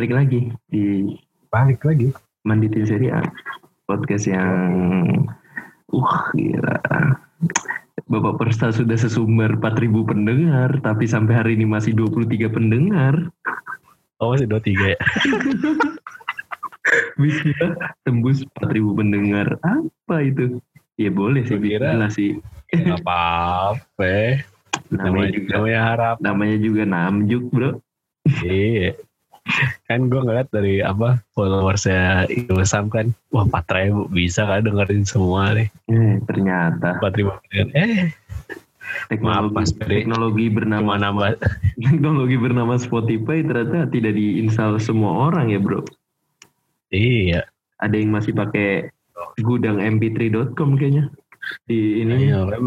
Balik 0.00 0.16
lagi 0.16 0.40
di 0.72 1.12
Balik 1.52 1.84
lagi. 1.84 2.08
Manditin 2.48 2.88
Serie 2.88 3.12
A. 3.12 3.20
Podcast 3.84 4.32
yang 4.32 5.28
uh 5.92 6.12
gila. 6.32 6.80
Bapak 8.08 8.40
Persta 8.40 8.72
sudah 8.72 8.96
sesumber 8.96 9.60
4000 9.60 9.92
pendengar, 10.08 10.72
tapi 10.80 11.04
sampai 11.04 11.36
hari 11.36 11.52
ini 11.60 11.68
masih 11.68 11.92
23 11.92 12.48
pendengar. 12.48 13.28
Oh 14.24 14.32
masih 14.32 14.48
23 14.48 14.96
ya? 14.96 15.00
Bisa 17.20 17.92
tembus 18.00 18.40
4000 18.56 18.96
pendengar. 19.04 19.60
Apa 19.60 20.24
itu? 20.24 20.64
Ya 20.96 21.12
boleh 21.12 21.44
sih, 21.44 21.60
kira- 21.60 22.08
sih. 22.08 22.40
Gak 22.72 23.04
apa-apa. 23.04 24.40
Namanya 24.88 25.04
Namanya, 25.04 25.28
juga 25.36 25.50
namanya 25.60 25.80
harap. 25.84 26.16
namanya 26.24 26.56
juga 26.56 26.82
namjuk, 26.88 27.52
Bro. 27.52 27.84
iya. 28.48 28.96
Kan 29.90 30.06
gue 30.06 30.22
ngeliat 30.22 30.46
dari 30.54 30.78
apa 30.78 31.18
followersnya 31.34 32.30
Ilsam 32.46 32.86
kan. 32.86 33.10
Wah 33.34 33.42
4 33.42 33.66
ribu 33.74 34.06
bisa 34.06 34.46
kan 34.46 34.62
dengerin 34.62 35.02
semua 35.02 35.50
nih. 35.50 35.66
Eh, 35.90 36.22
ternyata 36.30 37.02
4 37.02 37.18
ribu 37.18 37.34
Eh 37.74 38.14
teknologi, 39.10 39.50
Mas 39.50 39.74
Peri. 39.74 40.06
teknologi 40.06 40.46
bernama 40.46 40.94
nambah. 40.94 41.34
teknologi 41.90 42.38
bernama 42.38 42.78
Spotify 42.78 43.42
ternyata 43.42 43.90
tidak 43.90 44.14
diinstal 44.14 44.78
semua 44.78 45.26
orang 45.26 45.50
ya, 45.50 45.58
Bro. 45.58 45.82
Iya. 46.90 47.46
ada 47.80 47.96
yang 47.96 48.12
masih 48.12 48.36
pakai 48.36 48.92
gudang 49.40 49.80
mp3.com 49.80 50.76
kayaknya 50.76 51.08
di 51.64 52.04
ini 52.04 52.28
Iya. 52.28 52.44
kan. 52.46 52.60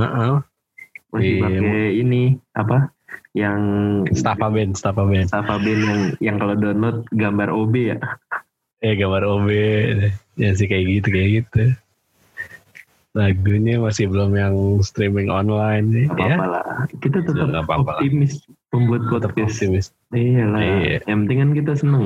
Heeh. 0.00 0.34
masih 1.12 1.30
Iya. 1.30 1.42
pakai 1.44 1.82
ini 1.94 2.22
apa 2.56 2.90
yang 3.36 3.60
Staffa 4.10 4.48
band, 4.48 4.72
Staffa 4.72 5.04
band. 5.04 5.28
Safa 5.28 5.54
Band 5.56 5.80
yang 5.82 6.00
yang 6.18 6.36
kalau 6.36 6.54
download 6.54 7.04
gambar 7.12 7.52
OB 7.52 7.74
ya 7.86 7.98
Eh 8.78 8.92
gambar 8.92 9.22
OB. 9.22 9.48
Ya 10.34 10.52
sih 10.52 10.64
kayak 10.64 10.84
gitu, 10.86 11.08
kayak 11.10 11.30
gitu. 11.38 11.62
Lagunya 13.12 13.76
masih 13.78 14.06
belum 14.06 14.32
yang 14.32 14.54
streaming 14.80 15.28
online 15.28 15.88
sih. 15.90 16.04
apa 16.06 16.20
Ya. 16.22 16.34
apa 16.34 16.46
lah 16.46 16.66
kita 16.98 17.18
tetap 17.22 17.48
apa-apa 17.50 17.72
lah. 17.90 17.98
optimis 17.98 18.44
membuat 18.68 19.00
Tetap 19.02 19.32
podcast 19.32 19.56
optimis. 19.58 19.86
iya 20.10 20.44
lah 20.44 20.60
Iya. 20.60 20.96
yang 21.06 21.18
penting 21.24 21.38
kan 21.38 21.50
kita 21.54 21.72
seneng 21.74 22.04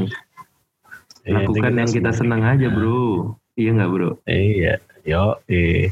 Iya, 1.21 1.35
lakukan 1.43 1.73
yang 1.77 1.91
kita 1.91 2.11
seneng 2.11 2.41
aja 2.41 2.67
bro 2.69 3.35
iya 3.53 3.71
nggak 3.73 3.91
bro 3.91 4.11
Iya, 4.25 4.75
yo, 5.03 5.37
eh. 5.47 5.91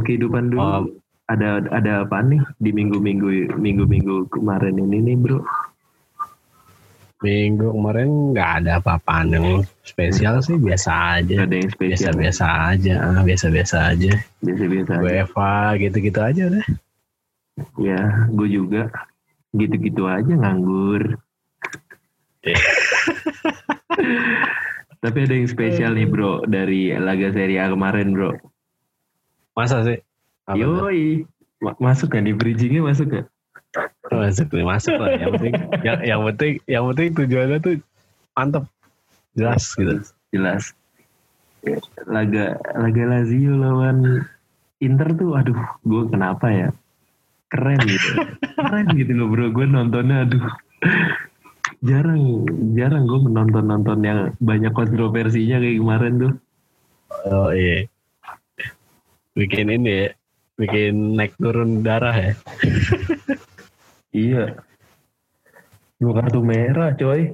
kehidupan 0.00 0.50
dulu 0.50 0.62
Oh. 0.62 0.82
Ada 1.30 1.62
ada 1.70 1.92
apa 2.02 2.18
nih 2.26 2.42
di 2.58 2.70
minggu-minggu 2.74 3.54
minggu-minggu 3.54 4.26
kemarin 4.34 4.74
ini 4.82 4.98
nih 5.12 5.16
bro 5.16 5.40
Minggu 7.20 7.68
kemarin 7.76 8.32
nggak 8.32 8.50
ada 8.64 8.80
apa-apaan 8.80 9.28
yang 9.36 9.60
spesial 9.84 10.40
sih 10.40 10.56
biasa 10.56 11.20
aja. 11.20 11.44
Ada 11.44 11.52
yang 11.60 11.68
spesial 11.68 12.16
Biasa-biasa 12.16 12.44
aja, 12.72 12.94
ah, 12.96 13.20
biasa-biasa 13.20 13.76
aja. 13.92 14.12
biasa-biasa 14.40 14.92
aja. 14.96 15.04
UEFA 15.04 15.76
gitu-gitu 15.76 16.16
aja 16.16 16.42
udah. 16.48 16.64
Ya, 17.76 18.24
gue 18.32 18.48
juga 18.48 18.88
gitu-gitu 19.52 20.08
aja 20.08 20.32
nganggur. 20.32 21.20
Tapi 25.04 25.18
ada 25.28 25.34
yang 25.36 25.48
spesial 25.48 25.92
nih 25.92 26.08
bro 26.08 26.48
dari 26.48 26.96
laga 26.96 27.36
Serie 27.36 27.60
A 27.60 27.68
kemarin 27.68 28.16
bro. 28.16 28.32
Masa 29.52 29.84
sih? 29.84 30.00
Apa? 30.48 30.56
Yoi, 30.56 31.26
Ma- 31.60 31.76
masuk 31.76 32.16
kan 32.16 32.24
di 32.24 32.32
bridgingnya 32.32 32.80
masuk 32.80 33.08
kan? 33.12 33.24
Masuk 34.10 34.48
nih, 34.50 34.66
masuk 34.66 34.96
lah. 34.96 35.12
Yang 35.14 35.30
penting, 35.36 35.54
yang, 35.84 35.98
yang 36.02 36.20
penting, 36.26 36.52
yang 36.66 36.84
penting 36.90 37.08
tujuannya 37.14 37.58
tuh 37.60 37.74
mantep, 38.34 38.64
jelas 39.36 39.64
gitu. 39.76 39.94
Jelas. 40.32 40.72
Laga 42.08 42.56
laga 42.72 43.02
Lazio 43.04 43.52
lawan 43.60 44.24
Inter 44.80 45.12
tuh, 45.12 45.36
aduh, 45.36 45.60
gue 45.84 46.02
kenapa 46.08 46.48
ya? 46.48 46.68
Keren 47.52 47.84
gitu, 47.84 48.10
keren 48.56 48.86
gitu 48.96 49.12
loh 49.12 49.28
bro. 49.28 49.52
Gue 49.52 49.68
nontonnya, 49.68 50.24
aduh, 50.24 50.40
jarang 51.84 52.48
jarang 52.72 53.04
gue 53.04 53.20
menonton 53.28 53.64
nonton 53.68 53.98
yang 54.00 54.32
banyak 54.40 54.72
kontroversinya 54.72 55.60
kayak 55.60 55.78
kemarin 55.78 56.14
tuh. 56.16 56.34
Oh 57.28 57.52
iya. 57.52 57.84
Bikin 59.36 59.68
ini 59.68 60.08
ya, 60.08 60.08
bikin 60.60 61.16
naik 61.16 61.32
turun 61.40 61.80
darah 61.80 62.12
ya. 62.12 62.32
Iya. 64.10 64.58
Dua 66.02 66.12
kartu 66.18 66.42
merah, 66.42 66.90
coy. 66.98 67.30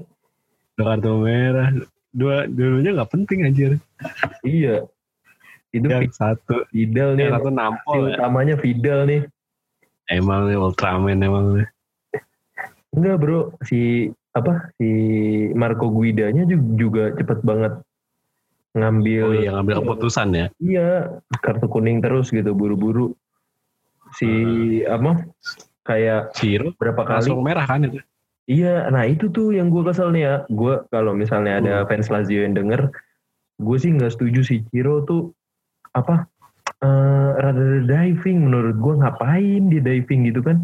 Dua 0.77 0.85
kartu 0.93 1.25
merah, 1.25 1.73
dua 2.13 2.45
dulunya 2.45 2.93
nggak 2.93 3.17
penting 3.17 3.49
anjir. 3.49 3.81
Iya. 4.45 4.85
Itu 5.73 5.89
Yang 5.89 6.13
satu, 6.13 6.69
Fidel 6.69 7.17
nih. 7.17 7.33
yang 7.33 7.41
satu 7.41 7.49
nampol 7.49 8.13
ya. 8.13 8.21
utamanya 8.21 8.61
Fidel 8.61 9.09
nih. 9.09 9.23
Emang 10.13 10.53
nih 10.53 10.61
Ultraman 10.61 11.25
emang 11.25 11.57
nih. 11.57 11.69
Enggak, 12.93 13.17
Bro. 13.25 13.57
Si 13.65 14.13
apa? 14.37 14.69
Si 14.77 14.89
Marco 15.57 15.89
Guidanya 15.89 16.45
juga, 16.45 16.69
juga 16.77 17.03
cepet 17.17 17.41
banget 17.41 17.73
ngambil 18.77 19.25
Oh 19.25 19.35
iya 19.35 19.51
ngambil 19.57 19.75
keputusan 19.81 20.29
ya. 20.37 20.47
Iya, 20.61 20.91
kartu 21.41 21.67
kuning 21.67 22.05
terus 22.05 22.29
gitu 22.29 22.53
buru-buru. 22.53 23.17
Si 24.15 24.29
apa? 24.85 25.25
Kayak 25.83 26.37
Ciro 26.37 26.77
berapa 26.77 27.03
kali? 27.03 27.33
langsung 27.33 27.41
merah 27.41 27.65
kan 27.65 27.89
itu. 27.89 27.99
Iya, 28.47 28.87
nah 28.95 29.03
itu 29.03 29.27
tuh 29.33 29.51
yang 29.57 29.73
gue 29.73 29.83
kesel 29.83 30.15
nih 30.15 30.23
ya. 30.23 30.35
Gue 30.53 30.85
kalau 30.93 31.17
misalnya 31.17 31.59
ada 31.59 31.75
Hmm. 31.83 31.89
fans 31.91 32.13
Lazio 32.13 32.47
yang 32.47 32.55
denger, 32.55 32.93
gue 33.59 33.77
sih 33.81 33.91
nggak 33.91 34.15
setuju 34.15 34.41
si 34.45 34.63
Ciro 34.71 35.03
tuh 35.03 35.33
apa? 35.97 36.29
eh 36.77 37.31
rada 37.41 37.81
diving 37.89 38.53
menurut 38.53 38.77
gue 38.77 38.95
ngapain 39.01 39.63
dia 39.73 39.81
diving 39.81 40.29
gitu 40.29 40.45
kan 40.45 40.61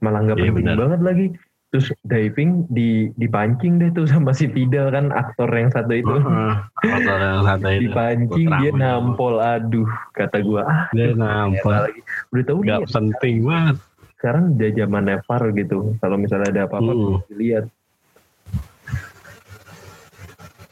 malah 0.00 0.24
nggak 0.24 0.40
Iya, 0.40 0.56
penting 0.56 0.72
banget 0.72 1.00
lagi 1.04 1.26
terus 1.70 1.86
diving 2.02 2.66
di 2.66 2.88
dipancing 3.14 3.78
deh 3.78 3.90
tuh 3.90 4.02
sama 4.04 4.30
si 4.30 4.46
Fidel 4.46 4.90
kan 4.90 5.08
aktor 5.08 5.46
yang 5.48 5.68
satu 5.68 5.92
itu 5.92 6.10
Heeh. 6.12 6.54
Motor 6.82 7.18
yang 7.20 7.42
satu 7.44 7.66
itu. 7.70 7.80
dipancing 7.84 8.48
dia 8.58 8.70
nampol 8.72 9.34
aduh 9.38 9.86
kata 10.10 10.38
gue 10.40 10.58
ah 10.60 10.90
Dia 10.90 11.14
nampol. 11.14 11.70
lagi 11.72 12.00
udah 12.28 12.44
tahu 12.44 12.58
Gak 12.60 12.78
nih 12.80 12.90
penting 12.90 13.36
banget. 13.44 13.76
sekarang 14.12 14.44
udah 14.52 14.70
zaman 14.74 15.04
VAR 15.22 15.42
gitu 15.54 15.78
kalau 15.96 16.16
misalnya 16.16 16.48
ada 16.50 16.62
apa-apa 16.66 16.90
Hmm. 16.90 17.02
bisa 17.08 17.24
dilihat 17.30 17.64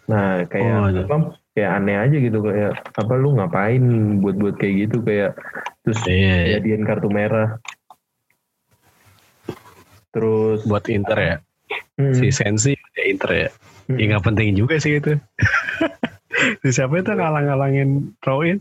nah 0.05 0.29
kayak 0.45 0.73
Oh, 0.75 0.89
iya. 0.89 1.03
apa 1.05 1.17
kayak 1.53 1.71
aneh 1.75 1.97
aja 1.97 2.17
gitu 2.17 2.39
kayak 2.41 2.73
apa 2.93 3.13
lu 3.15 3.29
ngapain 3.35 3.83
buat-buat 4.19 4.57
kayak 4.57 4.75
gitu 4.83 4.99
kayak 5.01 5.37
terus 5.81 6.01
Iya, 6.03 6.17
iya. 6.39 6.47
jadian 6.57 6.83
kartu 6.83 7.09
merah 7.09 7.61
terus 10.11 10.65
Buat 10.65 10.89
Inter 10.89 11.19
ya. 11.19 11.37
hmm, 11.97 12.15
Si 12.15 12.29
Sensi 12.31 12.73
ya 12.95 13.05
Inter 13.05 13.31
ya. 13.31 13.49
hmm, 13.87 13.97
Ya 13.97 14.05
gak 14.13 14.25
penting 14.25 14.55
juga 14.55 14.77
sih 14.77 14.97
itu. 14.97 15.17
si 16.63 16.69
siapa 16.71 16.95
itu 16.97 17.11
ngalang-ngalangin 17.11 18.15
throw-in? 18.19 18.59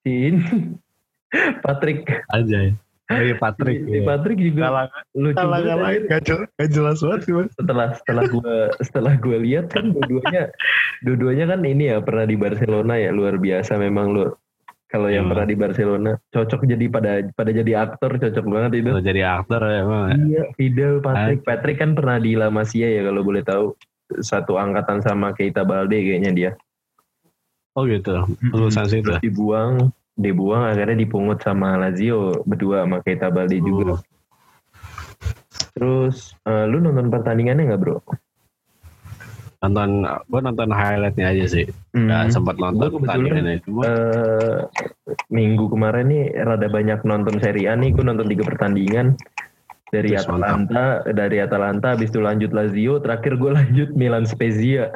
si 0.00 0.10
ini 0.28 0.40
Patrick 1.60 2.04
Aja 2.28 2.58
ya. 2.62 2.74
Oh 3.04 3.20
iya 3.20 3.36
Patrick. 3.36 3.84
si 3.84 3.90
iya. 3.90 4.02
Patrick 4.02 4.38
juga 4.38 4.60
Ngalang- 4.64 4.92
lucu 5.14 5.36
Ngalang-ngalangin 5.36 6.00
anjir. 6.00 6.08
gak 6.08 6.22
jelas, 6.24 6.48
gak 6.54 6.70
jelas 6.70 6.98
banget 6.98 7.20
sih 7.20 7.32
Mas. 7.32 7.50
setelah 7.52 7.88
setelah 7.94 8.24
gua 8.26 8.54
setelah 8.80 9.14
gua 9.18 9.36
lihat 9.38 9.66
kan 9.68 9.84
dua-duanya 9.90 10.42
dua-duanya 11.02 11.44
kan 11.46 11.60
ini 11.62 11.84
ya 11.86 12.00
pernah 12.00 12.24
di 12.24 12.32
Barcelona 12.34 12.94
ya 12.96 13.10
luar 13.10 13.36
biasa 13.36 13.76
memang 13.76 14.06
lu 14.10 14.24
kalau 14.94 15.10
yang 15.10 15.26
Hmm. 15.26 15.32
pernah 15.34 15.46
di 15.48 15.56
Barcelona 15.56 16.10
cocok 16.24 16.60
jadi 16.64 16.86
pada 16.86 17.10
pada 17.28 17.50
jadi 17.50 17.72
aktor 17.80 18.14
cocok 18.14 18.44
banget 18.46 18.70
itu 18.78 18.88
Kalau 18.88 19.02
jadi 19.04 19.22
aktor 19.34 19.60
ya 19.60 19.78
emang. 19.80 20.06
iya 20.24 20.42
Fidel 20.54 20.94
Patrick 21.00 21.42
Patrick 21.42 21.76
kan 21.76 21.90
pernah 21.92 22.16
di 22.16 22.32
La 22.32 22.46
Masia 22.48 22.86
ya 22.86 23.02
kalau 23.02 23.20
boleh 23.20 23.42
tahu 23.42 23.74
satu 24.16 24.54
angkatan 24.54 25.00
sama 25.00 25.32
Keita 25.32 25.62
Balde 25.62 25.98
kayaknya 25.98 26.30
dia 26.30 26.50
Oh 27.74 27.82
gitu. 27.84 28.22
Lulusan 28.46 28.86
situ. 28.86 29.02
terus 29.02 29.18
dibuang 29.18 29.90
dibuang 30.14 30.62
akhirnya 30.64 30.94
dipungut 30.96 31.42
sama 31.42 31.74
Lazio 31.74 32.30
berdua 32.44 32.86
sama 32.86 33.02
Keita 33.02 33.28
Balde 33.28 33.58
juga 33.58 33.94
Oh. 33.94 34.00
terus 35.72 36.16
eh, 36.40 36.64
lu 36.64 36.78
nonton 36.78 37.10
pertandingannya 37.10 37.66
nggak 37.66 37.80
bro 37.80 37.98
Nonton, 39.64 40.04
gue 40.04 40.40
nonton 40.44 40.68
highlightnya 40.68 41.32
aja 41.32 41.44
sih. 41.48 41.64
Hmm. 41.96 42.28
sempat 42.28 42.60
nonton 42.60 43.00
pertandingannya. 43.00 43.64
Cuma 43.64 43.88
eh 43.88 44.60
minggu 45.32 45.72
kemarin 45.72 46.12
nih 46.12 46.24
rada 46.44 46.68
banyak 46.68 47.00
nonton 47.08 47.40
Serie 47.40 47.72
A 47.72 47.74
nih. 47.80 47.96
Gue 47.96 48.04
nonton 48.04 48.28
tiga 48.28 48.44
pertandingan. 48.44 49.16
Dari 49.88 50.12
Terus 50.12 50.26
Atalanta 50.26 50.84
dari 51.16 51.38
Atalanta 51.40 51.94
habis 51.96 52.10
itu 52.12 52.20
lanjut 52.20 52.50
Lazio 52.52 53.00
terakhir 53.00 53.40
gue 53.40 53.50
lanjut 53.58 53.88
Milan 53.96 54.28
Spezia. 54.28 54.92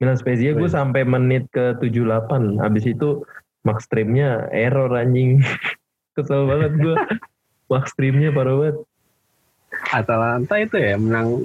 Milan 0.00 0.16
Spezia 0.16 0.56
gue 0.56 0.68
sampai 0.68 1.04
menit 1.04 1.44
ke 1.52 1.76
78 1.76 2.60
habis 2.60 2.84
itu 2.88 3.20
max 3.68 3.84
streamnya 3.84 4.48
error 4.48 4.88
anjing. 4.96 5.44
Kesel 6.16 6.48
banget 6.48 6.72
gue 6.80 6.96
max 7.72 7.92
streamnya 7.92 8.32
parah 8.32 8.56
banget. 8.56 8.76
Atalanta 9.92 10.56
itu 10.56 10.76
ya 10.80 10.96
menang 10.96 11.44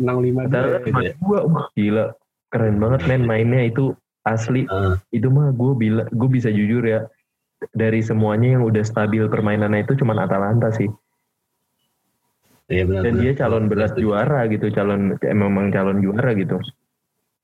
menang 0.00 0.18
lima 0.20 0.40
Padahal 0.44 0.64
dua 0.64 0.72
kan 0.72 0.82
gitu 0.82 1.00
ya. 1.02 1.12
dua, 1.20 1.38
wah 1.44 1.66
gila, 1.72 2.04
keren 2.48 2.76
banget 2.76 3.00
men 3.06 3.22
mainnya 3.22 3.62
itu 3.62 3.84
asli. 4.22 4.64
Ah, 4.66 4.96
Itu 5.10 5.28
mah 5.28 5.52
gue 5.52 5.72
bila, 5.74 6.02
gue 6.06 6.28
bisa 6.28 6.48
jujur 6.48 6.82
ya 6.82 7.04
dari 7.70 8.00
semuanya 8.00 8.56
yang 8.56 8.64
udah 8.64 8.80
stabil 8.80 9.24
permainannya 9.26 9.84
itu 9.84 9.92
cuman 9.94 10.18
Atalanta 10.18 10.72
sih. 10.72 10.88
Iya 12.66 12.86
benar. 12.86 13.02
Dan 13.02 13.12
benar. 13.12 13.22
dia 13.22 13.32
calon 13.36 13.64
berat 13.66 13.92
juara 13.94 14.40
gitu, 14.46 14.66
calon 14.70 15.00
memang 15.20 15.68
calon 15.68 15.98
juara 16.00 16.30
gitu. 16.32 16.56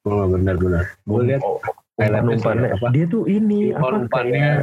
Oh 0.04 0.24
benar 0.24 0.56
benar. 0.56 0.84
Gue 1.02 1.20
lihat 1.26 1.42
Oh, 1.42 1.58
highlightnya 1.98 2.22
sih, 2.32 2.46
umpan-umpannya. 2.46 2.68
apa? 2.72 2.86
Dia 2.94 3.04
tuh 3.06 3.22
ini 3.26 3.58
apa 3.70 3.80
umpan-umpannya. 3.82 4.32
kayak 4.32 4.58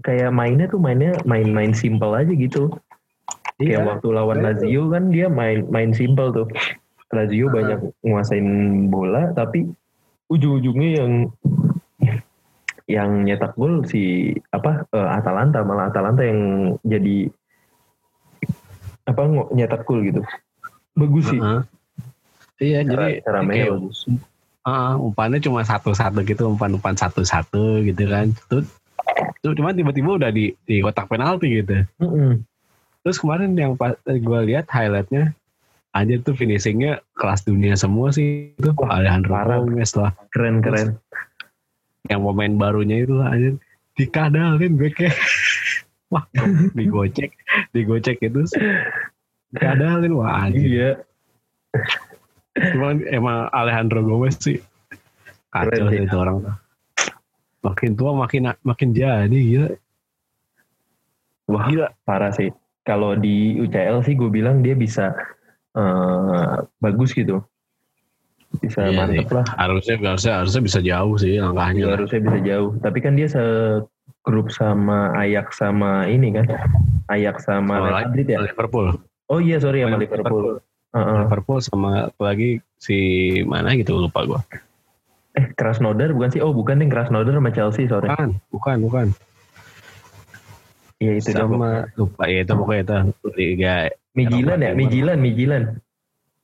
kayak 0.00 0.30
mainnya 0.30 0.66
tuh 0.66 0.80
mainnya 0.80 1.12
main-main 1.22 1.70
simple 1.70 2.12
aja 2.12 2.32
gitu. 2.32 2.74
Kayak 3.56 3.70
Iya. 3.76 3.86
waktu 3.86 4.08
lawan 4.10 4.38
Iya. 4.40 4.44
Lazio 4.50 4.82
kan 4.90 5.04
dia 5.08 5.26
main 5.28 5.62
main 5.68 5.92
simple 5.92 6.28
tuh. 6.34 6.46
Lazio 7.10 7.50
Ah. 7.50 7.52
banyak 7.58 7.80
nguasain 8.06 8.48
bola 8.86 9.34
tapi 9.34 9.66
ujung-ujungnya 10.30 11.02
yang 11.02 11.12
yang 12.90 13.10
nyetak 13.22 13.54
gol 13.54 13.86
si 13.86 14.34
apa 14.50 14.86
eh, 14.90 15.08
Atalanta 15.14 15.62
malah 15.62 15.90
Atalanta 15.90 16.22
yang 16.26 16.74
jadi 16.82 17.30
apa 19.06 19.22
nyetak 19.54 19.82
gol 19.86 20.02
gitu. 20.06 20.22
Bagus 20.94 21.30
sih. 21.30 21.38
Heeh. 21.38 21.60
Iya 22.60 22.84
Cara, 22.84 22.90
jadi 22.92 23.06
cara 23.24 23.38
kayak, 23.46 23.68
bagus. 23.72 23.98
ah, 24.68 24.92
umpannya 25.00 25.40
cuma 25.40 25.64
satu-satu 25.64 26.20
gitu, 26.28 26.44
umpan-umpan 26.44 26.92
satu-satu 26.92 27.80
gitu 27.88 28.04
kan. 28.04 28.36
Tuh, 28.52 28.60
tuh 29.40 29.56
cuma 29.56 29.72
tiba-tiba 29.72 30.20
udah 30.20 30.28
di, 30.28 30.52
di 30.68 30.84
kotak 30.84 31.08
penalti 31.08 31.64
gitu. 31.64 31.88
Mm-mm. 31.98 32.44
Terus 33.00 33.16
kemarin 33.16 33.56
yang 33.56 33.80
pas 33.80 33.96
gue 34.04 34.40
lihat 34.44 34.68
highlightnya, 34.68 35.32
aja 35.90 36.14
tuh 36.22 36.38
finishingnya 36.38 37.02
kelas 37.18 37.42
dunia 37.42 37.74
semua 37.74 38.14
sih 38.14 38.54
itu. 38.54 38.70
Wah, 38.78 39.02
Alejandro 39.02 39.34
parah. 39.34 39.58
Gomez 39.62 39.92
lah. 39.98 40.14
Keren 40.30 40.62
keren. 40.62 40.98
Yang 42.06 42.20
pemain 42.26 42.54
barunya 42.58 42.96
itu 43.02 43.14
lah 43.18 43.34
aja 43.34 43.50
dikadalin 43.98 44.80
gue 44.80 44.90
kayak 44.96 45.12
wah 46.12 46.24
digocek 46.72 47.36
digocek 47.76 48.16
itu 48.24 48.40
dikadalin 49.52 50.12
wah 50.16 50.46
anjir. 50.46 50.64
Iya. 50.64 50.90
Cuman 52.74 53.04
emang 53.10 53.46
Alejandro 53.52 54.00
Gomez 54.02 54.38
sih 54.40 54.58
kacau 55.50 55.70
Keren 55.70 55.90
sih. 55.90 55.98
sih 55.98 56.06
itu 56.06 56.16
orang 56.16 56.36
tuh. 56.46 56.56
Makin 57.60 57.90
tua 57.98 58.16
makin 58.16 58.42
makin 58.64 58.88
jadi 58.96 59.28
gila. 59.28 59.68
Wah, 61.50 61.66
Gila. 61.66 61.88
parah 62.06 62.30
sih. 62.30 62.54
Kalau 62.86 63.18
di 63.18 63.58
UCL 63.58 64.06
sih 64.06 64.14
gue 64.16 64.30
bilang 64.32 64.62
dia 64.62 64.72
bisa 64.78 65.12
eh, 65.76 66.56
bagus 66.82 67.12
gitu. 67.12 67.44
Bisa 68.58 68.90
Iya 68.90 69.06
mantep 69.06 69.30
lah. 69.30 69.46
Harusnya 69.54 69.94
harusnya 70.02 70.32
harusnya 70.42 70.62
bisa 70.66 70.78
jauh 70.82 71.14
sih 71.14 71.38
langkahnya. 71.38 71.86
Dia 71.86 71.94
harusnya 71.94 72.20
bisa 72.26 72.38
jauh. 72.42 72.70
Tapi 72.82 72.98
kan 72.98 73.14
dia 73.14 73.28
segrup 73.30 74.50
sama 74.50 75.14
Ajax 75.14 75.62
sama 75.62 76.10
ini 76.10 76.34
kan. 76.34 76.50
Ajax 77.14 77.46
sama 77.46 77.78
Sama 77.78 77.90
lagi. 77.94 78.04
Madrid 78.10 78.26
ya. 78.26 78.38
Liverpool. 78.42 78.86
Oh 79.30 79.38
iya 79.38 79.62
sorry 79.62 79.86
sama 79.86 79.94
Sama 79.94 80.02
Liverpool. 80.02 80.46
Liverpool 80.90 81.58
sama 81.62 81.90
apa 82.10 82.22
lagi 82.34 82.58
si 82.82 82.98
mana 83.46 83.78
gitu 83.78 83.94
lupa 84.02 84.26
gua. 84.26 84.42
Eh 85.38 85.46
Krasnodar 85.54 86.10
bukan 86.10 86.34
sih? 86.34 86.42
Oh 86.42 86.50
bukan 86.50 86.82
nih 86.82 86.90
Krasnodar 86.90 87.30
sama 87.30 87.54
Chelsea 87.54 87.86
sorry. 87.86 88.10
Bukan, 88.10 88.30
bukan, 88.50 88.76
bukan. 88.82 89.06
Iya 91.00 91.12
itu 91.16 91.30
sama 91.32 91.88
lupa 91.96 92.28
ya 92.28 92.44
itu 92.44 92.52
pokoknya 92.52 93.08
itu 93.08 93.28
liga 93.32 93.74
Mijilan 94.12 94.58
ya, 94.60 94.70
Mijilan, 94.76 95.18
Mijilan, 95.22 95.62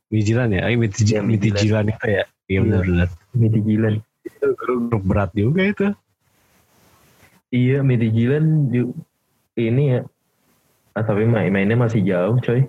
Mijilan 0.08 0.48
ya, 0.54 0.62
eh 0.70 0.78
Miti, 0.78 1.02
Iya, 1.02 1.20
Miti 1.20 1.50
Midtjylland. 1.50 1.60
Jilan 1.60 1.84
itu 1.92 2.06
ya. 2.06 2.24
Iya 2.24 2.24
Iya. 2.46 2.60
benar-benar. 2.62 3.08
Mijilan. 3.34 3.94
Itu 4.22 4.46
grup 4.54 5.02
berat 5.04 5.30
juga 5.34 5.62
itu. 5.66 5.86
Iya 7.50 7.78
Mijilan 7.82 8.44
ju- 8.70 8.96
ini 9.58 9.82
ya. 9.92 10.00
Ah, 10.96 11.04
tapi 11.04 11.28
main 11.28 11.52
mainnya 11.52 11.76
masih 11.76 12.00
jauh 12.00 12.40
coy. 12.40 12.64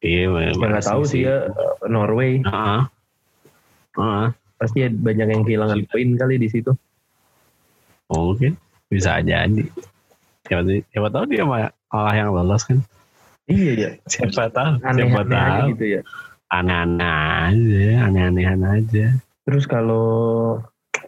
Iya, 0.00 0.32
Ya 0.32 0.52
nggak 0.54 0.86
tahu 0.86 1.02
sih 1.04 1.28
ya 1.28 1.50
Norway 1.84 2.40
Heeh. 2.40 2.80
Heeh. 3.96 4.26
pasti 4.54 4.78
banyak 4.88 5.28
yang 5.28 5.42
kehilangan 5.44 5.80
poin 5.90 6.08
kali 6.16 6.40
di 6.40 6.48
situ. 6.48 6.72
Oh, 8.08 8.32
Mungkin 8.32 8.56
bisa 8.88 9.20
jadi. 9.20 9.66
Siapa, 10.44 10.62
siapa 10.92 11.08
tahu 11.08 11.24
dia 11.32 11.44
malah 11.48 12.14
yang 12.14 12.36
lolos 12.36 12.68
kan. 12.68 12.84
Iya 13.48 13.72
ya. 13.76 13.90
Siapa 14.08 14.52
tahu. 14.52 14.80
Siapa 14.80 15.24
Aneh-aneh 15.24 15.36
aja 15.36 15.60
tahu. 15.60 15.68
gitu 15.76 15.84
ya. 15.88 16.00
Aneh-aneh 16.52 17.12
aja, 17.48 17.84
aneh-anehan 18.08 18.60
aja. 18.64 19.06
Terus 19.44 19.64
kalau 19.64 20.60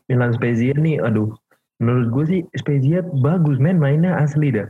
Milan 0.08 0.32
Spezia 0.36 0.72
nih, 0.76 1.00
aduh, 1.00 1.32
menurut 1.80 2.08
gue 2.12 2.24
sih 2.28 2.40
Spezia 2.56 3.04
bagus 3.04 3.60
men 3.60 3.80
mainnya 3.80 4.16
asli 4.16 4.52
dah. 4.52 4.68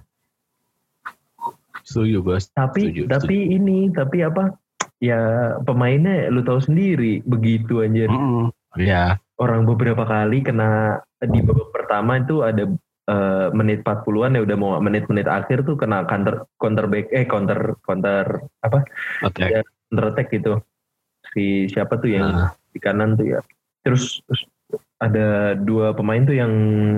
Setuju 1.87 2.19
gue. 2.23 2.39
Tapi 2.55 2.81
Setuju, 2.91 3.03
tapi 3.07 3.37
ini 3.55 3.91
tapi 3.95 4.27
apa? 4.27 4.55
Ya 4.99 5.19
pemainnya 5.63 6.33
lu 6.33 6.41
tahu 6.43 6.59
sendiri 6.59 7.23
begitu 7.23 7.85
anjir. 7.85 8.11
Mm-mm. 8.11 8.51
Iya. 8.81 9.21
Orang 9.37 9.69
beberapa 9.69 10.03
kali 10.09 10.41
kena 10.43 10.99
di 11.21 11.45
babak 11.45 11.69
pertama 11.71 12.19
itu 12.19 12.41
ada 12.41 12.65
eh, 13.07 13.49
menit 13.55 13.81
40-an 13.83 14.37
ya 14.37 14.43
udah 14.43 14.57
mau 14.59 14.71
menit-menit 14.79 15.27
akhir 15.27 15.63
tuh 15.63 15.75
kena 15.75 16.03
counter 16.05 16.45
counter 16.59 16.87
back 16.87 17.07
eh 17.11 17.25
counter 17.25 17.75
counter 17.83 18.43
apa? 18.61 18.83
Oke. 19.23 19.43
Ya. 19.47 19.63
counter 19.91 20.05
attack 20.11 20.29
gitu. 20.31 20.53
Si 21.31 21.67
siapa 21.69 21.99
tuh 21.99 22.11
yang 22.11 22.27
Nah, 22.27 22.51
di 22.71 22.79
kanan 22.79 23.15
tuh 23.15 23.39
ya. 23.39 23.41
Terus, 23.87 24.19
terus 24.27 24.43
ada 24.99 25.55
dua 25.55 25.93
pemain 25.93 26.25
tuh 26.25 26.35
yang 26.35 26.51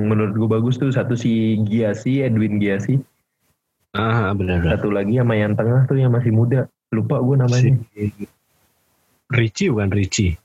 menurut 0.08 0.32
gue 0.32 0.48
bagus 0.48 0.78
tuh 0.78 0.88
satu 0.88 1.12
si 1.12 1.58
Giasi 1.66 2.22
Edwin 2.22 2.56
Giasi 2.56 2.96
ah, 3.92 4.30
benar-benar. 4.32 4.78
satu 4.78 4.88
lagi 4.88 5.18
sama 5.18 5.34
yang 5.34 5.52
tengah 5.52 5.84
tuh 5.84 5.98
yang 5.98 6.14
masih 6.14 6.30
muda 6.30 6.70
lupa 6.94 7.18
gue 7.20 7.36
namanya 7.36 7.74
Richie 9.28 9.68
bukan 9.68 9.90
Richie. 9.92 10.38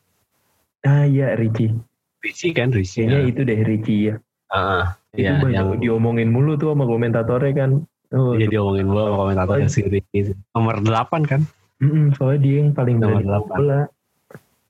ah 0.84 1.08
iya 1.08 1.38
Richie 1.40 1.72
Richie 2.20 2.52
kan 2.52 2.74
Richie. 2.76 3.08
kayaknya 3.08 3.20
ya. 3.22 3.30
itu 3.32 3.42
deh 3.46 3.60
Richie 3.64 4.02
ya 4.12 4.16
Ah, 4.50 4.98
itu 5.14 5.30
iya, 5.30 5.38
banyak 5.38 5.54
yang 5.54 5.70
diomongin 5.78 6.34
mulu 6.34 6.58
tuh 6.58 6.74
sama 6.74 6.90
komentatornya 6.90 7.54
kan 7.54 7.72
oh, 8.18 8.34
Iya 8.34 8.50
diomongin 8.50 8.90
gue 8.90 9.02
sama 9.06 9.18
komentator 9.22 9.56
si 9.70 9.82
Ricky. 9.86 10.34
Nomor 10.58 10.82
8 10.82 11.30
kan? 11.30 11.42
mm-mm, 11.78 12.18
soalnya 12.18 12.40
dia 12.42 12.56
yang 12.66 12.70
paling 12.74 12.98
Nomor 12.98 13.22
berani 13.22 13.28
delapan. 13.30 13.58
bola 13.62 13.82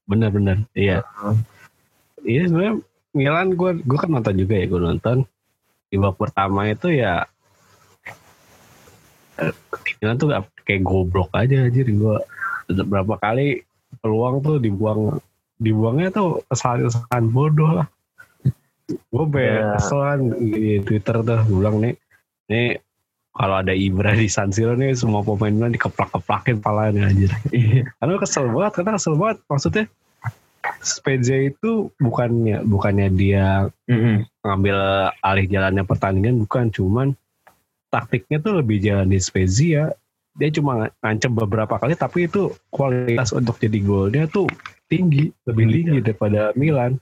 Bener-bener. 0.03 0.57
Iya. 0.75 0.99
Oh. 1.23 1.31
Iya 2.27 2.51
sebenarnya 2.51 2.75
Milan 3.15 3.55
gue 3.55 3.71
gue 3.87 3.97
kan 3.99 4.09
nonton 4.11 4.35
juga 4.35 4.53
ya 4.59 4.65
gue 4.67 4.81
nonton. 4.83 5.17
Di 5.87 5.95
babak 5.95 6.27
pertama 6.27 6.67
itu 6.67 6.91
ya 6.91 7.23
eh, 9.39 9.53
Milan 10.03 10.19
tuh 10.19 10.27
gak- 10.27 10.51
kayak 10.67 10.83
goblok 10.83 11.31
aja 11.31 11.63
anjir 11.63 11.87
gue 11.87 12.17
berapa 12.67 13.15
kali 13.15 13.63
peluang 14.03 14.43
tuh 14.43 14.59
dibuang 14.59 15.23
dibuangnya 15.55 16.11
tuh 16.11 16.43
kesalahan-kesalahan 16.51 17.25
bodoh 17.31 17.71
lah. 17.79 17.87
Gue 18.89 19.25
Ya. 19.63 19.79
kesel 19.79 19.99
kan 20.03 20.19
di 20.39 20.83
Twitter 20.83 21.15
tuh 21.23 21.39
bilang 21.47 21.79
nih 21.79 21.95
nih 22.51 22.77
kalau 23.33 23.65
ada 23.65 23.73
Ibra 23.73 24.13
di 24.13 24.29
San 24.29 24.53
Siro 24.53 24.77
nih 24.77 24.93
semua 24.93 25.25
pemain 25.25 25.49
Milan 25.49 25.73
dikeplak-keplakin 25.73 26.61
palanya 26.61 27.09
anjir. 27.09 27.33
Iya. 27.49 27.89
Karena 27.97 28.21
kesel 28.21 28.45
banget, 28.53 28.71
karena 28.77 28.91
kesel 28.99 29.15
banget. 29.17 29.37
Maksudnya 29.49 29.85
Spezia 30.83 31.39
itu 31.47 31.91
bukannya 31.99 32.63
bukannya 32.63 33.07
dia 33.11 33.67
Mm-mm. 33.89 34.23
ngambil 34.47 34.77
alih 35.19 35.47
jalannya 35.49 35.83
pertandingan 35.83 36.39
bukan 36.47 36.71
cuman 36.71 37.07
taktiknya 37.91 38.39
tuh 38.39 38.61
lebih 38.61 38.79
jalan 38.83 39.09
di 39.09 39.19
Spezia. 39.19 39.91
Dia 40.33 40.49
cuma 40.49 40.89
ngancem 41.01 41.29
beberapa 41.29 41.77
kali 41.77 41.93
tapi 41.93 42.25
itu 42.25 42.53
kualitas 42.73 43.33
untuk 43.33 43.57
jadi 43.61 43.77
golnya 43.81 44.25
tuh 44.25 44.49
tinggi, 44.89 45.29
lebih 45.45 45.65
Tinggi, 45.69 45.77
tinggi 45.77 45.97
daripada 46.01 46.53
Milan. 46.57 46.97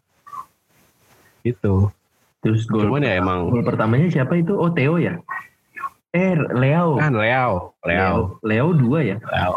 Gitu. 1.41 1.89
terus 2.39 2.65
gol 2.65 2.85
Cuman 2.85 3.01
ya 3.01 3.15
emang 3.15 3.47
gol 3.47 3.61
pertamanya 3.61 4.07
siapa 4.07 4.33
itu 4.33 4.51
oh 4.51 4.69
Theo 4.69 4.97
ya 4.97 5.17
eh 6.11 6.33
Leo 6.35 6.97
kan 6.97 7.13
Leo, 7.13 7.71
Leo, 7.81 8.37
Leo 8.41 8.67
dua 8.71 8.99
ya 9.01 9.17
Leo. 9.21 9.53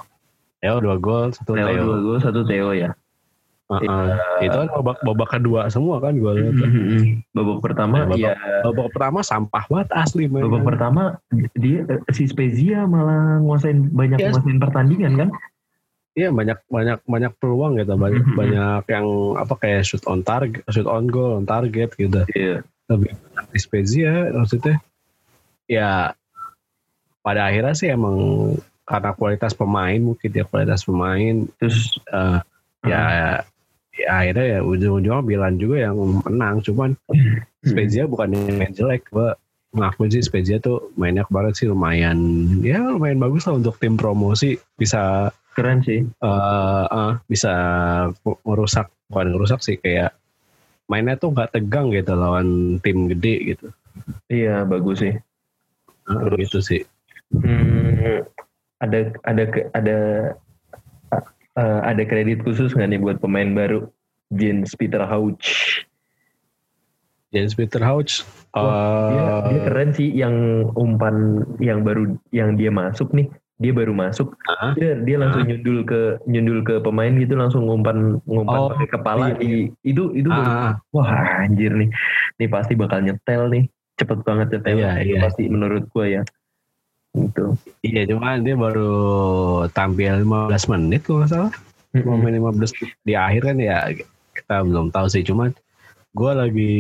Leo 0.61 0.77
dua 0.81 0.97
gol, 0.97 1.29
satu 1.31 1.53
Leo 1.53 1.67
Theo. 1.67 1.83
dua 1.83 1.99
gol 2.01 2.19
satu 2.19 2.41
Theo 2.43 2.71
ya 2.71 2.91
Heeh. 3.65 4.45
Itu 4.45 4.53
kan 4.55 4.69
babak 4.71 5.01
babak 5.01 5.29
kedua 5.31 5.67
semua 5.67 5.97
kan 5.97 6.13
gue 6.13 6.33
lihat. 6.37 6.53
Babak 7.33 7.65
pertama 7.65 8.05
Babak- 8.05 8.21
ya 8.21 8.37
Babak 8.61 8.93
pertama 8.93 9.19
sampah 9.21 9.65
banget 9.65 9.89
asli 9.91 10.29
mainnya. 10.29 10.53
babak 10.53 10.63
pertama 10.69 11.03
dia 11.55 11.81
eh, 11.83 12.01
si 12.13 12.29
Spezia 12.29 12.85
malah 12.85 13.41
nguasain 13.41 13.89
banyak 13.89 14.21
Yes. 14.21 14.37
nguasain 14.37 14.61
pertandingan 14.61 15.13
kan 15.17 15.29
Iya 16.15 16.31
banyak 16.31 16.59
banyak 16.71 16.99
banyak 17.11 17.33
peluang 17.43 17.75
gitu. 17.83 17.99
Banyak 17.99 18.23
Mhm. 18.23 18.37
banyak 18.39 18.83
yang 18.87 19.07
apa 19.35 19.55
kayak 19.59 19.83
shoot 19.83 20.07
on 20.07 20.23
target 20.23 20.63
shoot 20.71 20.87
on 20.87 21.11
goal 21.11 21.35
on 21.35 21.47
target 21.47 21.91
gitu. 21.99 22.23
Iya. 22.31 22.63
Lebih 22.87 23.19
Spezia 23.59 24.31
maksudnya. 24.31 24.79
Ya 25.67 26.15
pada 27.25 27.51
akhirnya 27.51 27.75
sih 27.75 27.91
emang 27.91 28.15
karena 28.85 29.11
kualitas 29.17 29.57
pemain 29.57 29.97
mungkin 29.97 30.29
ya 30.29 30.45
kualitas 30.45 30.85
pemain 30.85 31.49
terus 31.57 31.97
eh, 32.13 32.39
ya, 32.85 33.03
ya 33.97 34.07
akhirnya 34.13 34.45
ya 34.45 34.61
ujung-ujungnya 34.61 35.25
Milan 35.25 35.57
juga 35.59 35.89
yang 35.91 35.97
menang. 35.99 36.63
Cuman 36.63 36.95
Spezia 37.65 38.07
bukan 38.07 38.39
yang 38.39 38.55
main 38.55 38.71
jelek 38.71 39.11
gua 39.11 39.35
ngakuin 39.75 40.15
sih 40.15 40.23
Spezia 40.23 40.63
tuh 40.63 40.95
mainnya 40.95 41.27
kemarin 41.27 41.51
sih 41.51 41.67
lumayan 41.67 42.15
ya 42.63 42.79
lumayan 42.95 43.19
bagus 43.19 43.51
lah 43.51 43.59
untuk 43.59 43.75
tim 43.83 43.99
promosi. 43.99 44.55
Bisa 44.79 45.35
keren 45.55 45.81
sih. 45.87 46.03
Eh 46.05 46.87
eh, 46.91 47.13
bisa 47.31 47.53
merusak 48.43 48.91
bukan 49.09 49.31
merusak 49.33 49.63
sih 49.63 49.79
kayak 49.79 50.13
mainnya 50.91 51.17
tuh 51.17 51.33
nggak 51.33 51.55
tegang 51.57 51.95
gitu 51.95 52.13
lawan 52.13 52.79
tim 52.83 53.09
gede 53.09 53.55
gitu. 53.55 53.69
Iya 54.29 54.67
bagus 54.67 55.01
sih. 55.01 55.15
Eh, 56.11 56.35
gitu 56.45 56.59
sih. 56.61 56.83
Hmm, 57.33 58.27
ada 58.83 59.15
ada 59.25 59.45
ada 59.73 59.99
eh, 61.57 61.81
ada 61.87 62.03
kredit 62.05 62.45
khusus 62.45 62.75
nggak 62.75 62.91
nih 62.91 63.01
buat 63.01 63.17
pemain 63.23 63.49
baru? 63.55 63.89
Jens 64.35 64.75
Peter 64.75 65.01
Hauch. 65.07 65.47
James 67.35 67.51
Peter 67.59 67.83
Hauch 67.83 68.23
dia, 68.55 68.63
eh, 68.63 69.41
dia 69.51 69.61
keren 69.67 69.91
sih 69.91 70.09
yang 70.15 70.35
umpan 70.79 71.43
yang 71.59 71.83
baru 71.83 72.15
yang 72.31 72.55
dia 72.55 72.71
masuk 72.71 73.11
nih 73.11 73.27
dia 73.55 73.71
baru 73.71 73.95
masuk. 73.95 74.35
Dia 74.75 74.99
dia 74.99 75.17
langsung 75.19 75.47
nyundul 75.47 75.87
ke 75.87 76.19
nyundul 76.27 76.61
ke 76.67 76.75
pemain 76.83 77.13
gitu 77.15 77.39
langsung 77.39 77.71
ngumpan 77.71 78.19
ngumpan 78.27 78.59
Oh, 78.59 78.69
pakai 78.75 78.89
kepala 78.91 79.25
iya. 79.31 79.39
di 79.39 79.51
itu 79.87 80.11
itu 80.11 80.27
baru- 80.27 80.51
ah, 80.51 80.75
wah 80.91 81.11
anjir 81.47 81.71
nih. 81.71 81.91
Nih 82.43 82.49
pasti 82.51 82.75
bakal 82.75 83.07
nyetel 83.07 83.47
nih. 83.51 83.65
Cepet 83.95 84.19
banget 84.27 84.59
nyetel. 84.59 84.75
Iya, 84.75 84.91
iya. 85.07 85.19
pasti 85.23 85.47
menurut 85.47 85.87
gua 85.95 86.07
ya. 86.11 86.23
Gitu. 87.15 87.55
Iya 87.87 88.11
cuman 88.11 88.43
dia 88.43 88.59
baru 88.59 88.95
tampil 89.71 90.27
15 90.27 90.73
menit 90.75 91.07
kalau 91.07 91.23
nggak 91.23 91.31
salah. 91.31 91.53
Mau 92.03 92.19
main 92.19 92.35
15 92.35 92.75
menit. 92.75 92.91
di 93.07 93.15
akhir 93.15 93.55
kan 93.55 93.57
ya 93.63 93.79
kita 94.35 94.67
belum 94.67 94.91
tahu 94.91 95.07
sih. 95.07 95.23
Cuman 95.23 95.55
gue 96.11 96.33
lagi 96.35 96.73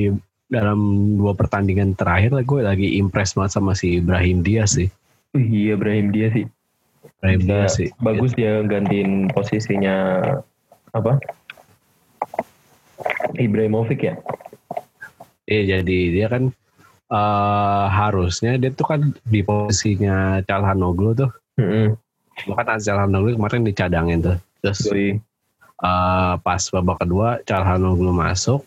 dalam 0.50 0.78
dua 1.14 1.38
pertandingan 1.38 1.94
terakhir 1.94 2.34
lah 2.34 2.42
gue 2.42 2.60
lagi 2.66 2.98
impress 2.98 3.38
banget 3.38 3.54
sama 3.54 3.78
si 3.78 4.02
Ibrahim 4.02 4.42
Diaz 4.42 4.74
sih. 4.74 4.90
Iya 5.38 5.78
Brahim 5.78 6.10
dia 6.10 6.34
sih 6.34 6.46
Diaz 7.24 7.80
sih 7.80 7.88
bagus 8.04 8.36
dia 8.36 8.60
gantiin 8.64 9.32
posisinya 9.32 10.20
apa? 10.92 11.18
Ibrahimovic 13.34 14.00
ya? 14.04 14.14
Iya 15.44 15.80
jadi 15.80 15.98
dia 16.14 16.26
kan 16.30 16.52
eh 17.12 17.86
harusnya 17.92 18.56
dia 18.56 18.72
tuh 18.72 18.86
kan 18.88 19.00
di 19.28 19.44
posisinya 19.44 20.40
Calhanoglu 20.48 21.12
tuh. 21.12 21.30
Mm-mm. 21.60 21.94
bahkan 22.50 22.82
Calhanoglu 22.82 23.38
kemarin 23.38 23.62
dicadangin 23.62 24.18
tuh. 24.24 24.36
Terus 24.64 24.80
eh, 24.90 26.34
pas 26.40 26.62
babak 26.72 27.04
kedua 27.04 27.38
Calhanoglu 27.44 28.10
masuk 28.10 28.64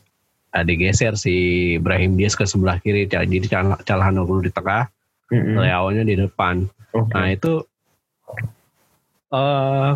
eh, 0.53 0.63
digeser 0.63 1.17
si 1.17 1.35
Ibrahim 1.81 2.15
Diaz 2.15 2.37
ke 2.37 2.45
sebelah 2.45 2.77
kiri. 2.79 3.09
Jadi 3.09 3.47
Cal- 3.49 3.81
Calhanoglu 3.83 4.45
di 4.45 4.51
tengah 4.53 4.87
Mm-mm. 5.27 5.59
Leao-nya 5.59 6.07
di 6.07 6.15
depan. 6.15 6.63
Oke. 6.95 7.11
nah 7.11 7.27
itu 7.27 7.67
eh 9.33 9.91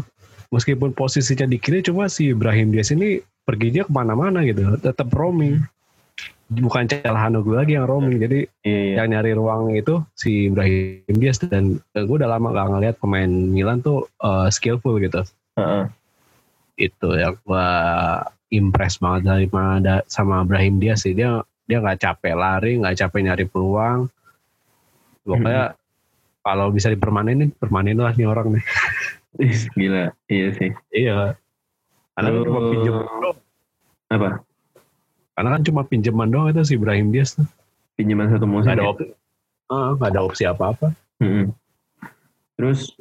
meskipun 0.51 0.91
posisinya 0.91 1.47
di 1.47 1.57
kiri 1.57 1.79
cuma 1.79 2.11
si 2.11 2.35
Ibrahim 2.35 2.75
Diaz 2.75 2.91
ini 2.91 3.23
perginya 3.47 3.87
ke 3.87 3.91
mana-mana 3.91 4.43
gitu. 4.43 4.75
Tetap 4.77 5.07
roaming. 5.15 5.63
Bukan 6.51 6.83
Calhanoglu 6.91 7.55
lagi 7.55 7.79
yang 7.79 7.87
roaming. 7.87 8.19
Jadi 8.19 8.43
Iya, 8.67 8.79
iya. 8.91 8.93
yang 9.01 9.15
nyari 9.15 9.31
ruang 9.31 9.71
itu 9.71 10.03
si 10.13 10.51
Ibrahim 10.51 11.15
Diaz. 11.15 11.39
Dan 11.39 11.79
gue 11.95 12.15
udah 12.19 12.27
lama 12.27 12.51
gak 12.51 12.67
ngeliat 12.75 12.95
pemain 12.99 13.31
Milan 13.31 13.79
tuh 13.79 14.11
eh, 14.19 14.47
skillful 14.51 14.99
gitu. 14.99 15.23
Heeh. 15.55 15.87
itu 16.81 17.13
yang 17.13 17.37
gue 17.45 17.67
impress 18.49 18.97
banget 18.97 19.21
dari 19.29 19.47
mana 19.53 20.01
sama 20.09 20.41
Ibrahim 20.41 20.81
Diaz 20.81 21.05
sih. 21.05 21.13
Dia 21.13 21.39
dia 21.69 21.77
nggak 21.79 22.03
capek 22.03 22.33
lari 22.35 22.75
nggak 22.81 22.97
capek 22.99 23.19
nyari 23.21 23.45
peluang. 23.45 24.09
Pokoknya 25.21 25.77
kalau 26.41 26.73
bisa 26.73 26.89
dipermanenin 26.89 27.53
permanen 27.53 28.01
lah 28.01 28.17
nih 28.17 28.25
orang 28.25 28.57
nih. 28.57 28.63
Ih, 28.65 28.65
gila 29.79 30.11
iya 30.27 30.47
sih. 30.53 30.69
Iya. 30.91 31.35
Karena 32.13 32.27
kan 32.29 32.41
cuma 32.43 32.59
Oh. 32.59 32.69
pinjaman 32.69 33.05
doang. 33.07 33.37
Apa? 34.07 34.29
Karena 35.31 35.49
kan 35.55 35.61
cuma 35.63 35.81
pinjaman 35.83 36.27
doang 36.27 36.47
itu 36.49 36.61
si 36.63 36.73
Ibrahim 36.75 37.09
Diaz 37.09 37.33
tuh. 37.33 37.47
Pinjaman 37.95 38.27
satu 38.29 38.43
musim 38.43 38.67
nggak 38.67 38.77
ada 38.77 38.83
ya? 38.83 38.91
opsi 38.91 39.05
Ah, 39.67 39.89
nggak 39.95 40.09
ada 40.09 40.21
opsi 40.21 40.43
apa 40.43 40.63
apa 40.69 40.87
Mm-mm. 41.17 41.53
terus 42.53 42.91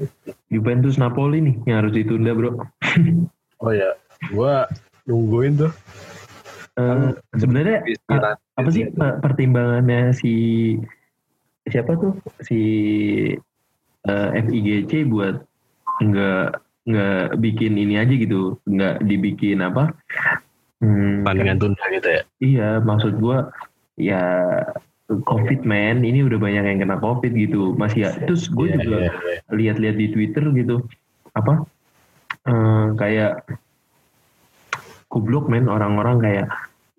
Juventus 0.46 0.94
Napoli 0.96 1.42
nih 1.42 1.56
yang 1.66 1.76
harus 1.82 1.92
ditunda 1.92 2.30
bro. 2.30 2.50
Oh 3.60 3.74
ya 3.74 3.92
gue 4.24 4.54
nungguin 5.04 5.58
tuh. 5.58 5.72
Eh, 6.72 7.10
sebenarnya 7.34 7.84
apa 8.54 8.68
sih 8.70 8.88
per- 8.88 9.20
pertimbangannya 9.20 10.16
si 10.16 10.32
siapa 11.66 11.92
tuh? 11.92 12.16
Si 12.40 12.60
eh, 14.00 14.28
FIGC 14.32 15.04
buat 15.04 15.44
nggak 16.00 16.44
nggak 16.88 17.24
bikin 17.38 17.76
ini 17.76 18.00
aja 18.00 18.14
gitu 18.16 18.56
nggak 18.66 19.04
dibikin 19.04 19.60
apa 19.60 19.92
Hmm, 20.80 21.28
pertandingan 21.28 21.60
tunda 21.60 21.84
gitu 21.92 22.08
ya 22.08 22.22
iya 22.40 22.68
maksud 22.80 23.20
gua 23.20 23.52
ya 24.00 24.24
covid 25.28 25.60
man 25.68 26.00
ini 26.00 26.24
udah 26.24 26.40
banyak 26.40 26.64
yang 26.64 26.80
kena 26.80 26.96
covid 26.96 27.36
gitu 27.36 27.76
masih 27.76 28.08
ya 28.08 28.10
terus 28.24 28.48
gue 28.48 28.64
Iya, 28.64 28.80
juga 28.80 28.96
iya, 28.96 29.12
iya. 29.12 29.40
lihat-lihat 29.52 29.96
di 30.00 30.06
Twitter 30.08 30.44
gitu 30.56 30.80
apa 31.36 31.68
eh, 32.48 32.86
kayak 32.96 33.44
goblok 35.12 35.52
men 35.52 35.68
orang-orang 35.68 36.22
kayak 36.22 36.46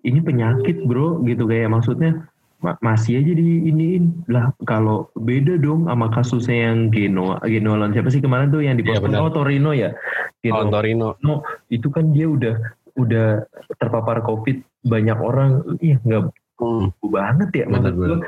ini 0.04 0.22
penyakit 0.22 0.84
bro 0.86 1.18
gitu 1.26 1.48
kayak 1.48 1.72
maksudnya 1.72 2.10
ma- 2.12 2.31
masih 2.78 3.18
aja 3.18 3.32
di 3.34 3.66
iniin 3.66 4.24
lah 4.26 4.54
kalau 4.62 5.10
beda 5.14 5.58
dong 5.58 5.86
sama 5.86 6.06
kasusnya 6.08 6.70
yang 6.70 6.88
Genoa 6.88 7.42
Genoa 7.42 7.76
lawan 7.76 7.92
siapa 7.92 8.08
sih 8.08 8.22
kemarin 8.22 8.48
tuh 8.48 8.62
yang 8.62 8.78
di 8.78 8.86
benar. 8.86 9.18
oh 9.18 9.28
Torino 9.28 9.74
ya? 9.74 9.90
Oh, 9.90 9.98
Genoa 10.40 10.70
Torino 10.70 11.08
itu 11.68 11.90
kan 11.90 12.14
dia 12.14 12.30
udah 12.30 12.54
udah 12.94 13.42
terpapar 13.76 14.22
covid. 14.22 14.62
Banyak 14.82 15.18
orang 15.18 15.62
iya 15.78 15.98
nggak 16.00 16.30
Hmm, 16.62 16.94
banget 17.02 17.50
ya 17.58 17.64
maksud 17.66 17.98
benar 17.98 18.22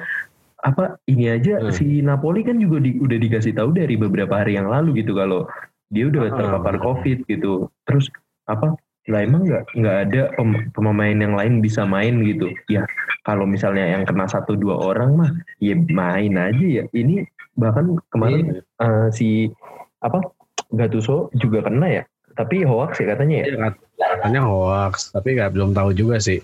apa 0.59 0.97
ini 1.05 1.29
aja 1.29 1.61
Hmm. 1.61 1.71
si 1.71 2.01
Napoli 2.01 2.41
kan 2.41 2.57
juga 2.57 2.81
di- 2.81 2.97
udah 2.97 3.15
dikasih 3.15 3.53
tahu 3.53 3.71
dari 3.71 3.95
beberapa 3.95 4.41
hari 4.41 4.57
yang 4.57 4.67
lalu 4.67 5.05
gitu 5.05 5.13
kalau 5.13 5.45
dia 5.87 6.09
udah 6.09 6.27
Ah. 6.27 6.35
terpapar 6.35 6.81
covid 6.81 7.23
gitu. 7.25 7.69
Terus 7.85 8.09
apa 8.45 8.75
lah 9.05 9.21
emang 9.21 9.45
nggak 9.45 9.65
nggak 9.77 9.97
ada 10.09 10.23
pem- 10.33 10.65
pemain 10.73 11.13
yang 11.13 11.37
lain 11.37 11.61
bisa 11.61 11.85
main 11.85 12.25
gitu? 12.25 12.49
Ya 12.73 12.89
kalau 13.23 13.45
misalnya 13.45 13.85
yang 13.85 14.09
kena 14.09 14.25
satu 14.25 14.57
dua 14.57 14.81
orang 14.81 15.11
mah 15.15 15.31
ya 15.61 15.77
main 15.77 16.33
aja 16.35 16.65
ya. 16.65 16.85
Ini 16.89 17.29
bahkan 17.55 18.01
kemarin 18.09 18.65
eh, 18.65 19.09
si 19.13 19.53
apa 20.01 20.25
Gattuso 20.73 21.29
juga 21.37 21.61
kena 21.63 22.01
ya? 22.01 22.03
Tapi 22.35 22.65
hoax 22.65 22.99
ya 22.99 23.13
katanya 23.13 23.35
ya? 23.41 23.47
Iya, 23.47 23.57
kat- 23.61 23.85
katanya 23.95 24.41
hoax 24.43 25.13
tapi 25.13 25.37
nggak 25.37 25.53
belum 25.53 25.71
tahu 25.71 25.93
juga 25.93 26.17
sih. 26.17 26.41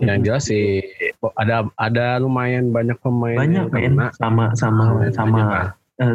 Yang 0.00 0.18
jelas 0.26 0.42
sih 0.48 0.80
ada 1.36 1.68
ada 1.76 2.16
lumayan 2.18 2.72
banyak 2.72 2.96
pemain 2.98 3.36
banyak 3.36 3.68
yang 3.68 3.70
men 3.70 3.92
kena. 4.00 4.06
sama 4.16 4.44
sama 4.56 4.84
Lumayan 4.96 5.12
sama 5.12 5.38
banyak, 5.38 5.48
kan. 5.52 5.66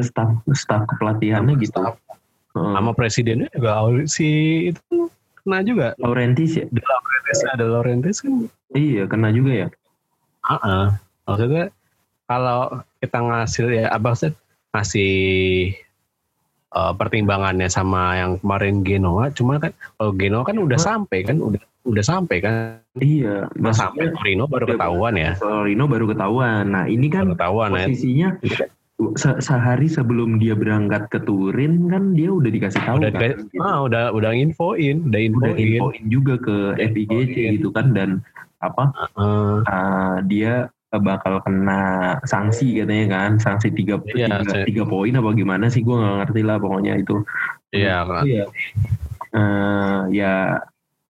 staff 0.02 0.30
staff 0.58 0.82
kepelatihannya 0.90 1.54
Sama 1.54 1.62
gitu. 1.64 1.80
staff. 1.80 1.96
Heeh. 2.56 2.72
sama 2.72 2.92
presidennya 2.92 3.52
juga 3.52 3.72
si 4.08 4.28
itu 4.72 5.12
kena 5.44 5.60
juga. 5.62 5.88
Laurentis 6.00 6.56
ya? 6.56 6.66
De 6.66 6.80
Laurentiis 6.80 7.40
ada 7.46 7.66
Laurentiis 7.68 8.18
kan? 8.20 8.34
Iya 8.72 9.04
kena 9.06 9.30
juga 9.30 9.52
ya? 9.54 9.68
Heeh. 10.46 10.86
maksudnya 11.26 11.66
kalau 12.26 12.80
kita 12.98 13.18
ngasih 13.18 13.66
ya 13.76 13.86
apa 13.90 14.14
sih 14.14 14.32
ngasih 14.72 15.14
eh, 16.72 16.94
pertimbangannya 16.96 17.66
sama 17.68 18.16
yang 18.16 18.32
kemarin 18.40 18.82
Genoa 18.82 19.30
cuma 19.30 19.58
kan 19.58 19.74
kalau 19.96 20.14
Genoa 20.14 20.44
kan 20.44 20.56
udah 20.56 20.78
Cuma- 20.78 20.88
sampai 21.04 21.20
kan? 21.22 21.38
Udah 21.38 21.62
udah 21.86 22.02
sampai 22.02 22.38
kan? 22.42 22.54
Iya 22.96 23.46
udah 23.52 23.74
sampai 23.74 24.10
Torino 24.10 24.46
baru 24.46 24.66
Udah- 24.66 24.74
ketahuan 24.74 25.14
ya? 25.16 25.32
Torino 25.36 25.84
baru 25.86 26.06
ketahuan. 26.10 26.64
Nah 26.72 26.86
ini 26.86 27.08
kan 27.10 27.26
baru 27.26 27.34
ketahuan 27.36 27.70
ya? 27.74 27.86
posisinya 27.86 28.28
se- 29.20 29.40
sehari 29.44 29.92
sebelum 29.92 30.40
dia 30.40 30.56
berangkat 30.56 31.12
ke 31.12 31.20
Turin 31.20 31.92
kan 31.92 32.16
dia 32.16 32.32
udah 32.32 32.48
dikasih 32.48 32.80
tahu 32.80 33.04
udah 33.04 33.12
kan 33.12 33.22
gitu. 33.36 33.60
ah, 33.60 33.84
udah 33.84 34.04
udah 34.16 34.32
infoin 34.32 35.04
udah 35.12 35.20
udah 35.20 35.22
infoin 35.52 35.56
infoin 35.60 36.04
juga 36.08 36.40
ke 36.40 36.56
FIGC 36.80 37.12
Infoin. 37.36 37.54
gitu 37.60 37.70
kan 37.75 37.92
dan 37.92 38.10
apa 38.64 38.96
Heeh. 38.96 39.56
ah, 39.68 40.18
dia 40.24 40.72
bakal 40.96 41.44
kena 41.44 42.16
sanksi 42.24 42.80
katanya 42.80 43.06
kan 43.12 43.32
sanksi 43.36 43.68
tiga 43.75 44.00
Iya, 44.16 44.40
tiga, 44.40 44.64
tiga 44.64 44.84
poin 44.88 45.12
apa 45.12 45.36
gimana 45.36 45.68
sih 45.68 45.84
gue 45.84 45.92
nggak 45.92 46.16
ngerti 46.24 46.42
lah 46.48 46.56
pokoknya 46.56 46.96
itu 46.96 47.20
iya 47.75 48.00
kan. 48.08 48.24
Iya. 48.24 48.46
Eh, 49.36 50.00
ya 50.16 50.34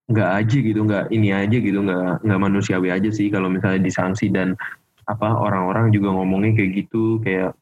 nggak 0.10 0.30
aja 0.42 0.58
gitu 0.58 0.80
nggak 0.82 1.06
ini 1.14 1.30
aja 1.30 1.58
gitu 1.62 1.86
nggak 1.86 2.26
nggak 2.26 2.42
manusiawi 2.42 2.90
aja 2.90 3.14
sih 3.14 3.30
kalau 3.30 3.46
misalnya 3.54 3.86
disanksi 3.86 4.34
dan 4.34 4.58
apa 5.06 5.38
orang-orang 5.38 5.94
juga 5.94 6.10
ngomongnya 6.18 6.58
kayak 6.58 6.72
gitu 6.82 7.22
kayak 7.22 7.54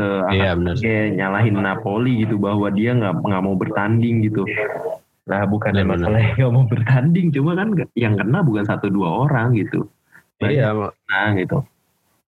ke 0.00 0.08
Iya 0.32 0.56
kayak 0.80 1.08
nyalahin 1.20 1.56
Napoli 1.60 2.24
gitu 2.24 2.40
bahwa 2.40 2.72
dia 2.72 2.96
nggak 2.96 3.20
nggak 3.20 3.42
mau 3.44 3.56
bertanding 3.60 4.24
gitu. 4.24 4.48
Nah 5.28 5.44
bukan 5.44 5.76
Benar, 5.76 5.86
masalah 5.86 6.20
nggak 6.40 6.52
mau 6.52 6.64
bertanding, 6.64 7.26
cuma 7.36 7.52
kan 7.52 7.68
yang 7.92 8.16
kena 8.16 8.40
bukan 8.40 8.64
satu 8.64 8.88
dua 8.88 9.28
orang 9.28 9.52
gitu. 9.52 9.84
Iya, 10.40 10.72
Nah 10.72 11.28
gitu. 11.36 11.60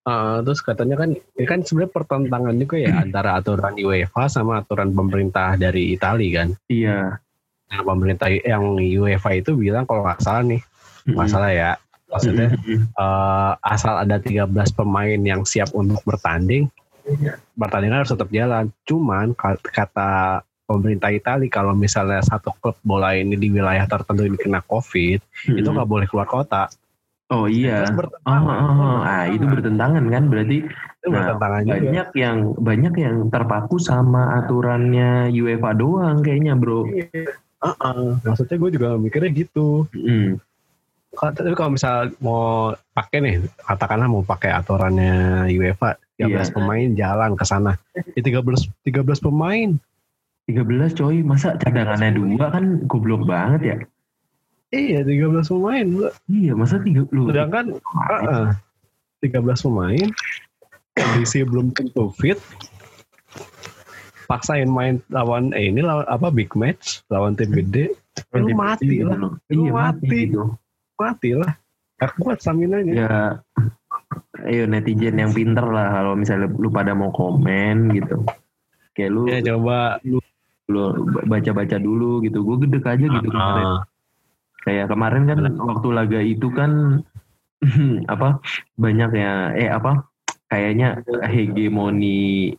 eh, 0.02 0.36
terus 0.44 0.60
katanya 0.60 1.00
kan 1.00 1.16
ini 1.16 1.46
kan 1.48 1.64
sebenarnya 1.64 1.92
pertentangan 1.96 2.54
juga 2.60 2.76
ya 2.76 2.92
antara 3.08 3.40
aturan 3.40 3.72
UEFA 3.80 4.28
sama 4.28 4.60
aturan 4.60 4.92
pemerintah 4.92 5.56
dari 5.56 5.96
Italia 5.96 6.44
kan. 6.44 6.48
Iya. 6.68 7.16
Nah, 7.72 7.80
pemerintah 7.88 8.28
yang 8.28 8.76
UEFA 8.76 9.40
itu 9.40 9.56
bilang 9.56 9.88
kalau 9.88 10.04
nggak 10.04 10.20
salah 10.20 10.44
nih, 10.44 10.60
masalah 11.16 11.50
ya. 11.56 11.70
Maksudnya 12.12 12.52
eh, 12.76 13.52
asal 13.64 14.04
ada 14.04 14.20
13 14.20 14.44
pemain 14.76 15.16
yang 15.16 15.48
siap 15.48 15.72
untuk 15.72 16.04
bertanding, 16.04 16.68
pertandingan 17.54 18.02
harus 18.02 18.12
tetap 18.12 18.28
jalan. 18.28 18.70
Cuman 18.82 19.32
ka- 19.32 19.60
kata 19.60 20.40
pemerintah 20.62 21.10
Italia 21.10 21.48
kalau 21.48 21.74
misalnya 21.74 22.22
satu 22.22 22.54
klub 22.56 22.78
bola 22.80 23.12
ini 23.12 23.36
di 23.36 23.48
wilayah 23.48 23.84
tertentu 23.84 24.24
ini 24.24 24.36
kena 24.36 24.62
COVID, 24.62 25.18
itu 25.52 25.68
nggak 25.68 25.88
boleh 25.88 26.06
keluar 26.06 26.24
kota. 26.24 26.70
Oh 27.28 27.48
iya. 27.48 27.88
Oh, 27.88 28.04
oh, 28.28 28.44
oh. 28.44 28.98
Ah, 29.00 29.24
itu 29.24 29.40
bertentangan 29.42 30.04
kan 30.06 30.28
berarti 30.28 30.68
Itu 31.02 31.08
Nah, 31.08 31.16
bertentangan 31.18 31.60
juga. 31.64 31.74
banyak 31.80 32.08
yang 32.14 32.36
banyak 32.54 32.94
yang 32.94 33.16
terpaku 33.26 33.80
sama 33.80 34.38
aturannya 34.38 35.32
UEFA 35.32 35.72
doang 35.72 36.20
kayaknya 36.20 36.54
bro. 36.54 36.84
Heeh. 36.86 38.06
Maksudnya 38.22 38.56
gue 38.60 38.70
juga 38.70 38.88
mikirnya 39.00 39.32
gitu. 39.32 39.88
Mm. 39.96 40.38
Kalau- 41.12 41.32
Tapi 41.32 41.52
kalau 41.52 41.72
misal 41.72 42.12
mau 42.20 42.70
pakai 42.92 43.18
nih, 43.18 43.34
katakanlah 43.60 44.08
mau 44.08 44.22
pakai 44.22 44.52
aturannya 44.52 45.48
UEFA, 45.50 45.96
13 46.16 46.28
Iya. 46.28 46.52
pemain 46.52 46.88
jalan 46.92 47.30
ke 47.34 47.44
sana. 47.44 47.72
Ya 48.12 48.20
13 48.20 48.68
13 48.82 49.18
pemain. 49.18 49.70
13 50.44 50.92
coy, 50.92 51.22
masa 51.22 51.54
cadangannya 51.54 52.18
dua 52.18 52.50
kan 52.50 52.82
goblok 52.84 53.24
banget 53.24 53.60
ya? 53.62 53.76
Iya, 54.72 55.00
13 55.02 55.46
pemain. 55.46 55.86
Iya, 56.26 56.52
masa 56.52 56.80
tiga 56.80 57.06
lu. 57.08 57.30
Sedangkan 57.30 57.78
heeh, 57.78 58.46
13 59.22 59.38
pemain 59.62 60.06
kondisi 60.92 61.38
belum 61.42 61.72
tentu 61.72 62.10
fit. 62.12 62.36
Paksain 64.24 64.64
main 64.66 65.00
lawan 65.08 65.52
eh 65.52 65.68
ini 65.68 65.80
lawan 65.80 66.08
apa 66.08 66.28
big 66.28 66.52
match 66.56 67.04
lawan 67.06 67.36
tim 67.36 67.52
gede, 67.52 67.92
lu 68.32 68.48
mati 68.52 69.04
lah. 69.04 69.16
Lu 69.16 69.28
Lu 69.50 69.62
Iya, 69.68 69.72
mati. 69.72 70.06
mati. 70.08 70.18
gitu. 70.26 70.42
mati 70.96 71.30
lah. 71.34 71.52
Gak 71.98 72.12
kuat 72.16 72.38
stamina-nya. 72.38 72.94
Ya, 72.94 73.16
ayo 74.46 74.64
netizen 74.66 75.20
yang 75.20 75.32
pinter 75.32 75.64
lah 75.64 76.02
kalau 76.02 76.12
misalnya 76.18 76.48
lu 76.50 76.68
pada 76.68 76.92
mau 76.92 77.12
komen 77.12 77.92
gitu. 77.96 78.24
Kayak 78.92 79.10
lu, 79.12 79.22
Ya 79.28 79.40
coba 79.40 79.98
lu 80.04 80.20
baca-baca 81.26 81.76
dulu 81.76 82.22
gitu. 82.24 82.44
Gue 82.44 82.56
gedek 82.66 82.86
aja 82.86 83.06
gitu 83.06 83.28
kemarin. 83.28 83.66
Ah, 83.66 83.82
Kayak 84.62 84.86
kemarin 84.94 85.22
kan 85.26 85.38
waktu 85.58 85.88
laga 85.90 86.20
itu 86.22 86.48
kan 86.54 87.02
apa 88.14 88.38
banyak 88.78 89.10
ya 89.14 89.54
eh 89.58 89.70
apa 89.70 90.06
kayaknya 90.50 91.02
hegemoni 91.26 92.52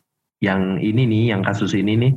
yang 0.43 0.79
ini 0.83 1.07
nih 1.07 1.23
yang 1.31 1.41
kasus 1.45 1.71
ini 1.71 1.95
nih 1.95 2.11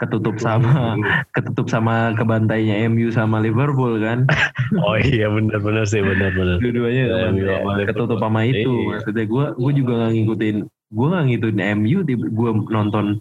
ketutup 0.00 0.36
sama 0.36 0.96
ketutup 1.36 1.68
sama 1.68 2.16
kebantainya 2.16 2.88
MU 2.88 3.12
sama 3.12 3.36
Liverpool 3.38 4.00
kan 4.00 4.24
Oh 4.86 4.96
iya 4.96 5.28
benar-benar 5.28 5.84
sih 5.84 6.00
benar-benar. 6.00 6.56
dua-duanya 6.58 7.04
Ya, 7.30 7.84
ketutup 7.84 8.16
sama 8.18 8.42
itu 8.42 8.64
Iya. 8.66 8.88
maksudnya 8.96 9.24
gue 9.26 9.44
gue 9.54 9.72
juga 9.76 9.92
nggak 9.98 10.12
ngikutin 10.16 10.56
gue 10.90 11.06
nggak 11.06 11.24
ngikutin 11.26 11.58
MU 11.76 11.98
gue 12.08 12.50
nonton 12.68 13.20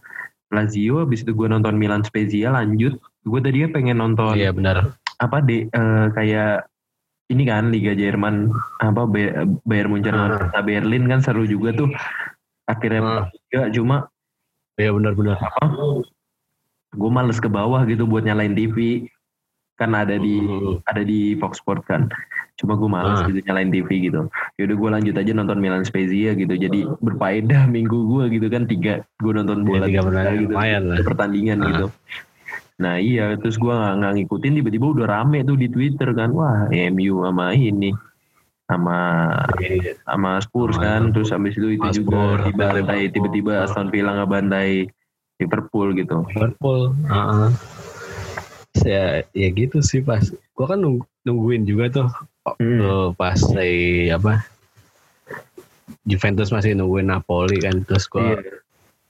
Lazio 0.49 1.03
habis 1.03 1.21
itu 1.21 1.31
gue 1.31 1.45
nonton 1.45 1.75
Milan 1.75 2.01
Spezia 2.01 2.49
lanjut 2.49 2.95
gue 3.21 3.39
tadinya 3.39 3.69
pengen 3.69 3.99
nonton 3.99 4.33
Iya 4.33 4.49
benar. 4.49 4.95
apa 5.17 5.37
de 5.39 5.67
eh, 5.67 6.05
kayak 6.09 6.65
ini 7.29 7.43
kan 7.43 7.69
Liga 7.69 7.93
Jerman 7.93 8.49
apa 8.79 9.05
Bayern 9.61 9.91
Munchen 9.91 10.11
Ah. 10.11 10.25
lawan 10.25 10.33
Hertha 10.39 10.61
Berlin 10.61 11.05
kan 11.05 11.19
seru 11.19 11.43
juga 11.43 11.75
tuh 11.75 11.91
akhirnya 12.65 13.01
Ah. 13.03 13.23
juga 13.45 13.67
cuma 13.69 13.95
Iya 14.73 14.95
benar-benar. 14.95 15.35
apa 15.35 15.65
gue 16.91 17.09
males 17.09 17.37
ke 17.37 17.45
bawah 17.45 17.85
gitu 17.85 18.03
buat 18.03 18.23
nyalain 18.23 18.53
TV 18.53 19.05
kan 19.75 19.93
ada 19.93 20.15
di 20.15 20.37
Hmm. 20.37 20.81
ada 20.85 21.01
di 21.01 21.33
Fox 21.35 21.57
Sport 21.57 21.85
kan. 21.85 22.09
Cuma 22.55 22.75
gue 22.75 22.85
males 22.85 23.21
Ah. 23.21 23.27
gitu 23.27 23.39
nyalain 23.41 23.69
TV 23.69 24.11
gitu. 24.11 24.27
Yaudah 24.57 24.75
gue 24.75 24.89
lanjut 24.91 25.15
aja 25.15 25.31
nonton 25.31 25.57
Milan 25.57 25.87
Spezia 25.87 26.33
gitu. 26.33 26.51
Jadi 26.51 26.83
berfaedah 26.99 27.63
minggu 27.65 27.95
gue 27.95 28.23
gitu 28.29 28.47
kan. 28.49 28.65
Tiga 28.65 29.07
gue 29.17 29.31
nonton 29.31 29.63
bola 29.63 29.87
tiga 29.87 30.03
gitu. 30.03 30.51
lah. 30.51 30.99
pertandingan 30.99 31.59
Ah. 31.59 31.67
gitu 31.69 31.87
nah 32.79 32.95
iya 32.95 33.35
terus 33.35 33.59
gue 33.59 33.67
nggak 33.67 33.91
nggak 33.99 34.13
ngikutin 34.15 34.53
tiba-tiba 34.55 34.85
udah 34.87 35.07
rame 35.11 35.43
tuh 35.43 35.59
di 35.59 35.67
Twitter 35.67 36.15
kan. 36.15 36.31
Wah 36.31 36.71
MU 36.71 37.27
sama 37.27 37.51
ini 37.51 37.91
sama 38.65 38.97
Iya. 39.59 39.99
sama 39.99 40.39
Spurs 40.39 40.75
Sama 40.75 40.85
kan. 40.87 41.01
Terus 41.11 41.29
habis 41.29 41.59
itu 41.59 41.75
itu 41.75 41.87
juga 41.99 42.39
dibantai 42.47 43.11
tiba-tiba 43.11 43.63
Aston 43.63 43.91
Villa 43.91 44.15
ngebantai 44.15 44.87
Liverpool 45.39 45.95
gitu 45.95 46.27
Liverpool. 46.27 46.93
Heeh. 47.05 47.49
Ya, 48.81 49.03
ya 49.31 49.47
gitu 49.49 49.79
sih 49.79 49.99
pas. 49.99 50.21
Gua 50.53 50.67
kan 50.67 50.79
nung- 50.79 51.07
nungguin 51.23 51.63
juga 51.63 51.87
tuh, 51.89 52.07
Hmm. 52.55 52.79
tuh 52.79 53.05
pas 53.13 53.35
dari 53.49 54.07
apa 54.09 54.43
Juventus 56.03 56.49
masih 56.49 56.73
nungguin 56.73 57.07
Napoli 57.07 57.57
kan 57.57 57.81
terus 57.83 58.05
gua 58.05 58.35
Iya. 58.35 58.61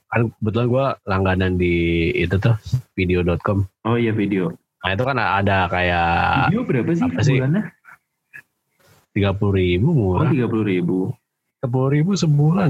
kan 0.07 0.21
kebetulan 0.33 0.67
gua 0.67 0.85
langganan 1.03 1.55
di 1.55 1.75
itu 2.13 2.35
tuh 2.35 2.55
video.com. 2.93 3.63
oh 3.83 3.95
iya 3.95 4.09
video 4.11 4.51
Nah 4.79 4.89
itu 4.89 5.03
kan 5.03 5.17
ada 5.17 5.67
kayak 5.67 6.09
video 6.47 6.63
berapa 6.63 6.91
sih 6.93 7.03
apa 7.05 7.21
sih? 7.21 7.35
bulannya 7.37 7.63
tiga 9.11 9.31
puluh 9.33 9.53
ribu 9.55 9.87
oh 9.87 9.95
murah, 10.17 10.29
tiga 10.29 10.47
puluh 10.47 10.65
ribu 10.65 10.97
tiga 11.53 11.67
puluh 11.67 11.89
ribu 11.91 12.11
sebulan. 12.13 12.69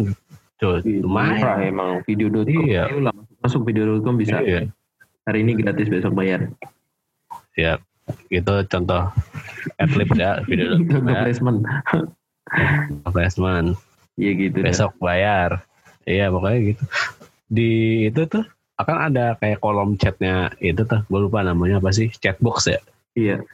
Tuh, 0.57 0.83
murah 0.83 1.37
lumayan. 1.39 1.57
emang 1.63 1.89
video.com 2.03 2.65
Iya. 2.65 2.83
Lah, 2.99 3.13
masuk 3.49 3.65
video.com 3.65 4.15
bisa. 4.21 4.45
Iya. 4.45 4.69
hari 5.25 5.41
ini 5.45 5.57
gratis 5.57 5.89
besok 5.89 6.13
bayar. 6.13 6.49
Ya, 7.57 7.81
itu 8.29 8.53
contoh 8.69 9.09
adlib 9.77 10.09
ya 10.17 10.41
video 10.45 10.77
Untuk 10.77 11.05
ya, 11.09 11.25
placement. 11.25 11.59
Placement. 13.13 13.67
iya 14.17 14.31
gitu 14.38 14.62
dah. 14.62 14.69
besok 14.69 14.93
bayar. 15.01 15.65
Iya 16.05 16.29
pokoknya 16.33 16.59
gitu. 16.73 16.83
Di 17.49 17.71
itu 18.09 18.21
tuh 18.25 18.45
akan 18.77 19.12
ada 19.12 19.38
kayak 19.38 19.62
kolom 19.62 19.97
chatnya 19.97 20.53
itu 20.62 20.81
tuh. 20.85 21.05
Gue 21.09 21.25
lupa 21.25 21.41
namanya 21.45 21.77
apa 21.81 21.93
sih 21.93 22.09
chatbox 22.09 22.69
ya? 22.69 22.79
Iya. 23.13 23.45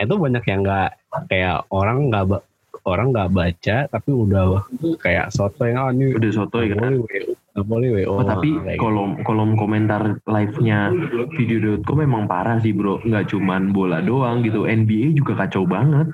Itu 0.00 0.16
banyak 0.16 0.44
yang 0.48 0.64
nggak 0.64 0.90
kayak 1.28 1.68
orang 1.68 2.08
nggak 2.08 2.40
orang 2.82 3.12
nggak 3.14 3.30
baca 3.30 3.76
tapi 3.86 4.10
udah 4.10 4.64
kayak 4.98 5.30
soto 5.30 5.68
yang 5.68 5.78
oh 5.78 5.90
ini 5.92 6.16
udah 6.16 6.30
sotoy 6.32 6.72
kan? 6.72 6.98
Napoli, 6.98 7.36
Napoli 7.52 7.88
WO 8.02 8.18
Oh, 8.18 8.24
tapi 8.24 8.48
gitu. 8.56 8.80
kolom 8.80 9.20
kolom 9.22 9.54
komentar 9.54 10.18
live-nya 10.24 10.90
video.com 11.36 12.00
memang 12.00 12.24
parah 12.26 12.58
sih 12.58 12.72
bro. 12.72 12.98
Nggak 13.04 13.30
cuman 13.36 13.70
bola 13.70 14.00
doang 14.00 14.40
gitu 14.42 14.64
NBA 14.66 15.14
juga 15.14 15.46
kacau 15.46 15.68
banget. 15.68 16.08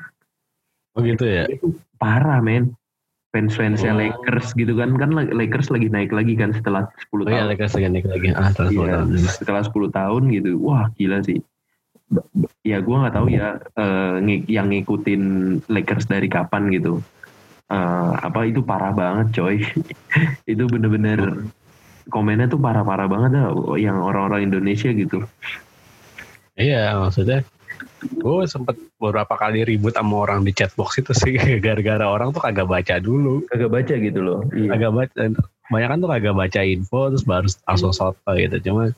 Oh 0.98 1.00
gitu 1.00 1.24
ya? 1.24 1.46
Parah 2.02 2.42
men. 2.42 2.74
Fans-fansnya 3.28 3.92
Oh. 3.92 4.00
Lakers 4.00 4.56
gitu 4.56 4.72
kan 4.72 4.96
kan 4.96 5.12
Lakers 5.12 5.68
lagi 5.68 5.92
naik 5.92 6.16
lagi 6.16 6.32
kan 6.32 6.56
setelah 6.56 6.88
10 7.12 7.12
oh 7.12 7.28
iya 7.28 7.44
tahun. 7.44 7.48
Lakers 7.52 7.72
lagi 7.76 7.86
naik 7.92 8.06
lagi. 8.08 8.28
Ah 8.32 8.50
terus 8.56 8.70
Iya, 8.72 8.98
setelah 9.28 9.62
10 9.68 9.92
tahun 9.92 10.22
gitu. 10.32 10.50
Wah 10.64 10.88
gila 10.96 11.20
sih 11.20 11.38
ya 12.64 12.80
gua 12.80 13.06
nggak 13.06 13.14
tahu 13.14 13.26
ya 13.28 13.60
ngi- 14.20 14.48
yang 14.48 14.72
ngikutin 14.72 15.22
Lakers 15.68 16.08
dari 16.08 16.28
kapan 16.28 16.72
gitu. 16.72 17.00
Eh, 17.68 18.12
apa 18.16 18.48
itu 18.48 18.64
parah 18.64 18.96
banget 18.96 19.36
coy. 19.36 19.60
Itu 20.52 20.64
bener-bener 20.72 21.44
komennya 22.08 22.48
tuh 22.48 22.56
parah-parah 22.56 23.04
banget 23.04 23.30
dah 23.36 23.52
yang 23.76 24.00
orang-orang 24.00 24.48
Indonesia 24.48 24.88
gitu. 24.88 25.20
Iya 26.56 26.96
maksudnya 26.96 27.44
gue 28.00 28.46
sempet 28.48 28.74
beberapa 28.96 29.36
kali 29.36 29.68
ribut 29.68 29.94
sama 29.94 30.24
orang 30.26 30.42
di 30.42 30.50
chatbox 30.56 30.98
itu 30.98 31.12
sih 31.12 31.36
gara-gara 31.64 32.08
orang 32.08 32.32
tuh 32.32 32.40
kagak 32.40 32.64
baca 32.64 32.96
dulu. 32.98 33.44
Kagak 33.52 33.70
baca 33.70 33.94
gitu 34.00 34.20
loh 34.24 34.40
iya. 34.56 34.72
agak 34.74 34.92
baca 34.96 35.20
banyak 35.68 35.88
kan 35.92 35.98
tuh 36.00 36.08
agak 36.08 36.34
baca 36.34 36.60
info 36.64 37.12
terus 37.12 37.24
baru 37.28 37.48
langsung 37.68 37.92
soto 37.92 38.32
gitu. 38.32 38.56
Cuma 38.64 38.96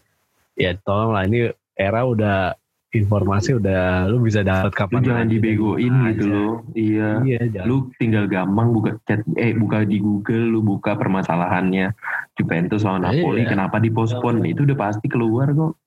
ya 0.54 0.78
tolong 0.86 1.10
lah 1.18 1.26
ini 1.26 1.50
era 1.74 2.06
udah 2.06 2.54
informasi 2.90 3.54
udah 3.54 4.10
lu 4.10 4.18
bisa 4.20 4.42
dapat 4.42 4.66
lu 4.66 4.76
kapan 4.76 5.00
jangan 5.00 5.22
aja, 5.24 5.30
dibegoin 5.30 5.92
aja. 5.94 6.06
gitu 6.10 6.24
loh 6.26 6.52
iya 6.74 7.08
iya 7.22 7.40
jangan 7.46 7.66
lu 7.66 7.76
tinggal 7.96 8.24
gampang 8.26 8.68
buka 8.70 8.90
chat 9.04 9.22
eh 9.36 9.54
buka 9.54 9.82
di 9.84 9.98
Google 9.98 10.50
lu 10.50 10.60
buka 10.60 10.94
permasalahannya 10.94 11.94
Juventus 12.34 12.82
lawan 12.82 13.06
Napoli 13.06 13.40
Iya. 13.40 13.50
kenapa 13.50 13.78
dipospon 13.78 14.42
itu 14.42 14.64
udah 14.64 14.74
pasti 14.76 15.06
keluar 15.06 15.46
kok 15.48 15.78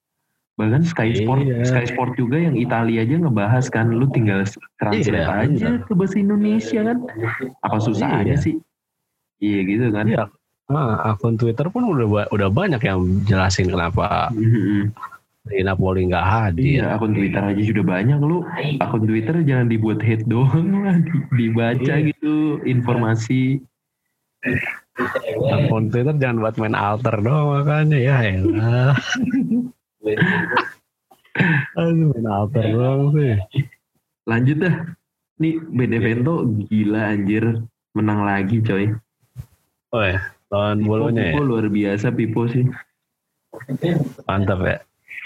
bahkan 0.54 0.80
Sky 0.82 1.12
Sport 1.18 1.44
Iya. 1.44 1.66
Sky 1.66 1.86
Sport 1.88 2.16
juga 2.16 2.38
yang 2.38 2.56
Italia 2.56 3.02
aja 3.02 3.16
ngebahas 3.18 3.66
kan 3.68 3.89
lu 3.89 4.08
tinggal 4.08 4.48
translate 4.74 5.12
Iya, 5.20 5.44
aja 5.44 5.68
benar. 5.74 5.84
ke 5.84 5.94
bahasa 5.94 6.16
Indonesia 6.16 6.80
kan 6.84 6.98
apa 7.60 7.78
susah 7.80 8.08
Iya. 8.08 8.20
aja 8.22 8.36
sih 8.39 8.56
iya 9.38 9.60
gitu 9.62 9.92
kan 9.92 10.06
Iya. 10.08 10.26
ah, 10.66 11.12
akun 11.12 11.36
Twitter 11.36 11.68
pun 11.68 11.84
udah 11.84 12.32
udah 12.32 12.48
banyak 12.50 12.80
yang 12.80 13.04
jelasin 13.24 13.68
kenapa 13.68 14.32
Mhm. 14.32 14.96
Di 15.43 15.60
Napoli 15.60 16.08
nggak 16.08 16.23
hadir. 16.25 16.79
Iya, 16.79 16.95
akun 16.95 17.12
Twitter 17.12 17.43
aja 17.43 17.62
sudah 17.62 17.84
banyak 17.84 18.19
lu. 18.23 18.47
Akun 18.79 19.03
Twitter 19.03 19.36
jangan 19.43 19.67
dibuat 19.67 19.99
hate 19.99 20.23
doang 20.23 20.71
lah, 20.88 20.95
dibaca 21.36 21.93
Iya. 21.99 22.15
gitu 22.15 22.63
informasi. 22.63 23.60
Akun 25.51 25.91
Twitter 25.91 26.15
jangan 26.15 26.39
buat 26.39 26.56
main 26.56 26.75
alter 26.75 27.19
doang 27.19 27.60
makanya 27.60 27.97
ya 27.99 28.17
elah. 28.23 28.95
Aduh 31.75 32.08
main 32.15 32.27
alter 32.27 32.63
doang 32.71 33.12
sih. 33.12 33.36
Lanjut 34.23 34.58
dah. 34.63 34.75
Nih 35.43 35.60
Benevento 35.60 36.47
gila 36.71 37.12
anjir 37.12 37.43
menang 37.91 38.23
lagi 38.23 38.63
coy. 38.63 38.95
Oh 39.91 40.01
ya, 40.01 40.23
lawan 40.47 40.88
bolonya 40.88 41.36
ya. 41.36 41.41
Luar 41.43 41.67
biasa 41.67 42.15
Pipo 42.15 42.47
sih. 42.47 42.63
Mantap 44.23 44.63
ya. 44.63 44.77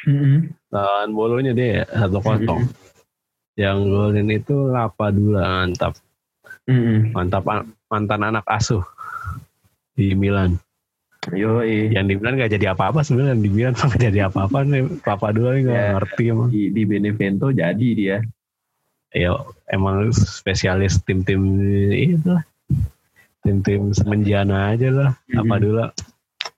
Mhm. 0.05 0.53
Lawan 0.69 1.09
bolonya 1.11 1.51
dia 1.51 1.87
satu 1.87 2.19
kosong. 2.19 2.67
Yang 3.57 3.77
golin 3.89 4.29
itu 4.29 4.55
Lapadula 4.69 5.65
mantap. 5.65 5.97
Mhm. 6.69 7.15
Mantap 7.15 7.43
an- 7.49 7.73
mantan 7.87 8.21
anak 8.21 8.45
asuh 8.45 8.83
di 9.95 10.13
Milan. 10.13 10.59
Yo 11.33 11.59
Yang 11.65 12.05
di 12.07 12.13
Milan 12.15 12.37
gak 12.37 12.53
jadi 12.53 12.71
apa-apa 12.71 13.01
sebenarnya 13.01 13.35
di 13.35 13.49
Milan 13.49 13.73
nggak 13.73 13.99
jadi 13.99 14.19
apa-apa 14.29 14.57
nih. 14.69 14.83
Lapadula 15.01 15.49
ini 15.55 15.61
nggak 15.65 15.81
Ya. 15.81 15.91
ngerti 15.97 16.23
emang. 16.29 16.47
di, 16.53 16.61
di 16.69 16.83
Benevento 16.85 17.49
jadi 17.49 17.87
dia. 17.95 18.17
Ya 19.09 19.33
emang 19.71 20.11
spesialis 20.13 20.99
tim-tim 21.01 21.41
itu 21.89 22.27
lah. 22.29 22.43
Tim-tim 23.41 23.95
semenjana 23.95 24.75
aja 24.75 24.89
lah. 24.91 25.11
Mhm. 25.25 25.33
Lapadula 25.33 25.85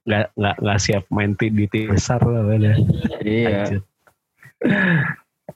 nggak 0.09 0.33
nggak 0.33 0.55
nggak 0.57 0.79
siap 0.81 1.03
main 1.13 1.37
di 1.37 1.65
tim 1.69 1.93
besar 1.93 2.17
lah 2.25 2.41
ya. 2.57 2.73
Iya. 3.21 3.77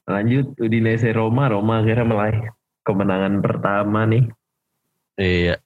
Lanjut 0.06 0.54
Udinese 0.62 1.10
Roma, 1.10 1.50
Roma 1.50 1.82
akhirnya 1.82 2.06
meraih 2.06 2.40
kemenangan 2.86 3.42
pertama 3.42 4.06
nih. 4.06 4.30
Iya. 5.18 5.58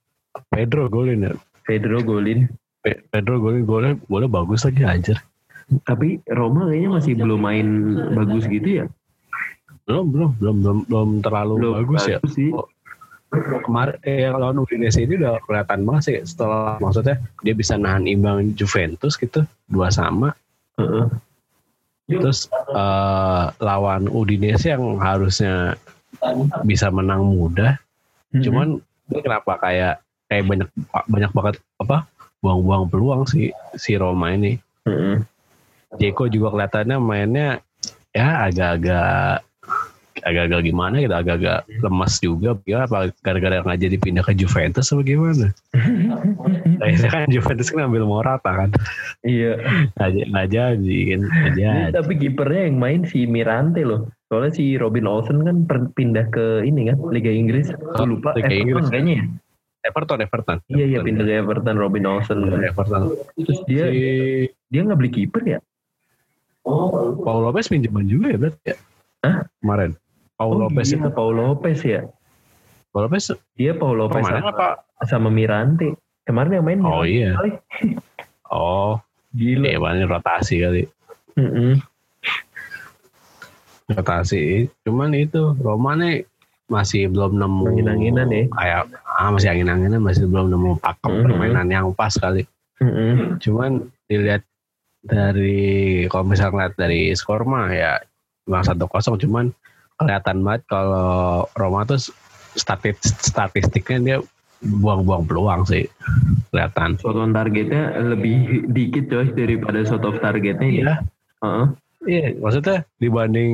Pedro 0.47 0.87
golin 0.87 1.27
ya. 1.27 1.33
Pedro 1.67 1.99
golin. 1.99 2.47
Pe- 2.79 3.03
Pedro 3.11 3.43
golin 3.43 3.67
golnya 3.67 3.99
golnya 4.07 4.29
bagus 4.31 4.63
lagi 4.63 4.87
anjir. 4.87 5.19
Tapi 5.83 6.23
Roma 6.31 6.71
kayaknya 6.71 6.89
masih 6.95 7.13
belum 7.19 7.39
main 7.43 7.67
bagus 8.15 8.47
gitu 8.47 8.83
ya. 8.83 8.85
Belum 9.83 10.07
belum 10.15 10.31
belum 10.39 10.55
belum, 10.63 10.77
belum 10.87 11.09
terlalu 11.19 11.53
Belum 11.59 11.75
bagus, 11.83 12.03
ya. 12.07 12.19
sih. 12.31 12.55
Kemarin 13.35 13.99
eh, 14.07 14.23
yang 14.23 14.39
lawan 14.39 14.63
Udinese 14.63 15.03
ini 15.03 15.19
udah 15.19 15.43
kelihatan 15.43 15.83
banget 15.83 16.03
sih 16.07 16.17
setelah 16.23 16.79
maksudnya 16.79 17.19
dia 17.43 17.51
bisa 17.51 17.75
nahan 17.75 18.07
imbang 18.07 18.55
Juventus 18.55 19.19
gitu 19.19 19.43
dua 19.67 19.91
sama. 19.91 20.31
Heeh. 20.79 21.11
Terus 22.07 22.47
eh, 22.71 23.45
lawan 23.59 24.07
Udinese 24.07 24.71
yang 24.71 24.95
harusnya 25.03 25.75
bisa 26.63 26.87
menang 26.87 27.27
mudah, 27.35 27.75
Mhm. 28.31 28.41
cuman 28.47 28.67
dia 29.11 29.21
kenapa 29.21 29.51
kayak 29.59 29.95
kayak 30.31 30.43
banyak 30.47 30.69
banyak 31.07 31.31
banget 31.35 31.55
apa 31.83 32.07
buang-buang 32.39 32.87
peluang 32.87 33.21
si 33.27 33.51
si 33.75 33.99
Roma 33.99 34.31
ini. 34.31 34.55
Heeh. 34.87 35.19
Jeko 35.99 36.31
juga 36.31 36.55
kelihatannya 36.55 36.97
mainnya 36.99 37.59
ya 38.15 38.47
agak-agak 38.47 39.43
agak-agak 40.23 40.65
gimana 40.65 40.95
gitu 40.97 41.13
agak-agak 41.13 41.59
lemas 41.81 42.13
juga 42.17 42.57
ya 42.65 42.85
apa 42.85 43.13
gara-gara 43.21 43.61
nggak 43.61 43.79
jadi 43.79 43.97
pindah 43.97 44.23
ke 44.23 44.33
Juventus 44.33 44.89
atau 44.89 45.01
gimana 45.01 45.53
akhirnya 46.83 47.09
kan 47.09 47.25
Juventus 47.27 47.69
kan 47.69 47.85
ambil 47.85 48.07
Morata 48.07 48.49
kan 48.49 48.69
Iya. 49.21 49.59
nggak 49.97 50.09
nggak 50.31 50.47
jadi 50.49 50.97
kan 51.05 51.21
Ini 51.21 51.49
jadi 51.53 51.91
tapi 51.91 52.13
kipernya 52.15 52.61
yang 52.69 52.77
main 52.77 53.01
si 53.03 53.25
Mirante 53.25 53.81
loh. 53.81 54.07
Soalnya 54.27 54.51
si 54.53 54.75
Robin 54.75 55.07
Olsen 55.07 55.39
kan 55.41 55.63
pindah 55.93 56.27
ke 56.29 56.61
ini 56.61 56.91
kan 56.91 56.99
Liga 57.09 57.31
Inggris. 57.31 57.71
Gue 57.71 58.07
lupa 58.07 58.35
Liga 58.35 58.47
Everton 58.47 58.63
Inggris. 58.67 58.87
kayaknya 58.91 59.13
ya. 59.15 59.25
Everton 59.87 60.19
Everton 60.19 60.57
Iya 60.67 60.85
iya 60.85 60.99
pindah 60.99 61.23
ke 61.23 61.33
Everton 61.33 61.77
Robin 61.79 62.03
Olsen. 62.05 62.37
Everton 62.43 63.15
Terus 63.39 63.59
dia 63.65 63.83
si 63.87 63.99
dia 64.67 64.81
nggak 64.83 64.99
beli 64.99 65.11
kiper 65.11 65.43
ya? 65.47 65.59
Paul 66.67 67.39
Lopez 67.43 67.71
pinjaman 67.71 68.03
juga 68.05 68.27
ya 68.27 68.37
berarti 68.37 68.63
ya 68.67 68.77
Hah? 69.23 69.47
kemarin 69.63 69.91
Paul 70.37 70.53
Oh, 70.53 70.59
Lopez 70.63 70.87
iya, 70.87 70.97
itu 70.97 71.09
Paul 71.09 71.33
Lopez 71.35 71.79
ya. 71.81 72.01
Paul 72.89 73.01
Lopez 73.03 73.25
Dia 73.53 73.73
Paul 73.73 73.95
Lopez 73.97 74.21
kemarin 74.21 74.43
sama, 74.43 74.53
apa 74.53 74.67
sama 75.03 75.29
Mirante. 75.29 75.97
Kemarin 76.23 76.51
yang 76.53 76.65
main 76.65 76.79
oh 76.79 77.01
Mirante 77.01 77.09
iya 77.09 77.29
kali. 77.33 77.51
oh 78.53 79.01
Gila. 79.31 79.65
iya 79.65 79.77
paling 79.77 80.05
rotasi 80.05 80.55
kali 80.59 80.83
Mm-mm. 81.35 81.77
rotasi 83.87 84.67
cuman 84.83 85.13
itu 85.13 85.55
Roma 85.57 85.95
nih 85.95 86.27
masih 86.67 87.07
belum 87.07 87.39
nemu 87.39 87.63
Angin-anginan 87.69 88.27
ya. 88.27 88.43
kayak 88.51 88.81
ah 89.07 89.31
masih 89.31 89.47
angin-anginan 89.49 90.01
masih 90.01 90.27
belum 90.27 90.51
nemu 90.51 90.75
pakem 90.77 91.11
Mhm. 91.13 91.23
permainan 91.23 91.67
yang 91.67 91.87
pas 91.91 92.11
kali 92.11 92.43
Mm-mm. 92.77 93.39
cuman 93.39 93.87
dilihat 94.05 94.43
dari 95.01 95.55
kalau 96.07 96.27
misalnya 96.27 96.51
ngeliat 96.51 96.73
dari 96.75 97.15
skor 97.15 97.47
mah 97.47 97.71
ya 97.71 97.95
memang 98.43 98.63
satu 98.63 98.85
kosong 98.85 99.15
cuman 99.17 99.55
kelihatan 99.97 100.45
banget 100.45 100.61
kalau 100.65 101.45
Roma 101.53 101.83
tuh 101.83 101.97
statis 102.53 102.97
statistiknya 103.21 103.97
dia 103.99 104.17
buang-buang 104.57 105.29
peluang 105.29 105.61
sih 105.65 105.85
kelihatan 106.49 106.97
Shot 106.97 107.13
on 107.13 107.29
targetnya 107.29 107.93
lebih 108.01 108.65
dikit 108.67 109.09
coy 109.09 109.29
daripada 109.29 109.85
shot 109.85 110.01
off 110.01 110.17
targetnya 110.17 110.65
ya. 110.65 110.73
iya 110.73 110.95
Heeh. 111.43 111.65
iya 112.09 112.25
maksudnya 112.37 112.81
dibanding 112.97 113.53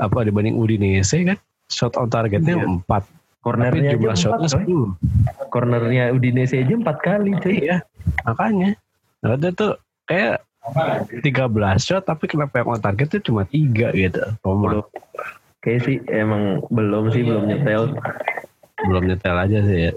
apa 0.00 0.24
dibanding 0.24 0.56
Udinese 0.56 1.20
kan 1.24 1.36
shot 1.68 1.92
on 2.00 2.08
targetnya 2.08 2.56
Iya. 2.56 2.64
empat 2.64 3.04
tapi 3.04 3.44
Cornernya 3.44 3.92
aja 3.92 3.96
jumlah 4.00 4.16
shotnya 4.16 4.48
coy. 4.48 4.52
sepuluh 4.56 4.90
Cornernya 5.52 6.04
Udinese 6.10 6.56
aja 6.56 6.72
empat 6.72 6.96
kali 7.04 7.36
coy. 7.44 7.60
Iya, 7.60 7.84
makanya. 8.24 8.72
Nah, 9.20 9.36
itu 9.36 9.48
tuh 9.52 9.72
kayak 10.08 10.40
13 11.20 11.20
shot 11.76 12.08
tapi 12.08 12.24
kenapa 12.24 12.64
yang 12.64 12.72
on 12.72 12.80
target 12.80 13.12
tuh 13.12 13.20
cuma 13.20 13.44
tiga 13.44 13.92
gitu. 13.92 14.24
Roma. 14.40 14.80
Kayak 15.64 15.80
sih 15.88 15.96
emang 16.12 16.60
belum 16.68 17.08
sih 17.08 17.24
belum 17.24 17.48
nyetel. 17.48 17.96
belum 18.84 19.08
nyetel 19.08 19.36
aja 19.40 19.58
sih 19.64 19.78
ya. 19.88 19.92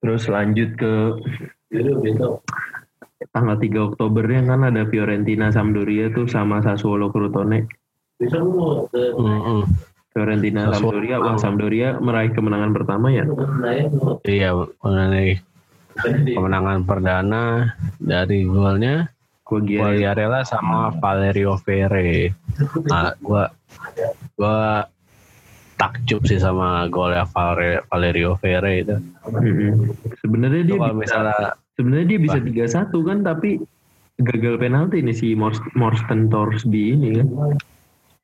Terus 0.00 0.22
lanjut 0.32 0.70
ke 0.80 0.92
tanggal 3.30 3.56
3 3.60 3.88
Oktobernya 3.92 4.40
kan 4.48 4.64
ada 4.66 4.88
Fiorentina 4.88 5.52
Sampdoria 5.52 6.08
tuh 6.16 6.24
sama 6.26 6.64
Sassuolo 6.64 7.12
Crotone. 7.12 7.68
Mm-mm. 9.20 9.68
Fiorentina. 10.12 10.72
Sampdoria, 10.72 11.16
uang 11.20 11.38
Sampdoria 11.40 12.00
meraih 12.00 12.32
kemenangan 12.32 12.72
pertama 12.72 13.12
ya. 13.12 13.24
Iya, 14.24 14.56
mengenai 14.80 15.40
kemenangan 16.32 16.88
perdana 16.88 17.72
dari 18.00 18.48
golnya. 18.48 19.11
Quagliarella 19.60 20.40
sama 20.48 20.88
Valerio 20.96 21.60
Ferre. 21.60 22.32
Nah, 22.88 23.12
gua 23.20 23.52
gua 24.40 24.86
takjub 25.76 26.22
sih 26.24 26.38
sama 26.38 26.86
golnya 26.88 27.26
Valerio, 27.28 27.82
Valerio 27.90 28.30
Ferre 28.38 28.72
itu. 28.86 28.96
Mm-mm. 29.28 29.90
Sebenarnya 30.22 30.62
dia 30.62 30.76
kalau 30.78 30.94
bisa, 30.96 31.18
misalnya 31.18 31.48
sebenarnya 31.74 32.06
dia 32.06 32.20
bisa 32.22 32.38
Bah. 32.38 32.46
3-1 32.94 33.08
kan 33.08 33.18
tapi 33.26 33.50
gagal 34.22 34.54
penalti 34.60 35.02
nih 35.02 35.16
si 35.16 35.28
Mors- 35.34 35.72
Morsten 35.74 36.30
Torsby 36.30 36.94
ini 36.94 37.08
kan. 37.18 37.26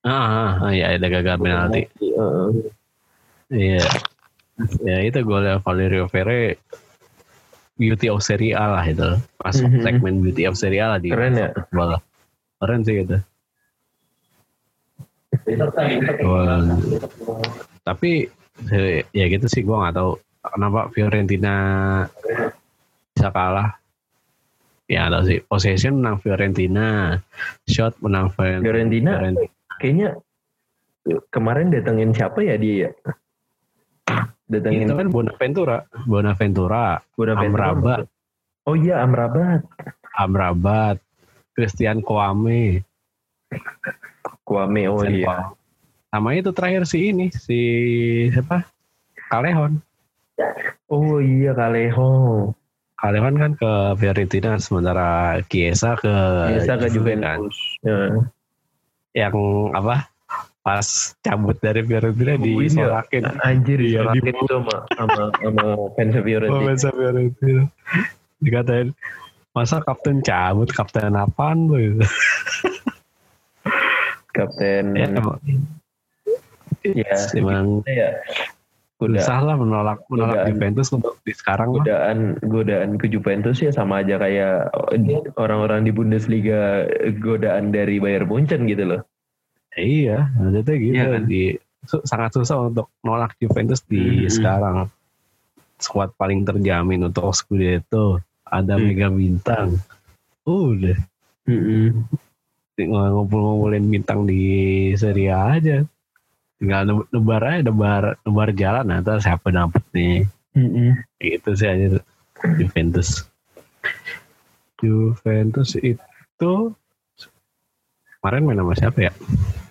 ah, 0.06 0.62
ah, 0.62 0.70
iya 0.70 0.94
ada 0.94 1.08
gagal 1.10 1.36
penalti. 1.42 1.82
Iya. 3.50 3.82
Ya 4.82 4.98
itu 5.06 5.18
golnya 5.22 5.58
Valerio 5.62 6.06
Ferre 6.06 6.58
beauty 7.78 8.10
of 8.10 8.20
Serie 8.20 8.52
A 8.52 8.76
lah 8.76 8.84
itu. 8.84 9.16
Masuk 9.40 9.70
Mhm. 9.70 9.82
segmen 9.86 10.14
beauty 10.20 10.44
of 10.44 10.58
Serie 10.58 10.82
A 10.82 10.94
lah 10.94 10.98
di 10.98 11.08
Keren 11.08 11.38
ya? 11.38 11.48
football. 11.54 12.02
Keren 12.58 12.80
sih 12.82 12.94
gitu. 13.00 13.16
Wah. 16.26 16.66
Tapi 17.86 18.26
ya 19.14 19.24
gitu 19.30 19.46
sih 19.46 19.62
gue 19.62 19.76
nggak 19.76 19.94
tahu 19.96 20.18
kenapa 20.42 20.90
Fiorentina 20.92 21.54
bisa 23.14 23.28
kalah. 23.30 23.78
Ya 24.88 25.12
tahu 25.12 25.22
sih 25.28 25.38
possession 25.44 26.00
menang 26.00 26.16
Fiorentina, 26.18 27.20
shot 27.68 27.92
menang 28.00 28.32
Fiorentina. 28.32 28.64
Fiorentina 28.64 29.10
Fiorentina. 29.20 29.52
kayaknya 29.78 30.08
kemarin 31.28 31.68
datengin 31.70 32.10
siapa 32.12 32.40
ya 32.40 32.56
dia 32.56 32.88
Datengin 34.48 34.88
Itu 34.88 34.94
kan 34.96 35.08
Bonaventura, 35.12 35.76
Bonaventura, 36.08 36.98
Bonaventura. 37.12 37.64
Amrabat. 37.76 38.00
Oh 38.64 38.76
iya 38.76 39.04
Amrabat. 39.04 39.60
Amrabat, 40.16 40.96
Christian 41.52 42.00
Kwame. 42.00 42.80
Kwame 44.44 44.82
oh 44.88 45.04
Christian 45.04 45.20
iya. 45.20 45.26
Kwame. 45.28 45.46
Sama 46.08 46.28
itu 46.32 46.50
terakhir 46.56 46.82
si 46.88 47.12
ini, 47.12 47.28
si 47.28 47.60
siapa? 48.32 48.64
Kalehon. 49.28 49.84
Oh 50.88 51.20
iya 51.20 51.52
Kaleho. 51.52 52.48
Kalian 52.98 53.38
kan 53.38 53.52
ke 53.54 53.72
Fiorentina 53.94 54.58
sementara 54.58 55.38
Chiesa 55.46 55.94
ke 55.94 56.10
Biasa 56.50 56.82
ke 56.82 56.86
Juve 56.90 57.14
kan. 57.14 57.38
Juventus. 57.38 57.56
Ya. 57.86 57.98
Yang 59.14 59.38
apa? 59.70 60.10
Pas 60.68 60.84
cabut 61.24 61.56
dari 61.56 61.80
Fiorentina 61.80 62.36
Tungguin 62.36 62.68
ya. 62.68 62.68
disolakin. 62.68 63.22
Anjir 63.40 63.78
Iya, 63.80 64.04
disolakin 64.04 64.20
di- 64.20 64.32
itu 64.36 64.44
sama 64.52 64.76
sama 65.00 65.22
sama 65.40 65.66
fans 65.96 66.14
Fiorentina. 66.20 66.60
Pemain 66.60 66.76
Fiorentina. 66.92 67.62
Dikatain 68.44 68.88
masa 69.56 69.80
kapten 69.80 70.20
cabut 70.20 70.68
kapten 70.68 71.16
apaan 71.16 71.72
lu 71.72 72.04
Kapten 74.36 74.92
ya 74.94 75.08
emang 75.18 75.40
ya, 76.84 77.16
emang 77.34 77.82
ya 77.88 78.14
goda, 79.02 79.18
susah 79.18 79.40
lah 79.42 79.56
menolak 79.58 79.98
menolak 80.06 80.46
Godaan. 80.46 80.48
Juventus 80.54 80.88
untuk 80.94 81.18
di 81.26 81.32
sekarang 81.34 81.74
mah 81.74 81.82
godaan 81.82 82.18
godaan 82.46 82.90
ke 83.00 83.10
Juventus 83.10 83.58
ya 83.58 83.74
sama 83.74 84.04
aja 84.06 84.14
kayak 84.20 84.70
orang-orang 85.34 85.82
di 85.82 85.90
Bundesliga 85.90 86.86
godaan 87.18 87.74
dari 87.74 87.98
Bayern 87.98 88.30
Munchen 88.30 88.68
gitu 88.70 88.84
loh. 88.84 89.02
Iya 89.78 90.18
maksudnya 90.34 90.74
gitu 90.76 90.92
Iya 90.92 91.06
kan? 91.08 91.22
di 91.24 91.42
su- 91.82 92.04
sangat 92.04 92.30
susah 92.34 92.68
untuk 92.68 92.90
nolak 93.00 93.38
Juventus 93.38 93.80
di 93.82 94.26
Mhm. 94.26 94.30
sekarang. 94.30 94.76
Squad 95.78 96.10
paling 96.12 96.42
terjamin 96.42 97.06
untuk 97.06 97.30
Scudetto 97.30 98.18
ada 98.42 98.74
Hmm. 98.74 98.84
mega 98.84 99.08
bintang. 99.08 99.78
Udah. 100.42 100.98
Tinggal 102.74 103.06
ngumpul-ngumpulin 103.08 103.84
bintang 103.86 104.22
di 104.22 104.42
Serie 104.92 105.30
A 105.30 105.54
aja. 105.54 105.86
Tinggal 106.56 106.82
neb- 106.84 107.08
nebar 107.08 107.42
aja 107.44 107.60
nebar 107.64 108.02
nebar 108.20 108.48
jalan 108.52 108.84
nah 108.84 108.98
ntar 108.98 109.18
siapa 109.18 109.48
dapet 109.48 109.82
nih? 109.90 110.26
Mm-mm. 110.52 110.98
itu 111.16 111.50
sih 111.54 111.66
aja. 111.66 112.02
Juventus. 112.56 113.22
Juventus 114.76 115.74
itu 115.76 116.52
kemarin 118.18 118.42
main 118.42 118.58
sama 118.58 118.74
siapa 118.74 118.98
ya 119.00 119.12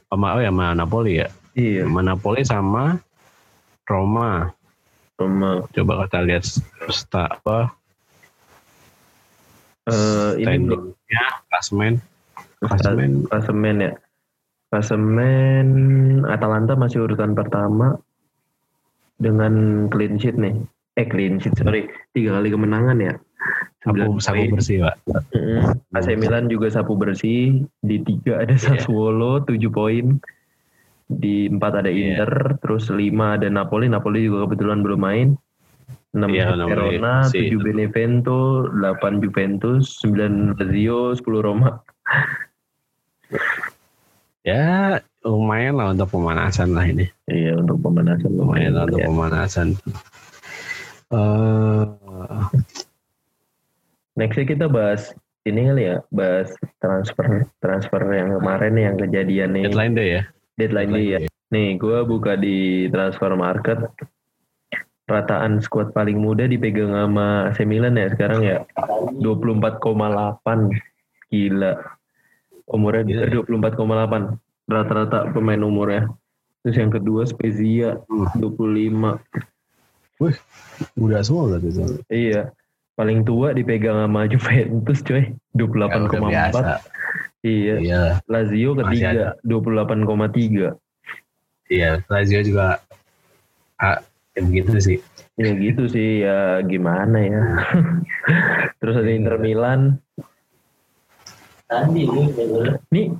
sama 0.07 0.27
oh 0.37 0.41
ya 0.41 0.51
sama 0.51 0.65
Napoli 0.73 1.21
ya? 1.21 1.27
Iya, 1.57 1.83
sama 1.87 2.01
Napoli 2.03 2.41
sama 2.45 2.83
Roma. 3.87 4.51
Sama 5.17 5.65
coba 5.73 5.93
kita 6.05 6.19
lihat 6.23 6.43
sta 6.91 7.27
apa? 7.27 7.73
Eh, 9.87 10.43
ini 10.43 10.67
standingnya 10.67 11.25
klasmen 11.47 11.93
klasemen. 12.61 13.11
klasemen 13.29 13.75
ya. 13.81 13.93
Klasemen 14.67 15.67
Atalanta 16.27 16.75
masih 16.75 17.07
urutan 17.07 17.31
pertama 17.31 17.95
dengan 19.15 19.85
clean 19.87 20.19
sheet 20.19 20.35
nih. 20.35 20.57
Eh 20.99 21.07
clean 21.07 21.39
sheet 21.39 21.55
sorry, 21.55 21.87
tiga 22.11 22.35
kali 22.35 22.51
kemenangan 22.51 22.97
ya. 22.99 23.13
Sapu 23.81 24.19
sapu 24.19 24.43
bersih 24.51 24.83
pak 24.83 24.95
Mm-mm. 25.31 25.77
AC 25.95 26.07
Milan 26.15 26.47
juga 26.47 26.67
sapu 26.67 26.93
bersih. 26.99 27.63
Di 27.85 28.03
tiga 28.03 28.43
ada 28.43 28.53
Sassuolo 28.55 29.43
tujuh 29.43 29.71
poin. 29.71 30.19
Di 31.07 31.47
empat 31.47 31.79
ada 31.83 31.87
Iya. 31.87 32.19
Inter, 32.19 32.59
terus 32.59 32.91
lima 32.91 33.39
ada 33.39 33.47
Napoli. 33.47 33.87
Napoli 33.87 34.27
juga 34.27 34.43
kebetulan 34.49 34.83
belum 34.83 34.99
main. 34.99 35.27
Enam 36.11 36.31
Iya, 36.33 36.51
Napoli 36.55 36.99
Verona, 36.99 37.13
tujuh. 37.31 37.59
Benevento, 37.63 38.67
delapan 38.75 39.23
Juventus, 39.23 40.03
sembilan 40.03 40.57
Lazio, 40.59 41.15
sepuluh 41.15 41.39
Roma. 41.43 41.79
ya 44.43 44.95
lumayan 45.27 45.75
lah 45.75 45.91
untuk 45.91 46.07
pemanasan 46.07 46.71
lah 46.71 46.87
ini 46.87 47.03
Iya 47.27 47.59
untuk 47.59 47.83
pemanasan 47.83 48.31
lumayan 48.31 48.71
lah 48.71 48.87
lumayan. 48.87 48.87
untuk 48.87 49.01
ya. 49.03 49.07
pemanasan 49.11 49.67
eh 51.11 52.43
Nextnya 54.17 54.45
kita 54.49 54.65
bahas 54.65 55.13
ini 55.45 55.69
kali 55.69 55.83
ya, 55.93 55.97
bahas 56.11 56.51
transfer 56.81 57.47
transfer 57.63 58.01
yang 58.11 58.35
kemarin 58.41 58.73
yang 58.75 58.95
kejadian 58.97 59.55
nih. 59.55 59.63
deadline 59.69 59.95
day 59.95 60.09
ya 60.19 60.23
Deadline 60.57 60.91
day 60.91 61.05
ya. 61.05 61.19
Nih, 61.53 61.77
gue 61.79 62.01
buka 62.03 62.35
di 62.35 62.89
transfer 62.91 63.31
market. 63.37 63.79
Rataan 65.07 65.63
skuad 65.63 65.95
paling 65.95 66.19
muda 66.19 66.43
dipegang 66.43 66.91
sama 66.91 67.47
AC 67.47 67.63
Milan 67.63 67.95
ya 67.95 68.11
sekarang 68.11 68.43
ya. 68.43 68.57
24,8. 69.23 70.67
Gila. 71.31 71.73
Umurnya 72.67 73.03
Gila. 73.07 73.47
24,8. 73.47 74.35
Rata-rata 74.67 75.31
pemain 75.31 75.63
umurnya. 75.63 76.11
Terus 76.65 76.75
yang 76.75 76.91
kedua 76.91 77.23
Spezia 77.23 77.95
Hmm. 78.11 78.27
25. 78.35 79.15
udah 80.99 81.21
semua 81.23 81.55
berarti 81.55 81.69
Iya. 82.11 82.51
Paling 82.97 83.21
tua 83.23 83.53
dipegang 83.53 84.01
sama 84.01 84.25
Juventus 84.25 85.05
coy. 85.05 85.29
Ya, 85.29 85.61
udah 85.61 86.09
28,4. 86.09 86.33
biasa 86.33 86.73
Iya. 87.45 87.75
iya 87.79 88.03
Lazio 88.25 88.73
ketiga 88.73 89.37
28,3. 89.45 90.73
iya 91.69 92.01
Lazio 92.09 92.39
juga 92.41 92.81
ah, 93.77 94.01
ya 94.33 94.41
begitu 94.41 94.75
sih 94.81 94.97
Ya 95.37 95.53
gitu 95.53 95.85
sih 95.85 96.25
ya 96.25 96.65
gimana 96.65 97.21
ya. 97.21 97.41
Terus 98.81 98.97
ada 98.97 99.11
Inter 99.13 99.37
Milan. 99.37 100.01
Nih 102.89 103.13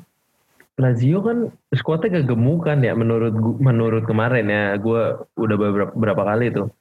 Lazio 0.82 1.22
kan 1.22 1.54
skuadnya 1.78 2.26
kegemukan 2.26 2.82
ya 2.82 2.98
menurut 2.98 3.38
menurut 3.62 4.10
kemarin 4.10 4.50
ya. 4.50 4.74
Gue 4.82 5.30
udah 5.38 5.58
beberapa, 5.62 5.94
berapa 5.94 6.24
kali 6.26 6.58
tuh. 6.58 6.74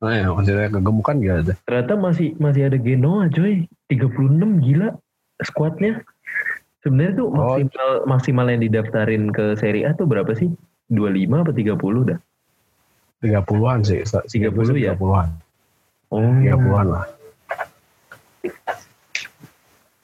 Oh 0.00 0.08
ya 0.08 0.26
maksudnya 0.28 0.68
kegemukan 0.68 1.16
gak 1.18 1.36
ada 1.42 1.54
Ternyata 1.62 1.94
masih 1.94 2.28
masih 2.36 2.62
ada 2.66 2.76
Genoa 2.76 3.28
coy. 3.28 3.68
36 3.86 4.16
gila 4.60 4.88
skuadnya. 5.40 6.00
Sebenarnya 6.80 7.12
tuh 7.14 7.26
Oh. 7.28 7.36
maksimal 7.36 7.90
maksimal 8.06 8.46
yang 8.48 8.62
didaftarin 8.62 9.28
ke 9.28 9.52
Serie 9.54 9.84
A 9.84 9.92
tuh 9.92 10.04
berapa 10.04 10.32
sih? 10.32 10.48
25 10.88 11.44
apa 11.44 11.52
30 11.52 11.76
dah? 12.06 12.18
30-an 13.20 13.84
sih 13.84 14.00
30 14.00 14.74
ya? 14.74 14.96
30-an 14.96 15.28
Oh. 16.08 16.24
30-an 16.40 16.86
lah 16.88 17.04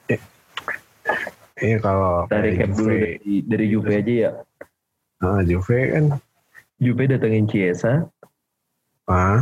Eh, 0.07 0.21
Iya 1.57 1.81
kalau 1.81 2.29
Dari 2.29 2.53
cap 2.55 2.71
dulu 2.71 2.93
dari, 2.93 3.17
dari 3.43 3.67
Juve 3.67 3.93
aja 3.97 4.13
ya. 4.13 4.31
nah, 5.19 5.41
Juve 5.41 5.79
kan 5.89 6.05
Juve 6.77 7.09
datengin 7.09 7.49
Chiesa, 7.49 8.05
ah, 9.09 9.41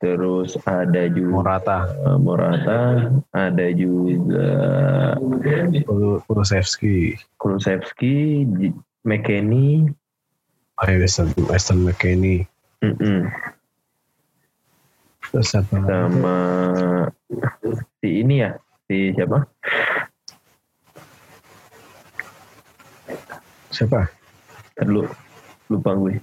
terus 0.00 0.56
ada 0.64 1.12
juga 1.12 1.44
Morata, 1.44 1.78
Morata, 2.16 2.80
ada 3.36 3.66
juga 3.76 4.48
Kulu- 5.84 6.24
Kulusevski, 6.24 7.20
Kulusevski, 7.36 8.48
McKennie, 9.04 9.92
oh, 10.80 10.88
Weston, 10.88 11.28
Weston 11.52 11.84
McKennie, 11.84 12.48
mm-mm, 12.80 13.28
terus 15.30 15.46
siapa 15.52 15.76
lagi? 15.76 15.88
sama 15.92 16.38
si 18.00 18.08
ini 18.24 18.40
ya, 18.40 18.56
si 18.88 19.12
siapa? 19.12 19.44
Siapa? 23.70 24.02
Terlalu 24.74 25.06
lupa 25.70 25.94
gue. 25.94 26.18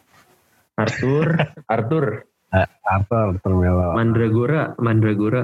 Arthur, 0.75 1.25
Arthur, 1.73 2.05
Ah, 2.47 2.67
Arthur 2.87 3.35
Termelo. 3.43 3.91
Mandragora, 3.91 4.71
Mandragora 4.79 5.43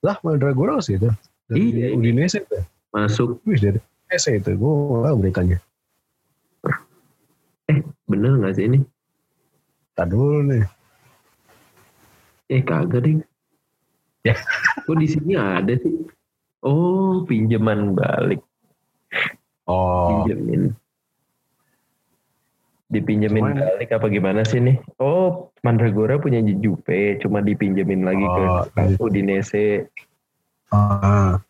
Lah, 0.00 0.16
Mandragora 0.20 0.80
sih 0.80 0.96
itu. 0.96 1.08
Dari 1.44 1.60
Iya, 1.60 1.86
iya. 1.92 1.96
Udinese 1.96 2.40
itu. 2.40 2.60
masuk. 2.92 3.40
Wih, 3.44 3.56
dari 3.56 3.78
Udinese 3.80 4.30
itu. 4.36 4.50
Gue 4.54 4.74
tahu 5.00 5.16
beritanya. 5.20 5.58
Bener 8.04 8.32
nggak 8.36 8.54
sih 8.54 8.64
ini? 8.68 8.78
Tak 9.92 10.12
dulu 10.12 10.44
nih. 10.44 10.64
Eh 12.48 12.60
kagak 12.60 13.00
ding. 13.00 13.20
Ya. 14.20 14.36
Kok 14.84 14.96
di 14.96 15.08
sini 15.08 15.32
ada 15.32 15.72
sih? 15.74 16.04
Oh, 16.60 17.24
pinjaman 17.24 17.92
balik. 17.92 18.40
Oh, 19.64 20.24
pinjemin 20.24 20.76
dipinjemin 22.86 23.42
Cuman- 23.42 23.58
balik 23.58 23.90
apa 23.90 24.06
gimana 24.06 24.40
sih 24.44 24.60
nih 24.60 24.76
oh 25.00 25.48
Mandragora 25.64 26.20
punya 26.20 26.44
Juve 26.44 27.16
cuma 27.18 27.40
dipinjemin 27.40 28.04
lagi 28.04 28.22
Oh, 28.22 28.68
ke 28.68 29.00
Udinese 29.00 29.88
ah. 30.70 31.40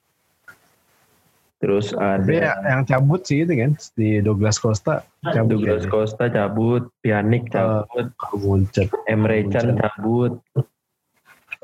terus 1.59 1.91
Tapi 1.91 2.05
ada 2.05 2.31
ya, 2.31 2.53
yang 2.77 2.85
cabut 2.85 3.25
sih 3.25 3.43
itu 3.43 3.57
kan 3.57 3.75
di 3.97 4.21
Douglas 4.21 4.61
Costa 4.61 5.03
cabut 5.25 5.59
Douglas 5.59 5.83
ya. 5.83 5.91
Costa 5.91 6.25
cabut 6.29 6.83
Pjanic 7.03 7.51
cabut 7.51 8.07
Muncul. 8.37 8.87
Emre 9.09 9.49
Can 9.51 9.75
cabut 9.81 10.39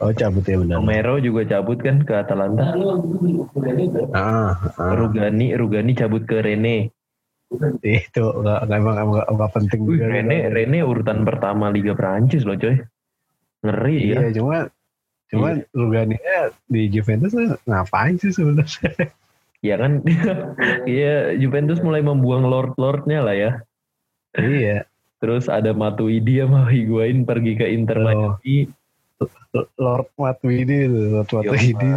Oh 0.01 0.09
cabut 0.17 0.41
ya 0.49 0.57
benar. 0.57 0.81
Romero 0.81 1.21
juga 1.21 1.45
cabut 1.45 1.77
kan 1.79 2.01
ke 2.01 2.17
Atalanta 2.17 2.73
Ah, 4.17 4.57
ah. 4.81 4.93
Rugani 4.97 5.53
Rugani 5.53 5.93
cabut 5.93 6.25
ke 6.25 6.41
Rene 6.41 6.89
itu 7.83 8.23
nggak 8.23 8.61
emang 8.71 8.95
nggak 9.11 9.53
penting 9.53 9.83
Wih, 9.83 9.99
juga. 9.99 10.07
Rene 10.15 10.55
Rene 10.55 10.79
urutan 10.87 11.27
pertama 11.27 11.67
Liga 11.75 11.99
Prancis 11.99 12.47
loh 12.47 12.55
coy 12.55 12.79
Ngeri 13.61 13.97
dia. 14.01 14.19
Iya, 14.25 14.41
cuma 14.41 14.57
cuma 15.29 15.49
Ruganinya 15.77 16.49
di 16.71 16.89
Juventus 16.89 17.37
ngapain 17.69 18.17
sih 18.17 18.33
sebenarnya? 18.33 19.13
Ya 19.61 19.77
kan, 19.77 20.01
iya 20.89 21.37
Juventus 21.37 21.85
mulai 21.85 22.01
membuang 22.01 22.49
lord-lordnya 22.49 23.21
lah 23.21 23.37
ya. 23.37 23.53
iya. 24.41 24.89
Terus 25.21 25.53
ada 25.53 25.77
Matuidi 25.77 26.41
sama 26.41 26.65
Higuain 26.65 27.29
pergi 27.29 27.53
ke 27.61 27.69
Inter 27.69 28.01
Oh. 28.01 28.41
Miami. 28.41 28.73
Lord 29.77 30.09
Matuidi 30.17 30.89
Lord 30.89 31.29
Matuidi. 31.29 31.91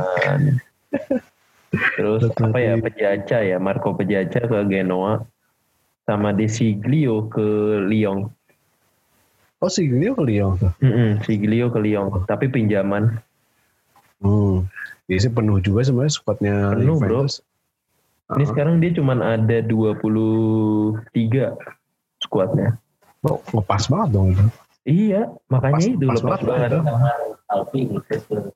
Terus 1.95 2.27
apa 2.35 2.57
ya. 2.59 2.75
Pejaca 2.75 3.37
ya 3.39 3.57
Marco 3.63 3.95
Pejaca 3.95 4.43
ke 4.43 4.59
Genoa 4.67 5.23
sama 6.03 6.31
Desiglio 6.31 7.27
ke 7.27 7.47
Lyon. 7.85 8.27
Oh, 9.63 9.71
si 9.71 9.87
Glio 9.87 10.11
ke 10.11 10.23
Lyon 10.27 10.59
tuh. 10.59 10.75
Mm-mm, 10.83 11.23
Siglio 11.23 11.71
ke 11.71 11.79
Lyon 11.79 12.27
tapi 12.27 12.51
pinjaman. 12.51 13.15
Hmm. 14.19 14.67
Jadi 15.07 15.19
sih 15.19 15.31
penuh 15.31 15.59
juga 15.59 15.87
sebenarnya 15.87 16.11
squadnya 16.11 16.55
Penuh, 16.75 16.99
bro. 16.99 17.23
Juventus. 17.23 17.39
Ini 18.35 18.43
Ah. 18.43 18.49
sekarang 18.51 18.83
dia 18.83 18.91
cuman 18.91 19.19
ada 19.19 19.63
23 19.63 21.55
skuadnya. 22.19 22.75
Oh, 23.23 23.39
ngepas 23.51 23.87
banget 23.87 24.09
dong. 24.11 24.27
Iya, 24.83 25.31
makanya 25.47 25.79
Pas- 25.79 25.91
itu 25.95 26.05
pas 26.07 26.19
lepas 26.19 26.41
banget 26.43 26.69
banget. 26.83 27.11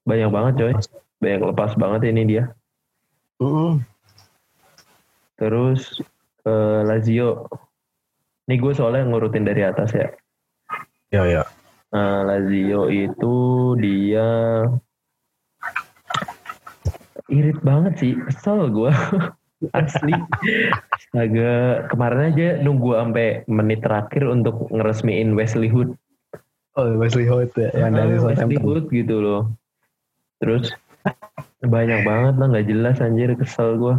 Banyak 0.03 0.29
banget 0.31 0.53
coy. 0.59 0.73
Banyak 1.23 1.41
lepas 1.51 1.71
banget 1.79 2.01
ini 2.11 2.21
dia. 2.27 2.43
Mm-mm. 3.39 3.79
Terus 5.39 6.03
eh, 6.47 6.79
Lazio. 6.87 7.45
Ini 8.47 8.55
gue 8.55 8.71
soalnya 8.71 9.03
ngurutin 9.03 9.43
dari 9.43 9.67
atas 9.67 9.91
ya. 9.91 10.07
Ya 11.11 11.23
ya. 11.27 11.43
Nah, 11.91 12.23
Lazio 12.23 12.87
itu 12.87 13.35
dia 13.75 14.63
irit 17.27 17.59
banget 17.59 17.93
sih, 17.99 18.13
kesel 18.27 18.71
gue. 18.71 18.91
Asli. 19.75 20.13
Astaga, 20.93 21.83
kemarin 21.89 22.29
aja 22.29 22.47
nunggu 22.61 22.93
sampai 22.93 23.41
menit 23.49 23.81
terakhir 23.81 24.29
untuk 24.29 24.69
ngeresmiin 24.69 25.33
Wesley 25.33 25.65
Hood. 25.67 25.97
Oh 26.77 26.93
Wesley 26.93 27.25
Hoyt 27.25 27.49
ya, 27.57 27.73
yang 27.73 27.97
dari 27.97 28.21
Ah, 28.21 28.31
Wesley. 28.31 28.61
Hood 28.61 28.85
gitu 28.93 29.17
loh. 29.17 29.49
Terus 30.37 30.69
banyak 31.65 32.05
banget 32.05 32.37
lah 32.37 32.47
nggak 32.53 32.67
jelas 32.69 33.01
anjir 33.01 33.33
kesel 33.33 33.81
gue. 33.81 33.95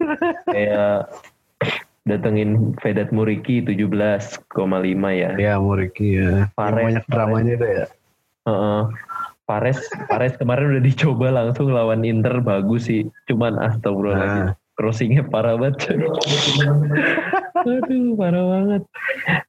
Kayak 0.48 1.12
datengin 2.06 2.74
Vedat 2.82 3.14
Muriki 3.14 3.62
17,5 3.62 4.42
ya. 5.14 5.30
Ya 5.38 5.54
Muriki 5.58 6.18
ya. 6.18 6.50
Pares, 6.58 6.82
banyak 6.82 7.04
dramanya 7.06 7.52
itu 7.54 7.66
ya. 7.66 7.84
Heeh. 8.48 8.82
Pares, 9.42 9.78
Pares 10.06 10.34
kemarin 10.38 10.74
udah 10.78 10.82
dicoba 10.82 11.26
langsung 11.34 11.70
lawan 11.70 12.02
Inter 12.02 12.42
bagus 12.42 12.90
sih. 12.90 13.06
Cuman 13.30 13.58
astagfirullahaladzim. 13.58 14.46
Nah. 14.50 14.56
Crossingnya 14.72 15.22
parah 15.28 15.60
banget. 15.60 15.92
Aduh, 17.62 18.16
parah 18.16 18.44
banget. 18.48 18.82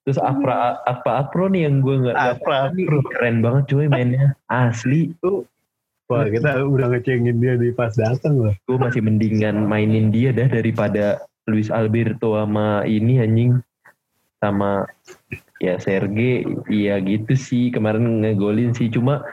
Terus 0.03 0.19
Afra, 0.19 0.83
apa 0.83 1.25
Afro 1.25 1.47
nih 1.47 1.63
yang 1.63 1.79
gue 1.79 1.95
nggak 2.05 2.17
Afra, 2.19 2.69
Afro. 2.69 2.99
keren 3.07 3.39
banget 3.39 3.63
cuy 3.71 3.87
mainnya. 3.87 4.35
Asli. 4.51 5.15
Wah 6.11 6.27
kita 6.27 6.67
udah 6.67 6.91
ngecengin 6.91 7.39
dia 7.39 7.55
di 7.55 7.71
pas 7.71 7.95
datang 7.95 8.35
loh. 8.35 8.53
Gue 8.67 8.75
masih 8.75 8.99
mendingan 8.99 9.63
mainin 9.63 10.11
dia 10.11 10.35
dah 10.35 10.51
daripada 10.51 11.23
Luis 11.47 11.67
Alberto 11.71 12.35
sama 12.39 12.87
ini 12.87 13.19
anjing. 13.19 13.59
Sama 14.39 14.87
ya 15.59 15.79
Serge. 15.79 16.43
Iya 16.67 16.99
gitu 17.03 17.33
sih. 17.35 17.71
Kemarin 17.71 18.23
ngegolin 18.23 18.71
sih. 18.75 18.91
Cuma 18.91 19.23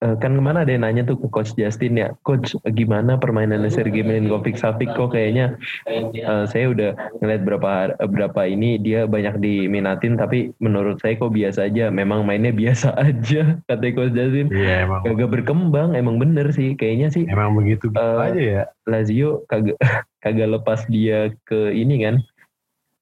kan 0.00 0.36
ke 0.36 0.42
mana 0.44 0.62
ada 0.62 0.72
yang 0.76 0.84
nanya 0.84 1.08
tuh 1.08 1.16
ke 1.16 1.26
Coach 1.32 1.56
Justin 1.56 1.96
ya. 1.96 2.12
Coach 2.20 2.52
gimana 2.76 3.16
permainannya 3.16 3.72
Serge 3.72 4.04
Milinkovic 4.04 4.60
Savic 4.60 4.92
kok 4.92 5.16
kayaknya 5.16 5.56
eh, 5.88 6.44
saya 6.52 6.68
udah 6.68 6.90
ngeliat 7.24 7.42
berapa 7.48 7.70
berapa 8.04 8.40
ini 8.44 8.76
dia 8.76 9.08
banyak 9.08 9.40
diminatin 9.40 10.20
tapi 10.20 10.52
menurut 10.60 11.00
saya 11.00 11.16
kok 11.16 11.32
biasa 11.32 11.72
aja. 11.72 11.88
Memang 11.88 12.28
mainnya 12.28 12.52
biasa 12.52 12.92
aja 13.08 13.56
kata 13.64 13.84
Coach 13.96 14.12
Justin. 14.12 14.52
Iya 14.52 14.84
emang. 14.84 15.00
Kagak 15.00 15.30
berkembang 15.32 15.96
emang 15.96 16.20
bener 16.20 16.52
sih 16.52 16.76
kayaknya 16.76 17.08
sih 17.08 17.24
Emang 17.26 17.56
begitu 17.56 17.88
gitu 17.88 17.96
Eh, 17.96 18.20
aja 18.20 18.42
ya. 18.42 18.62
Lazio 18.84 19.48
kagak 19.48 19.80
kagak 20.24 20.48
lepas 20.52 20.84
dia 20.92 21.32
ke 21.48 21.72
ini 21.72 22.04
kan 22.04 22.20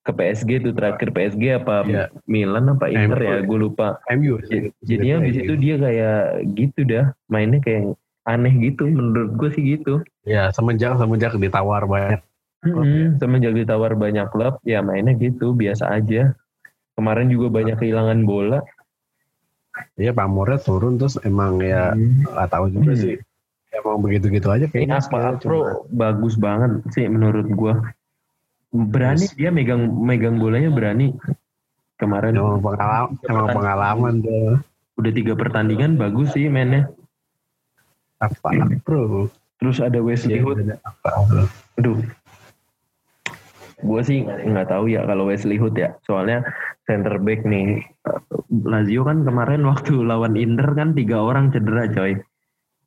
ke 0.04 0.12
PSG 0.12 0.60
tuh 0.60 0.72
terakhir 0.72 1.08
PSG 1.10 1.42
apa 1.56 1.80
Iya. 1.82 2.12
Milan 2.24 2.68
apa 2.70 2.86
Inter 2.86 3.16
MU. 3.16 3.26
ya 3.26 3.36
gue 3.40 3.58
lupa 3.58 3.86
MU. 4.06 4.36
J- 4.42 4.68
jadinya 4.78 5.24
di 5.24 5.32
situ 5.32 5.52
dia 5.56 5.74
kayak 5.74 6.16
gitu 6.52 6.80
dah 6.84 7.04
mainnya 7.26 7.58
kayak 7.58 7.96
aneh 8.24 8.52
gitu 8.54 8.84
menurut 8.84 9.32
gue 9.34 9.48
sih 9.50 9.64
gitu 9.70 10.04
Ya 10.22 10.48
semenjak 10.50 10.94
semenjak 10.94 11.32
ditawar 11.34 11.84
banyak. 11.84 12.20
Klub 12.60 12.80
Mm-mm, 12.80 13.16
semenjak 13.16 13.52
ditawar 13.54 13.92
banyak 13.94 14.24
klub 14.30 14.56
ya 14.62 14.80
mainnya 14.80 15.12
gitu 15.14 15.52
biasa 15.52 15.88
aja 15.90 16.32
kemarin 16.94 17.28
juga 17.28 17.48
banyak 17.50 17.76
kehilangan 17.76 18.24
bola 18.24 18.60
Iya 19.94 20.12
pamornya 20.12 20.56
turun 20.58 20.96
terus 20.96 21.18
emang 21.20 21.58
ya 21.58 21.90
Hmm. 21.90 22.22
nggak 22.24 22.48
tahu 22.48 22.66
juga 22.70 22.92
Hmm. 22.92 23.00
sih. 23.00 23.16
Emang 23.70 23.98
begitu-gitu 23.98 24.46
aja 24.46 24.64
ini 24.64 24.72
kayaknya. 24.86 25.02
sekarang 25.02 25.34
Pro 25.40 25.88
bagus 25.90 26.36
banget 26.36 26.78
sih 26.90 27.04
menurut 27.04 27.48
gue 27.48 27.74
berani 28.74 29.26
dia 29.38 29.54
megang 29.54 29.86
megang 30.02 30.36
bolanya 30.42 30.68
berani. 30.74 31.14
Kemarin. 31.94 32.34
Emang 32.34 32.58
pengalaman, 32.58 33.10
emang 33.30 33.48
pengalaman 33.54 34.14
tuh. 34.18 34.58
udah 34.94 35.10
tiga 35.14 35.34
pertandingan 35.38 35.94
bagus 35.94 36.34
sih 36.34 36.50
mainnya. 36.50 36.90
Apa 38.18 38.50
bro? 38.82 39.30
terus 39.62 39.78
ada 39.78 40.02
Wesley 40.02 40.42
Hood. 40.42 40.74
aduh. 41.78 41.98
Gue 43.84 44.00
sih 44.06 44.22
nggak 44.26 44.70
tahu 44.70 44.90
ya 44.90 45.06
kalau 45.06 45.30
Wesley 45.30 45.58
Hood 45.58 45.78
ya. 45.78 45.94
Soalnya 46.06 46.42
center 46.90 47.18
back 47.22 47.46
nih. 47.46 47.82
Lazio 48.50 49.06
kan 49.06 49.22
kemarin 49.22 49.62
waktu 49.70 50.02
lawan 50.02 50.34
Inter 50.34 50.74
kan 50.74 50.98
tiga 50.98 51.22
orang 51.22 51.54
cedera 51.54 51.86
coy. 51.90 52.18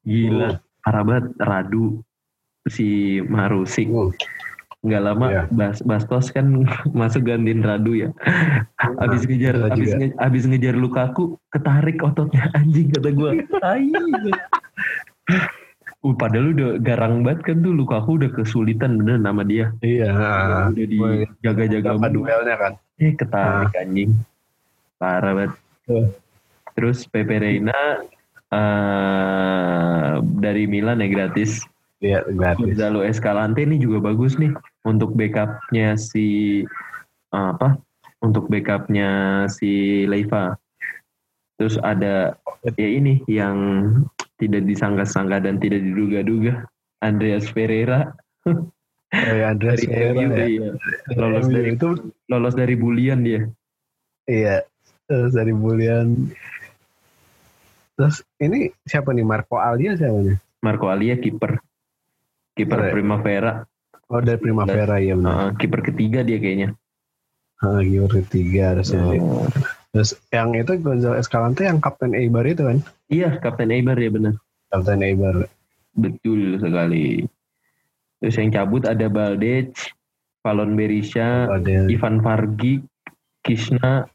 Gila. 0.04 0.60
Parah 0.84 1.04
banget. 1.04 1.26
Radu 1.44 2.04
si 2.68 3.20
Marusik 3.24 3.88
Oh, 3.92 4.12
nggak 4.80 5.02
lama 5.02 5.26
Iya. 5.28 5.42
Bas 5.50 5.78
Bastos 5.82 6.30
kan 6.30 6.46
masuk 6.94 7.26
gantiin 7.26 7.60
Radu 7.60 7.98
ya 7.98 8.10
abis 8.98 9.24
ngejar 9.24 9.56
gila 9.56 9.68
abis, 9.70 9.90
juga. 9.90 9.98
nge, 9.98 10.08
abis 10.16 10.44
ngejar 10.46 10.76
Lukaku 10.76 11.24
ketarik 11.50 11.98
ototnya 12.00 12.46
anjing 12.58 12.88
kata 12.90 13.10
gue 13.10 13.32
Uh, 15.98 16.14
padahal 16.14 16.54
udah 16.54 16.70
garang 16.80 17.20
banget 17.20 17.42
kan 17.44 17.58
tuh 17.60 17.74
Lukaku 17.74 18.16
udah 18.16 18.30
kesulitan 18.32 18.96
bener 18.96 19.18
nama 19.18 19.42
dia 19.42 19.74
Iya. 19.80 20.14
udah 20.70 20.86
dijaga-jaga 20.86 21.90
Apa 21.92 22.08
duelnya 22.08 22.56
kan? 22.56 22.74
eh 22.96 23.12
ketarik 23.12 23.74
anjing 23.76 24.14
parah 24.96 25.34
banget 25.34 25.52
Tuh. 25.84 26.06
terus 26.74 27.04
Pepe 27.04 27.36
Reina 27.36 27.76
eh, 28.48 30.12
dari 30.38 30.64
Milan 30.66 31.00
ya 31.00 31.10
gratis 31.10 31.66
Iya 31.98 32.22
gratis. 32.28 32.62
Gonzalo 32.64 33.02
Escalante 33.02 33.60
ini 33.60 33.76
juga 33.76 33.98
bagus 34.04 34.38
nih 34.38 34.54
untuk 34.88 35.12
backupnya 35.14 36.00
si 36.00 36.64
eh, 37.36 37.50
apa 37.52 37.76
untuk 38.24 38.48
backupnya 38.48 39.44
si 39.52 40.04
Leiva 40.08 40.56
terus 41.60 41.76
ada 41.84 42.40
ya 42.80 42.88
ini 42.88 43.20
yang 43.28 43.58
tidak 44.40 44.64
disangka-sangka 44.64 45.44
dan 45.44 45.60
tidak 45.60 45.84
diduga-duga 45.84 46.64
Andreas 47.04 47.52
Ferreira 47.52 48.16
Oh, 49.08 49.36
ya, 49.40 49.56
Andreas 49.56 49.80
dari 49.80 49.88
Pereira 49.88 50.20
MU 50.20 50.36
ya. 50.36 50.48
iya. 50.52 50.72
lolos 51.16 51.48
MU 51.48 51.56
dari 51.56 51.70
itu 51.80 51.90
lolos 52.28 52.56
dari 52.60 52.76
bulian 52.76 53.20
dia 53.24 53.42
iya. 54.28 54.68
Terus 55.08 55.32
dari 55.32 55.56
bulian. 55.56 56.36
Terus 57.96 58.22
ini 58.44 58.68
siapa 58.84 59.16
nih 59.16 59.24
Marco 59.24 59.56
Alia 59.56 59.96
siapa 59.96 60.20
nih? 60.20 60.36
Marco 60.60 60.92
Alia 60.92 61.16
kiper 61.16 61.56
kiper 62.60 62.80
Iya. 62.84 62.92
Primavera 62.92 63.54
Oh 64.08 64.20
dari 64.20 64.38
Primavera 64.38 64.98
ya 64.98 65.14
benar. 65.14 65.34
Heeh, 65.34 65.50
kiper 65.58 65.82
ketiga 65.84 66.20
dia 66.22 66.38
kayaknya 66.38 66.70
Ah, 67.58 67.82
Gior 67.82 68.08
ketiga 68.14 68.72
harusnya. 68.72 69.02
Oh. 69.18 69.50
Terus 69.90 70.14
yang 70.30 70.54
itu 70.54 70.78
Gonzalo 70.78 71.18
Escalante 71.18 71.66
yang 71.66 71.80
Kapten 71.80 72.14
Eibar 72.14 72.46
itu 72.46 72.64
kan? 72.64 72.78
iya 73.08 73.36
Kapten 73.36 73.68
Eibar 73.68 73.96
ya 73.96 74.08
benar 74.08 74.34
Kapten 74.68 75.02
Eibar. 75.02 75.48
betul 75.92 76.56
sekali 76.56 77.26
terus 78.20 78.38
yang 78.38 78.52
cabut 78.52 78.86
ada 78.86 79.08
Baldec 79.08 79.74
Valon 80.40 80.78
Berisha 80.78 81.50
Ada 81.50 81.90
Ivan 81.90 82.22
Vargi 82.22 82.86
Kisna 83.42 84.06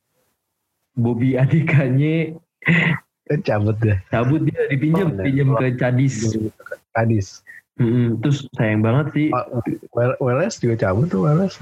Bobby 0.92 1.34
Adikanye 1.34 2.38
eh, 3.26 3.38
cabut 3.40 3.74
deh. 3.76 3.98
cabut 4.06 4.46
dia 4.46 4.62
dipinjam 4.68 5.10
Oh, 5.10 5.18
pinjam 5.18 5.48
ke 5.52 5.74
Cadis 5.74 6.30
Kadis. 6.92 7.42
Mm-mm, 7.72 8.20
terus 8.20 8.44
sayang 8.52 8.84
banget 8.84 9.06
sih 9.12 9.26
Ah, 9.32 9.48
Wel- 9.96 10.18
Weles 10.18 10.56
juga 10.56 10.76
cabut 10.78 11.08
tuh 11.08 11.24
Weles. 11.24 11.56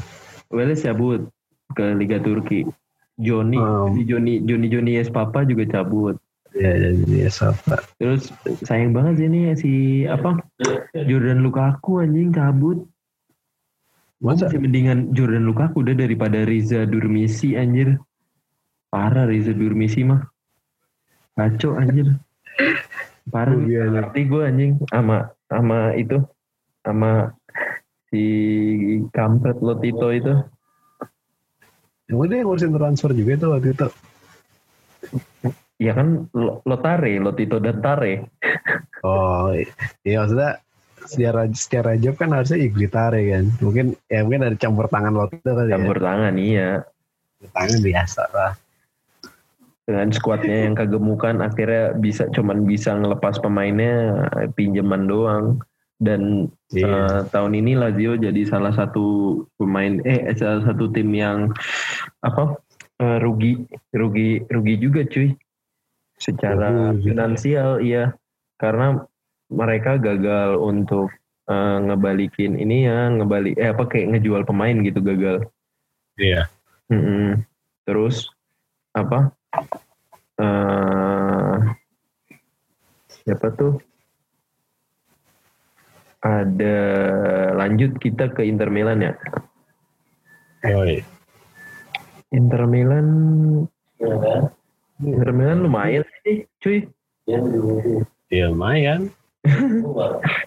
Weles 0.50 0.82
cabut 0.82 1.30
ke 1.72 1.94
Liga 1.94 2.18
Turki 2.18 2.66
Joni 3.14 3.54
Oh. 3.56 3.92
si 3.94 4.02
Joni 4.02 4.42
Joni 4.42 4.66
Joni 4.66 4.98
Yes 4.98 5.06
Papa 5.06 5.44
juga 5.44 5.68
cabut 5.70 6.18
Ya 6.50 6.74
jadi 6.74 7.30
Sapa. 7.30 7.78
Terus 7.94 8.34
sayang 8.66 8.90
banget 8.90 9.22
sih 9.22 9.26
ini 9.30 9.40
si 9.54 9.72
apa 10.02 10.34
Jordan 10.98 11.46
Lukaku 11.46 12.02
anjing 12.02 12.34
cabut. 12.34 12.90
Masa? 14.18 14.50
Masih 14.50 14.58
mendingan 14.58 15.14
Jordan 15.14 15.46
Lukaku 15.46 15.86
udah 15.86 15.94
daripada 15.94 16.42
Riza 16.42 16.82
Durmisi 16.84 17.54
anjir. 17.54 18.02
Parah 18.90 19.30
Riza 19.30 19.54
Durmisi 19.54 20.02
mah. 20.02 20.26
Kacau 21.38 21.78
anjir. 21.78 22.18
Parah 23.30 23.54
Oh, 23.54 23.62
nih. 23.62 23.70
iya, 23.70 23.82
iya. 23.86 23.90
Ngerti 24.02 24.20
gue 24.26 24.42
anjing 24.42 24.72
sama 24.90 25.30
sama 25.50 25.98
itu 25.98 26.22
sama 26.86 27.34
si 28.08 28.24
kampret 29.10 29.58
Lotito 29.58 30.08
itu. 30.14 30.34
Yang 32.10 32.26
dia 32.30 32.42
ngurusin 32.42 32.74
transfer 32.74 33.10
juga 33.14 33.32
tuh 33.38 33.50
waktu 33.54 33.68
itu. 33.74 33.88
Ya 35.80 35.92
kan 35.96 36.30
Lo- 36.34 36.62
Lotare, 36.62 37.18
Lotito 37.18 37.58
dan 37.58 37.82
Tare. 37.82 38.30
Oh 39.02 39.50
iya 40.06 40.22
maksudnya 40.22 40.62
secara 41.06 41.48
secara 41.50 41.92
job 41.96 42.14
kan 42.14 42.30
harusnya 42.30 42.60
Iglitare 42.60 43.20
kan. 43.30 43.44
Mungkin 43.58 43.86
ya 44.06 44.22
mungkin 44.22 44.46
ada 44.46 44.56
campur 44.58 44.86
tangan 44.86 45.14
itu 45.30 45.50
kali 45.50 45.70
ya. 45.70 45.74
Campur 45.78 45.98
tangan 45.98 46.34
iya. 46.38 46.70
Campur 47.40 47.50
tangan 47.56 47.78
biasa 47.82 48.22
lah. 48.34 48.52
Dengan 49.90 50.08
skuadnya 50.16 50.70
yang 50.70 50.78
kegemukan 50.78 51.42
akhirnya 51.42 51.98
bisa 51.98 52.30
cuman 52.30 52.62
bisa 52.62 52.94
ngelepas 52.94 53.42
pemainnya 53.42 54.22
pinjaman 54.54 55.10
doang. 55.10 55.58
Dan 55.98 56.48
Iya. 56.70 56.86
Eh, 56.86 57.20
tahun 57.34 57.58
ini 57.58 57.74
Lazio 57.74 58.14
jadi 58.14 58.46
salah 58.46 58.70
satu 58.70 59.42
pemain 59.58 59.98
eh 60.06 60.30
salah 60.38 60.62
satu 60.62 60.86
tim 60.94 61.10
yang 61.10 61.50
apa 62.22 62.62
eh, 63.02 63.18
rugi 63.18 63.66
rugi 63.90 64.38
rugi 64.46 64.74
juga 64.78 65.02
cuy 65.02 65.34
secara 66.14 66.94
Rugi. 66.94 67.10
finansial 67.10 67.82
iya 67.82 68.14
karena 68.62 69.02
mereka 69.50 69.98
gagal 69.98 70.62
untuk 70.62 71.10
eh, 71.50 71.76
ngebalikin 71.82 72.54
ini 72.54 72.86
ya 72.86 73.10
ngebalik 73.18 73.58
eh 73.58 73.74
apa 73.74 73.90
kayak 73.90 74.14
ngejual 74.14 74.46
pemain 74.46 74.78
gitu 74.86 75.02
gagal 75.02 75.42
Iya. 76.22 76.46
Mm-mm. 76.86 77.42
terus 77.82 78.30
apa 78.94 79.34
eh 80.40 81.56
siapa 83.10 83.52
tuh? 83.54 83.76
Ada 86.20 86.76
lanjut 87.56 87.96
kita 87.96 88.28
ke 88.36 88.44
Inter 88.44 88.68
Milan 88.68 89.00
ya? 89.00 89.16
Iya. 90.64 91.00
Inter 92.30 92.68
Milan. 92.68 93.06
Inter 95.00 95.30
Milan 95.32 95.64
lumayan 95.64 96.04
sih 96.22 96.44
cuy. 96.60 96.84
Ya 98.28 98.46
lumayan. 98.52 99.08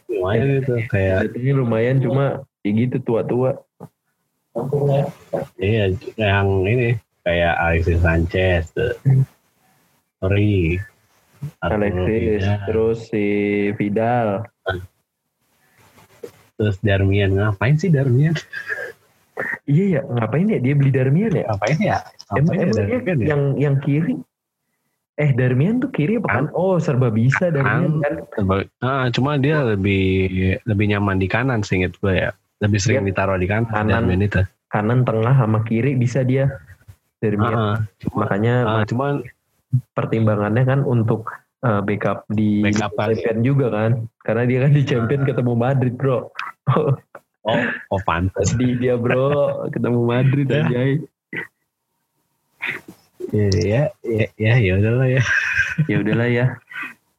lumayan. 0.06 0.62
Gitu 0.62 0.76
kayak 0.94 1.34
Datanya 1.34 1.54
lumayan 1.58 1.98
cuma 2.06 2.46
ya 2.62 2.72
gitu 2.72 3.02
tua-tua. 3.02 3.58
Iya 5.58 5.98
yang 6.22 6.62
ini 6.70 7.02
kayak 7.24 7.54
Alexis 7.58 8.00
Sanchez, 8.00 8.66
Arturo 10.22 10.40
Alexis 11.60 12.08
Vidal, 12.40 12.60
terus 12.64 12.98
si 13.06 13.26
Vidal 13.74 14.28
terus 16.54 16.78
Darmian 16.80 17.36
ngapain 17.36 17.76
sih 17.76 17.90
Darmian? 17.90 18.32
iya 19.66 20.00
ya 20.00 20.02
ngapain 20.06 20.46
ya 20.46 20.60
dia 20.62 20.74
beli 20.74 20.88
Darmian 20.90 21.34
ya 21.34 21.44
Ngapain 21.50 21.78
ya? 21.78 21.98
emang, 22.32 22.54
ya 22.54 22.64
emang 22.64 22.78
dia 22.80 22.80
Darmian 22.80 23.18
ya? 23.18 23.28
yang 23.28 23.42
yang 23.58 23.76
kiri 23.78 24.16
eh 25.14 25.32
Darmian 25.32 25.78
tuh 25.78 25.90
kiri 25.90 26.16
apa 26.16 26.28
kan 26.30 26.46
oh 26.54 26.78
serba 26.78 27.10
bisa 27.10 27.50
Darmian 27.50 28.00
kan 28.00 28.14
Seba- 28.32 28.70
Ah, 28.80 29.10
cuma 29.10 29.36
dia 29.36 29.66
lebih 29.66 30.06
lebih 30.64 30.86
nyaman 30.88 31.18
di 31.18 31.28
kanan 31.28 31.60
seinget 31.62 31.98
gue 31.98 32.14
ya. 32.16 32.32
Lebih 32.60 32.80
sering 32.80 32.98
Iya. 33.02 33.08
ditaruh 33.12 33.36
di 33.36 33.46
kanan, 33.46 33.68
Kanan. 33.68 33.92
Darmian 34.00 34.24
itu. 34.24 34.40
kanan 34.70 35.04
tengah 35.04 35.36
sama 35.36 35.60
kiri 35.62 35.94
bisa 35.94 36.24
dia 36.24 36.48
Darmian 37.24 37.56
Ah, 37.56 37.76
cuma, 38.04 38.28
makanya 38.28 38.56
ah, 38.68 38.84
cuma 38.84 39.24
pertimbangannya 39.96 40.64
kan 40.68 40.80
untuk 40.84 41.32
uh, 41.64 41.80
backup 41.80 42.28
di 42.28 42.60
Backup 42.60 42.92
champion 43.00 43.40
juga 43.40 43.72
kan 43.72 43.92
karena 44.28 44.44
dia 44.44 44.60
kan 44.68 44.72
di 44.76 44.84
champion 44.84 45.24
ketemu 45.24 45.54
Madrid 45.56 45.96
bro 45.96 46.28
oh, 47.48 47.60
oh 47.90 48.02
pantas. 48.04 48.52
sedih 48.52 48.76
dia 48.76 48.96
bro 49.00 49.64
ketemu 49.72 50.00
Madrid 50.04 50.48
Ya. 50.52 50.68
anjay 50.68 50.92
Ya, 53.34 53.50
ya, 53.50 54.28
ya, 54.38 54.54
ya 54.62 54.74
udahlah 54.78 55.08
ya. 55.10 55.24
ya 55.90 55.96
udahlah 56.06 56.30
ya 56.30 56.46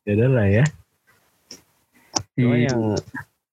Ya 0.04 0.12
udahlah 0.14 0.46
ya. 0.46 0.64
Cuma 2.38 2.54
si 2.54 2.68
yang 2.68 2.82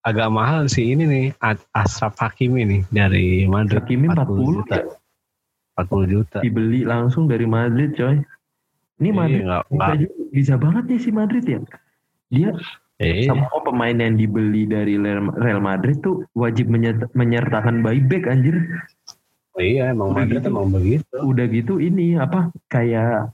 agak 0.06 0.30
mahal 0.30 0.62
sih 0.70 0.94
ini 0.94 1.10
nih 1.10 1.26
A- 1.42 1.66
Ashraf 1.74 2.20
Hakimi 2.22 2.62
nih 2.68 2.82
dari 2.92 3.50
Madrid. 3.50 3.82
Hakimi 3.82 4.14
40 4.14 4.62
juta. 4.62 4.78
ya, 4.78 4.86
40 5.84 6.06
juta. 6.08 6.38
dibeli 6.40 6.82
langsung 6.84 7.26
dari 7.26 7.44
Madrid 7.44 7.92
coy 7.92 8.22
ini 8.98 9.08
Iya, 9.08 9.16
Madrid 9.16 9.44
nggak- 9.44 9.66
bisa, 9.68 9.94
juga- 9.98 10.18
bisa 10.30 10.54
banget 10.56 10.84
nih 10.86 11.00
si 11.00 11.10
Madrid 11.10 11.44
ya 11.44 11.60
dia 12.28 12.50
Iya. 12.98 13.26
sama 13.28 13.50
pemain 13.62 13.98
yang 13.98 14.14
dibeli 14.14 14.64
dari 14.64 14.94
Real 15.36 15.58
Madrid 15.60 15.98
tuh 16.00 16.22
wajib 16.32 16.68
menyert- 16.68 17.10
menyertakan 17.12 17.82
buyback 17.82 18.26
anjir 18.26 18.62
Iya, 19.54 19.92
emang 19.92 20.12
Udah 20.12 20.22
Madrid 20.22 20.40
gitu. 20.40 20.50
emang 20.50 20.68
begitu. 20.70 21.16
udah 21.18 21.46
gitu 21.48 21.74
ini 21.78 22.16
apa 22.16 22.40
kayak 22.68 23.34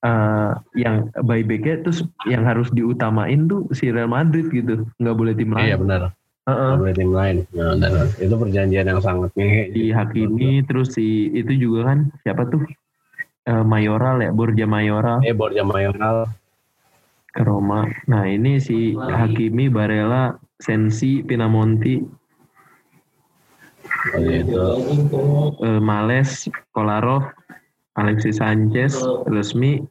eh, 0.00 0.50
yang 0.74 1.12
buybacknya 1.14 1.82
terus 1.82 2.00
yang 2.24 2.40
harus 2.42 2.68
diutamain 2.70 3.44
tuh 3.44 3.68
si 3.70 3.88
Real 3.88 4.08
Madrid 4.08 4.48
gitu 4.48 4.88
nggak 4.96 5.12
boleh 5.12 5.34
tim 5.34 5.52
Iya 5.52 5.76
lain 5.76 5.84
benar. 5.84 6.00
Boleh 6.76 6.92
tim 6.92 7.10
lain. 7.10 7.36
Nah. 7.52 7.76
Itu 8.16 8.34
perjanjian 8.34 8.84
yang 8.84 9.00
sangat 9.00 9.30
ngehe. 9.32 9.70
si 9.70 9.82
Hakimi 9.90 10.62
terus 10.62 10.92
si 10.92 11.06
itu 11.30 11.52
juga 11.56 11.92
kan 11.92 12.10
siapa 12.20 12.46
tuh 12.46 12.62
Eh, 13.40 13.64
Mayoral 13.64 14.20
ya 14.20 14.30
Borja 14.30 14.68
Mayoral 14.68 15.24
Eh, 15.24 15.32
Borja 15.32 15.64
Mayoral. 15.64 16.28
ke 17.26 17.40
Roma 17.40 17.88
nah 18.04 18.26
ini 18.26 18.58
si 18.58 18.92
Hakimi 18.92 19.66
Barella 19.66 20.34
Sensi 20.56 21.22
Pinamonti 21.22 22.04
Oh, 24.12 24.20
gitu. 24.20 24.64
eh, 25.58 25.80
Males 25.80 26.46
Kolarov 26.70 27.32
Alexis 27.94 28.38
Sanchez 28.38 28.92
Resmi 29.24 29.82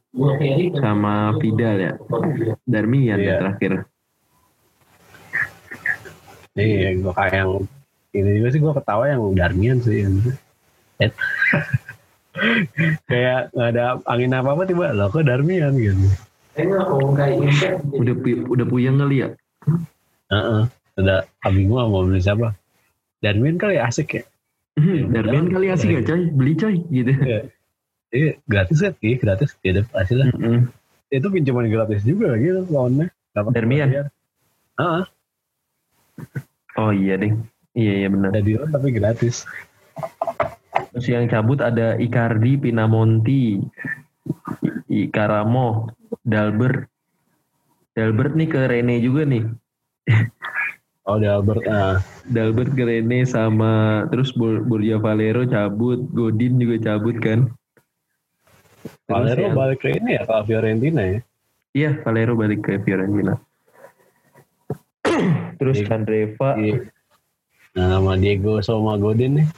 sama 0.76 1.34
Vidal 1.36 1.76
ya 1.80 1.92
Darmian 2.64 3.18
ya 3.18 3.24
Iya. 3.26 3.36
terakhir 3.36 3.72
Iya, 6.58 6.88
gue 6.98 7.12
kayak 7.14 7.34
yang 7.34 7.50
ini 8.10 8.30
juga 8.42 8.48
sih 8.50 8.60
gue 8.60 8.72
ketawa 8.74 9.04
yang 9.06 9.22
Darmian 9.38 9.78
sih. 9.80 10.02
Kayak 13.10 13.50
nggak 13.52 13.68
ada 13.74 13.84
angin 14.06 14.32
apa 14.32 14.54
apa 14.54 14.62
tiba 14.64 14.94
lo 14.94 15.10
kok 15.10 15.26
Darmian 15.26 15.74
gitu. 15.76 16.06
udah 17.94 18.14
pu- 18.20 18.46
udah 18.46 18.66
puyeng 18.66 18.98
kali 18.98 19.22
ya 19.24 19.28
Heeh. 20.30 20.62
Udah 21.00 21.24
abi 21.42 21.64
gua 21.66 21.88
mau 21.90 22.04
beli 22.06 22.22
siapa? 22.22 22.54
Darmian 23.18 23.58
kali 23.58 23.80
asik 23.82 24.20
ya. 24.20 24.22
Darmian 25.10 25.50
kali 25.50 25.74
asik 25.74 25.90
ya 25.90 26.00
coy 26.06 26.22
beli 26.30 26.54
coy 26.54 26.74
gitu 26.90 27.12
Iya 28.10 28.30
gratis 28.46 28.78
kan? 28.82 28.92
Iya 28.98 29.16
gratis. 29.22 29.50
Ya 29.62 29.70
udah 29.78 29.84
pasti 29.94 30.14
lah. 30.18 30.26
Mm-mm. 30.34 30.66
Itu 31.14 31.30
pinjaman 31.30 31.70
gratis 31.70 32.02
juga 32.02 32.34
gitu 32.38 32.66
lawannya. 32.66 33.06
Dapat 33.34 33.50
Darmian? 33.54 33.88
Heeh. 34.78 35.04
Oh 36.76 36.90
iya 36.90 37.14
deh 37.16 37.32
iya 37.72 37.92
iya 38.00 38.08
benar 38.08 38.30
Ada 38.30 38.40
di 38.40 38.52
tapi 38.56 38.88
gratis. 38.90 39.44
terus 40.90 41.06
yang 41.06 41.26
cabut 41.26 41.60
ada 41.60 41.94
Icardi 41.96 42.56
Pinamonti 42.56 43.60
I- 44.88 45.06
Ikaramo 45.06 45.90
Dalbert 46.22 46.86
Dalbert 47.92 48.32
nih 48.34 48.48
ke 48.48 48.60
Rene 48.64 48.98
juga 48.98 49.22
nih 49.24 49.44
Oh 51.04 51.16
di 51.16 51.26
Albert 51.26 51.64
ah. 51.66 51.98
Dalbert 52.24 52.70
ke 52.70 52.82
Rene 52.82 53.22
sama 53.24 54.04
terus 54.08 54.30
Bor- 54.30 54.62
Borja 54.62 54.96
Valero 54.96 55.42
cabut 55.44 55.98
Godin 56.10 56.56
juga 56.56 56.76
cabut 56.88 57.18
kan 57.18 57.50
Terus 58.80 59.08
Valero 59.10 59.42
yang- 59.44 59.58
balik 59.58 59.78
ke 59.80 59.88
ini 59.92 60.16
ya 60.16 60.22
ke 60.22 60.34
Fiorentina 60.46 61.02
ya. 61.02 61.18
iya 61.72 61.90
Valero 62.00 62.34
balik 62.34 62.62
ke 62.62 62.78
Fiorentina 62.80 63.36
terus 65.60 65.76
Iya. 65.78 65.86
Candreva 65.86 66.50
Di- 66.56 66.88
Nah, 67.70 67.86
sama 67.94 68.18
Diego 68.18 68.58
sama 68.58 68.98
Godin 68.98 69.38
nih 69.38 69.48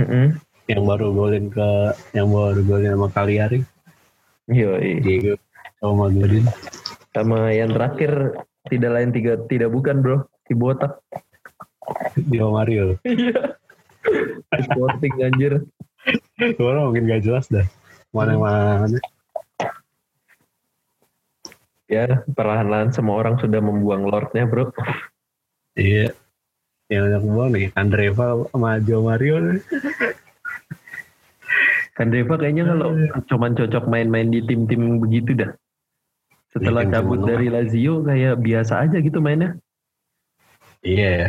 Mm-mm. 0.00 0.40
yang 0.66 0.82
baru 0.82 1.12
golin 1.12 1.52
ke 1.52 1.68
yang 2.14 2.32
baru 2.32 2.64
golin 2.64 2.96
sama 2.96 3.08
Cagliari. 3.10 3.60
Yoi. 4.48 5.04
Diego 5.04 5.36
sama 5.76 6.08
Godin. 6.08 6.48
sama 7.12 7.48
yang 7.50 7.72
terakhir 7.72 8.40
tidak 8.68 8.90
lain 8.92 9.10
tiga 9.10 9.36
tidak 9.46 9.68
bukan 9.68 10.00
bro 10.00 10.16
si 10.44 10.56
botak 10.56 10.96
Dio 12.16 12.50
Mario. 12.50 12.96
iya 13.04 13.52
Sporting 14.64 15.14
anjir 15.20 15.52
Orang 16.56 16.88
mungkin 16.88 17.04
gak 17.04 17.20
jelas 17.20 17.50
dah. 17.50 17.66
Mana-mana. 18.14 18.96
Ya, 21.86 22.22
perlahan-lahan 22.26 22.90
semua 22.90 23.18
orang 23.18 23.38
sudah 23.38 23.58
membuang 23.58 24.06
Lordnya, 24.06 24.42
bro. 24.42 24.70
Iya. 25.76 26.10
Yang 26.86 27.02
banyak 27.02 27.22
buang 27.24 27.50
nih, 27.50 27.66
Andreva 27.74 28.26
sama 28.48 28.78
Joe 28.78 29.02
Mario. 29.02 29.58
Kandreva 31.96 32.34
kayaknya 32.36 32.64
kalau 32.68 32.90
cuman 33.24 33.56
cocok 33.56 33.84
main-main 33.88 34.28
di 34.28 34.44
tim-tim 34.44 35.00
begitu 35.00 35.32
dah. 35.32 35.50
Setelah 36.52 36.84
Iya, 36.84 36.88
tim 36.88 36.94
cabut 36.94 37.20
dari 37.24 37.46
Lazio 37.48 37.94
kayak 38.00 38.34
biasa 38.38 38.84
aja 38.84 38.96
gitu 39.00 39.18
mainnya. 39.18 39.56
Iya 40.80 41.08
ya. 41.10 41.28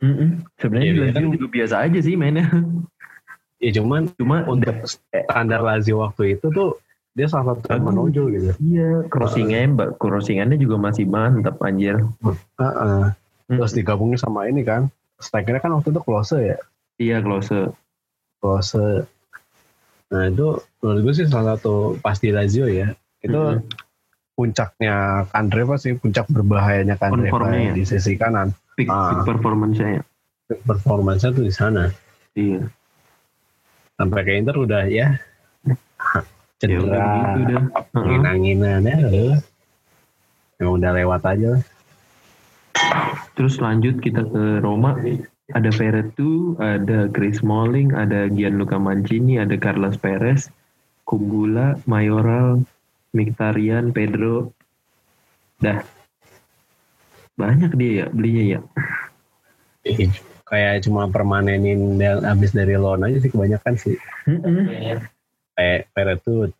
Mm-mm. 0.00 0.44
Sebenarnya 0.56 0.84
Iya, 0.84 0.92
di 0.92 0.98
dia 0.98 1.06
Lazio 1.06 1.20
kan- 1.22 1.34
juga 1.36 1.46
biasa 1.48 1.74
aja 1.84 1.98
sih 2.00 2.14
mainnya. 2.16 2.46
Ya 3.56 3.70
cuman 3.72 4.02
Cuma 4.16 4.44
untuk 4.44 4.76
standar 4.84 5.60
Lazio 5.60 6.00
waktu 6.00 6.36
itu 6.36 6.48
tuh 6.50 6.76
dia 7.16 7.24
salah 7.24 7.56
satu 7.56 7.72
yang 7.72 7.88
menonjol 7.88 8.26
gitu. 8.28 8.50
iya 8.60 9.00
crossingnya 9.08 9.64
mbak 9.72 9.96
crossingannya 9.96 10.60
juga 10.60 10.76
masih 10.76 11.08
mantap 11.08 11.56
anjir. 11.64 11.96
Heeh. 13.46 13.58
Terus 13.58 13.72
digabungin 13.72 14.16
sama 14.16 14.46
ini 14.46 14.62
kan. 14.62 14.90
Strikernya 15.16 15.58
kan 15.58 15.72
waktu 15.72 15.90
itu 15.90 16.00
Klose 16.00 16.38
ya. 16.44 16.58
Iya 16.96 17.20
close. 17.20 17.72
Klose. 18.36 19.06
Nah 20.06 20.22
itu 20.24 20.46
menurut 20.78 21.00
gue 21.02 21.14
sih 21.14 21.26
salah 21.26 21.54
satu 21.54 21.96
pasti 21.98 22.30
Lazio 22.30 22.66
ya. 22.66 22.90
Itu 23.18 23.36
Mm-mm. 23.56 23.64
puncaknya 24.32 25.24
Kandreva 25.28 25.76
sih, 25.76 25.96
puncak 25.96 26.28
berbahayanya 26.28 26.94
Kandreva 26.94 27.48
ya? 27.50 27.72
di 27.72 27.82
sisi 27.82 28.14
kanan. 28.14 28.52
Peak, 28.76 28.86
Ah. 28.86 29.08
peak 29.14 29.24
performance-nya 29.26 29.88
ya. 29.96 30.02
Performanya 30.62 31.32
tuh 31.32 31.42
di 31.42 31.50
sana. 31.50 31.88
Iya. 32.36 32.68
Sampai 33.96 34.20
ke 34.22 34.32
Inter 34.36 34.54
udah 34.54 34.84
ya 34.84 35.16
Ya 36.60 36.76
udah 36.76 36.92
cedera, 36.92 37.08
begitu 37.32 37.40
dah. 37.50 37.62
Heeh. 37.64 38.04
angin-anginan 38.04 38.80
ya. 38.84 38.96
udah. 39.00 39.38
Udah 40.60 40.90
lewat 40.92 41.22
aja 41.24 41.48
lah. 41.56 41.62
Terus 43.36 43.60
lanjut 43.60 44.00
kita 44.00 44.24
ke 44.26 44.64
Roma. 44.64 44.96
Ada 45.54 45.70
Veretu, 45.70 46.58
ada 46.58 47.06
Chris 47.12 47.38
Smalling, 47.38 47.94
ada 47.94 48.26
Gianluca 48.26 48.82
Mancini, 48.82 49.38
ada 49.38 49.54
Carlos 49.54 49.94
Perez, 49.94 50.50
Kumbula, 51.06 51.78
Mayoral, 51.86 52.66
Mkhitaryan, 53.14 53.94
Pedro. 53.94 54.50
Dah. 55.62 55.86
Banyak 57.38 57.78
dia 57.78 57.92
ya 58.02 58.06
belinya 58.10 58.44
ya. 58.58 58.60
Ih, 59.86 60.10
Kayak 60.46 60.86
cuma 60.86 61.10
permanenin 61.10 61.98
yang 61.98 62.22
habis 62.22 62.54
dari 62.54 62.78
loan 62.78 63.02
aja 63.02 63.18
sih 63.18 63.30
kebanyakan 63.34 63.74
sih. 63.74 63.98
Kayak 65.58 65.90
Peretut. 65.90 66.54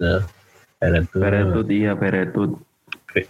Peretut, 0.83 1.23
Veretut 1.23 1.67
iya 1.71 1.95
Veretut. 1.95 2.66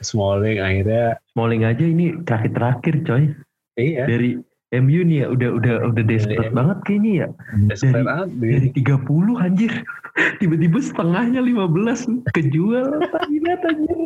Smalling 0.01 0.59
akhirnya 0.59 1.21
Smalling 1.31 1.63
aja 1.63 1.85
ini 1.85 2.19
terakhir-terakhir 2.23 2.95
coy. 3.03 3.25
iya 3.77 4.05
Dari 4.05 4.41
MU 4.75 5.01
nih 5.03 5.23
ya 5.23 5.27
udah 5.31 5.51
udah 5.55 5.75
udah 5.87 6.05
desperate 6.05 6.51
Iya. 6.51 6.55
banget 6.55 6.79
kayaknya 6.83 7.13
ya. 7.15 7.27
desperate 7.67 7.95
dari- 7.95 8.07
banget 8.07 8.29
Dari 8.35 8.69
30 8.75 9.35
anjir. 9.39 9.73
Tiba-tiba 10.41 10.79
setengahnya 10.81 11.41
15 11.41 12.01
kejual. 12.33 12.87
Lihat 13.31 13.61
anjir. 13.63 13.99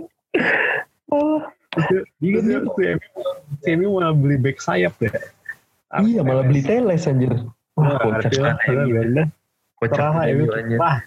Oh, 1.08 1.40
Iya 2.18 2.38
si 2.42 2.50
MU 2.50 2.70
si 3.62 3.68
MU 3.72 3.88
malah 3.94 4.10
beli 4.10 4.36
back 4.36 4.58
sayap 4.58 4.94
ya. 4.98 5.10
iya 6.02 6.20
malah 6.20 6.42
beli 6.42 6.60
teles 6.60 7.06
anjir. 7.06 7.30
Wah, 7.74 7.94
kocak 7.96 8.30
banget. 8.34 9.30
Kocak 9.78 10.02
anjir. 10.12 10.76
Wah, 10.76 10.98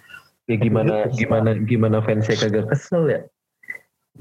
Ya 0.43 0.59
gimana 0.59 1.07
gimana 1.09 1.55
gimana 1.57 1.97
fansnya 1.99 2.35
kagak 2.35 2.67
kesel 2.67 3.03
ya. 3.07 3.19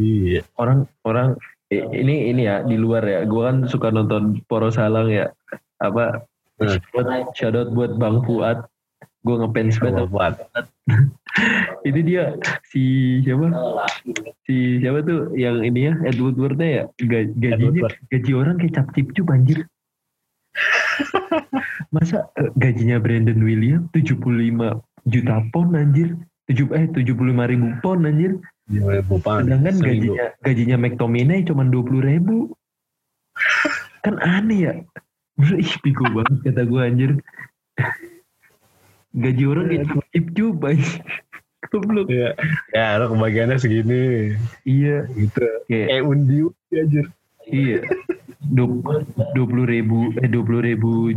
Iya. 0.03 0.41
Orang 0.59 0.85
orang 1.03 1.39
i- 1.69 1.87
ini 1.95 2.29
ini 2.29 2.43
ya 2.45 2.61
di 2.61 2.75
luar 2.75 3.07
ya. 3.07 3.23
Gua 3.25 3.49
kan 3.49 3.57
suka 3.65 3.89
nonton 3.89 4.43
Poros 4.45 4.75
Halang 4.75 5.09
ya. 5.09 5.31
Apa 5.79 6.27
Hmm. 6.59 6.79
shout- 7.33 7.55
out 7.55 7.71
buat 7.71 7.95
Bang 7.97 8.23
Fuad. 8.23 8.67
Gue 9.23 9.39
ngefans 9.39 9.79
banget 9.79 10.11
buat 10.11 10.35
ini 11.87 12.01
dia 12.03 12.35
si 12.67 12.83
siapa 13.23 13.55
si 14.43 14.83
siapa 14.83 14.99
tuh 15.07 15.31
yang 15.39 15.63
ini 15.63 15.87
ya 15.87 15.95
Edward 16.03 16.35
Wardnya 16.35 16.69
ya 16.69 16.85
Ga- 17.07 17.31
gajinya 17.31 17.71
Woodward. 17.71 17.95
gaji 18.11 18.31
orang 18.35 18.59
kayak 18.59 18.75
cap 18.75 18.87
cip 18.91 19.15
cup 19.15 19.31
anjir 19.31 19.63
masa 21.95 22.27
eh, 22.35 22.51
gajinya 22.59 22.99
Brandon 22.99 23.39
William 23.41 23.87
75 23.95 24.83
juta 25.07 25.35
pound 25.55 25.73
anjir 25.75 26.19
7 26.51 26.75
eh 26.75 26.87
75 26.91 27.15
ribu 27.47 27.67
pound 27.79 28.03
anjir 28.03 28.43
bupan. 29.05 29.45
sedangkan 29.45 29.77
gajinya 29.81 30.27
gajinya 30.41 30.77
McTominay 30.81 31.41
cuma 31.45 31.63
20 31.69 32.09
ribu 32.09 32.53
kan 34.05 34.17
aneh 34.23 34.59
ya 34.69 34.73
ih 35.43 35.75
piku 35.85 36.05
banget 36.13 36.37
kata 36.49 36.63
gue 36.65 36.81
anjir 36.81 37.11
gaji 39.13 39.45
orang 39.45 39.65
kayak 39.69 39.85
cup 39.89 40.05
anjir 40.65 41.01
Goblok. 41.73 42.11
Iya. 42.11 42.35
Ya, 42.75 42.99
lo 43.01 43.15
kebagiannya 43.15 43.57
segini. 43.57 44.35
Iya, 44.67 45.07
Gitu. 45.15 45.47
kayak 45.71 45.87
Kayak 45.89 46.05
undi 46.05 46.39
undi 46.45 46.75
aja. 46.75 47.03
iya. 47.49 47.79
Dua 48.53 49.47
puluh 49.47 49.65
ribu, 49.65 50.11
eh 50.21 50.29
dua 50.29 50.43
puluh 50.43 50.61
ribu, 50.61 51.15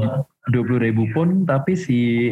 dua 0.53 0.63
puluh 0.63 0.79
ribu 0.79 1.09
pun, 1.11 1.43
tapi 1.43 1.73
si 1.75 2.29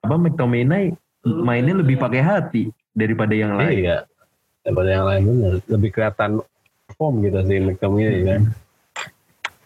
apa 0.00 0.14
McTominay 0.16 0.94
mainnya 1.26 1.76
lebih 1.82 1.98
pakai 1.98 2.22
hati 2.22 2.70
daripada 2.94 3.34
yang 3.36 3.58
lain. 3.58 3.84
Iya. 3.84 3.98
Daripada 4.68 4.88
yang 4.92 5.06
lain 5.08 5.22
bener. 5.24 5.52
Lebih 5.64 5.90
kelihatan 5.90 6.44
form 6.92 7.24
gitu 7.24 7.40
sih 7.48 7.56
McTominay 7.56 8.20
kan. 8.20 8.42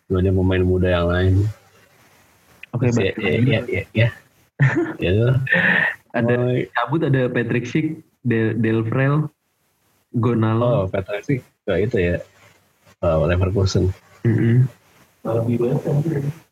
Dibanding 0.06 0.36
pemain 0.38 0.62
muda 0.62 0.88
yang 0.94 1.06
lain. 1.10 1.34
Oke, 2.70 2.86
Terus 2.88 3.02
ya, 3.02 3.10
ya, 3.18 3.30
ya, 3.42 3.60
ya, 3.66 3.82
ya. 4.06 4.08
Ya, 5.02 5.10
ada 6.14 6.34
Oh, 6.38 6.54
cabut 6.70 7.02
ada 7.02 7.26
Patrick 7.26 7.66
Schick, 7.66 7.98
Del, 8.22 8.54
Delfrel, 8.54 9.26
Oh, 9.26 9.28
Gonalo. 10.14 10.86
Patrick 10.86 11.26
sih 11.26 11.38
kayak 11.66 11.90
itu 11.90 11.96
ya. 11.98 12.16
Oh, 13.02 13.26
Leverkusen. 13.26 13.90
Mm-mm. 14.22 14.70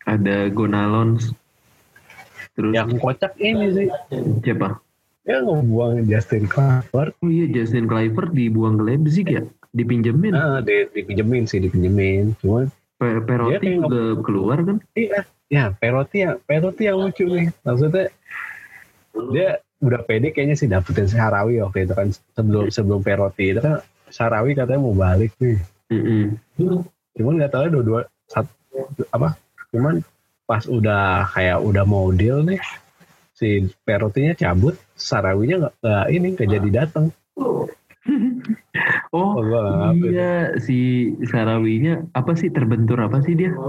Ada 0.02 0.50
Gonalons. 0.50 1.30
Terus 2.58 2.74
Yang 2.74 2.98
kocak 2.98 3.38
ini 3.38 3.66
sih. 3.70 3.86
siapa? 4.42 4.82
Ya 5.30 5.38
ngebuang 5.46 6.10
Justin 6.10 6.50
Kluivert. 6.50 7.14
Oh 7.22 7.30
iya 7.30 7.46
Justin 7.46 7.86
Kluivert 7.86 8.34
dibuang 8.34 8.82
ke 8.82 8.82
Leipzig 8.82 9.26
ya, 9.30 9.46
dipinjemin. 9.70 10.34
Nah, 10.34 10.58
di, 10.58 10.90
dipinjemin 10.90 11.46
sih, 11.46 11.62
dipinjemin. 11.62 12.34
Cuma 12.42 12.66
Pe- 12.98 13.22
Perotti 13.22 13.62
Dia 13.62 13.78
juga 13.78 14.02
keluar 14.26 14.58
kan? 14.66 14.82
iya, 14.98 15.22
ya 15.46 15.70
Perotti 15.70 16.26
yang 16.26 16.42
Perotti 16.42 16.82
yang 16.90 16.98
lucu 16.98 17.30
nih. 17.30 17.46
Maksudnya 17.62 18.10
dia 19.30 19.48
udah 19.80 20.02
pede 20.02 20.34
kayaknya 20.34 20.58
sih 20.58 20.66
dapetin 20.66 21.06
Sahrawi 21.06 21.62
waktu 21.62 21.86
itu 21.86 21.94
kan 21.94 22.10
sebelum 22.34 22.68
sebelum 22.68 23.00
Perotti 23.00 23.54
itu 23.54 23.62
kan 23.62 23.80
Sahrawi 24.10 24.58
katanya 24.58 24.82
mau 24.82 24.98
balik 24.98 25.30
nih. 25.38 25.62
Mm-mm. 25.94 26.34
Cuman 27.14 27.38
nggak 27.38 27.54
tahu 27.54 27.70
dua-dua 27.70 28.00
satu 28.26 28.50
apa? 29.14 29.38
Cuman 29.70 30.02
pas 30.44 30.66
udah 30.66 31.30
kayak 31.30 31.62
udah 31.62 31.86
mau 31.86 32.10
deal 32.10 32.42
nih 32.42 32.58
si 33.32 33.70
Perotinya 33.86 34.36
cabut, 34.36 34.76
Sahrawinya 35.00 35.56
nggak 35.58 35.74
nggak 35.80 36.06
ini 36.10 36.26
nggak 36.36 36.48
jadi 36.50 36.68
datang. 36.76 37.04
Oh, 39.10 39.36
Oh, 39.36 39.42
iya 39.92 40.56
si 40.56 40.78
Sarawinya 41.22 42.06
apa 42.12 42.32
sih 42.32 42.48
terbentur 42.48 42.96
apa 42.96 43.20
sih 43.20 43.34
dia? 43.34 43.50
Ya, 43.50 43.52
itu 43.52 43.66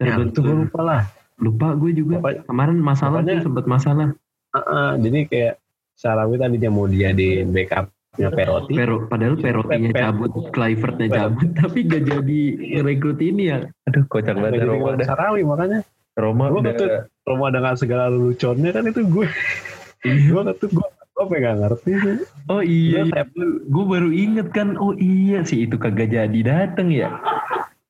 gue 0.00 0.02
Terbentur. 0.02 0.44
lupa 0.66 0.80
lah. 0.80 1.02
Lupa 1.36 1.72
gue 1.74 1.92
juga. 1.94 2.18
Pokoknya- 2.18 2.42
Kemarin 2.42 2.78
masalah 2.80 3.20
tuh 3.22 3.38
sempat 3.40 3.64
masalah. 3.66 4.08
Heeh, 4.50 4.90
jadi 4.98 5.18
kayak 5.26 5.54
Sahrawi 5.94 6.36
tadinya 6.36 6.70
mau 6.70 6.88
jadi 6.88 7.44
backupnya 7.44 8.28
Perotti. 8.30 8.72
Pero, 8.74 9.06
padahal 9.06 9.36
Perotinya 9.36 9.90
Per- 9.90 10.00
cabut, 10.02 10.30
Kluivertnya 10.50 11.06
Per- 11.06 11.14
cabut, 11.14 11.48
tapi 11.60 11.78
gak 11.84 12.02
jadi 12.02 12.40
ngerekrut 12.74 13.20
ini 13.20 13.42
ya. 13.46 13.58
Aduh, 13.86 14.04
kocak 14.06 14.34
banget 14.34 14.64
Roma. 14.64 14.96
Sahrawi 14.98 15.44
makanya 15.44 15.80
Roma 16.12 16.44
Gua 16.48 16.60
udah. 16.64 17.06
Roma 17.22 17.46
dengan 17.48 17.74
segala 17.76 18.08
leluconnya 18.08 18.70
kan 18.72 18.84
itu 18.84 19.00
gue 19.06 19.26
Iya. 20.02 20.32
gue 20.32 20.54
tuh 20.56 20.68
gue 20.70 20.86
gue 21.10 21.24
pengen 21.28 21.56
ngerti 21.58 21.92
sih 21.94 22.16
Oh 22.46 22.60
iya, 22.60 23.04
Gua 23.04 23.12
sayap, 23.12 23.28
gue 23.66 23.84
baru 23.86 24.08
inget 24.10 24.48
kan. 24.50 24.74
Oh 24.74 24.92
iya 24.94 25.42
sih 25.42 25.62
itu 25.62 25.76
kagak 25.76 26.08
jadi 26.08 26.40
dateng 26.40 26.88
ya. 26.90 27.12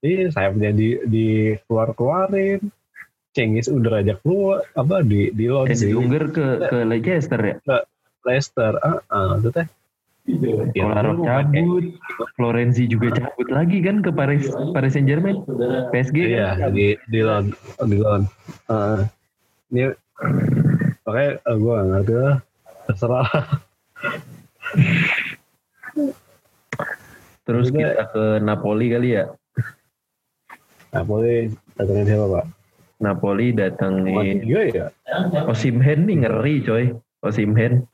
iya 0.00 0.26
sayapnya 0.28 0.70
di 0.70 0.98
di 1.04 1.26
keluar 1.62 1.92
keluarin 1.92 2.72
Cengis 3.30 3.68
udah 3.68 4.00
aja 4.00 4.18
keluar 4.18 4.66
apa 4.72 5.00
di 5.00 5.30
di 5.30 5.46
loan 5.46 5.66
Eh, 5.66 5.76
sih 5.76 5.88
diungger 5.88 6.28
ke 6.28 6.46
ke 6.66 6.76
Leicester 6.82 7.38
ya. 7.38 7.54
Leicester 8.20 8.74
ah 8.80 8.98
ah 9.06 9.36
itu 9.36 9.50
teh 9.50 9.68
Ya, 10.70 10.84
Kolarov 10.84 11.16
lu 11.16 11.22
mau 11.22 11.26
pakai- 11.32 11.58
cabut, 11.58 11.84
Florenzi 12.34 12.84
juga 12.86 13.08
cabut 13.12 13.48
lagi 13.48 13.80
kan 13.80 13.98
ke 13.98 14.10
Paris 14.10 14.46
Paris 14.70 14.92
Saint 14.92 15.04
Germain, 15.04 15.42
PSG 15.90 16.16
iya 16.28 16.54
kan? 16.56 16.70
di 16.70 16.94
di 17.06 17.20
loan 17.20 17.50
di 17.80 17.96
loan 17.96 18.22
Ah, 18.66 19.10
ini 19.68 19.90
makanya 21.10 21.30
uh, 21.42 21.56
gue 21.58 21.72
gak 21.74 21.88
ngerti 21.90 22.14
lah 22.14 22.36
terserah 22.86 23.28
Terus 27.42 27.66
Juga- 27.74 27.98
kita 27.98 28.04
ke 28.14 28.24
Napoli 28.46 28.86
kali 28.94 29.18
ya. 29.18 29.24
Napoli 30.94 31.50
datangin 31.74 32.06
siapa 32.06 32.26
pak? 32.30 32.44
Napoli 33.02 33.46
datangin 33.50 34.38
Iya 34.46 34.62
ya. 34.70 34.86
Osimhen 35.50 36.06
nih 36.06 36.16
ngeri 36.22 36.54
coy. 36.62 36.84
Osimhen. 37.26 37.90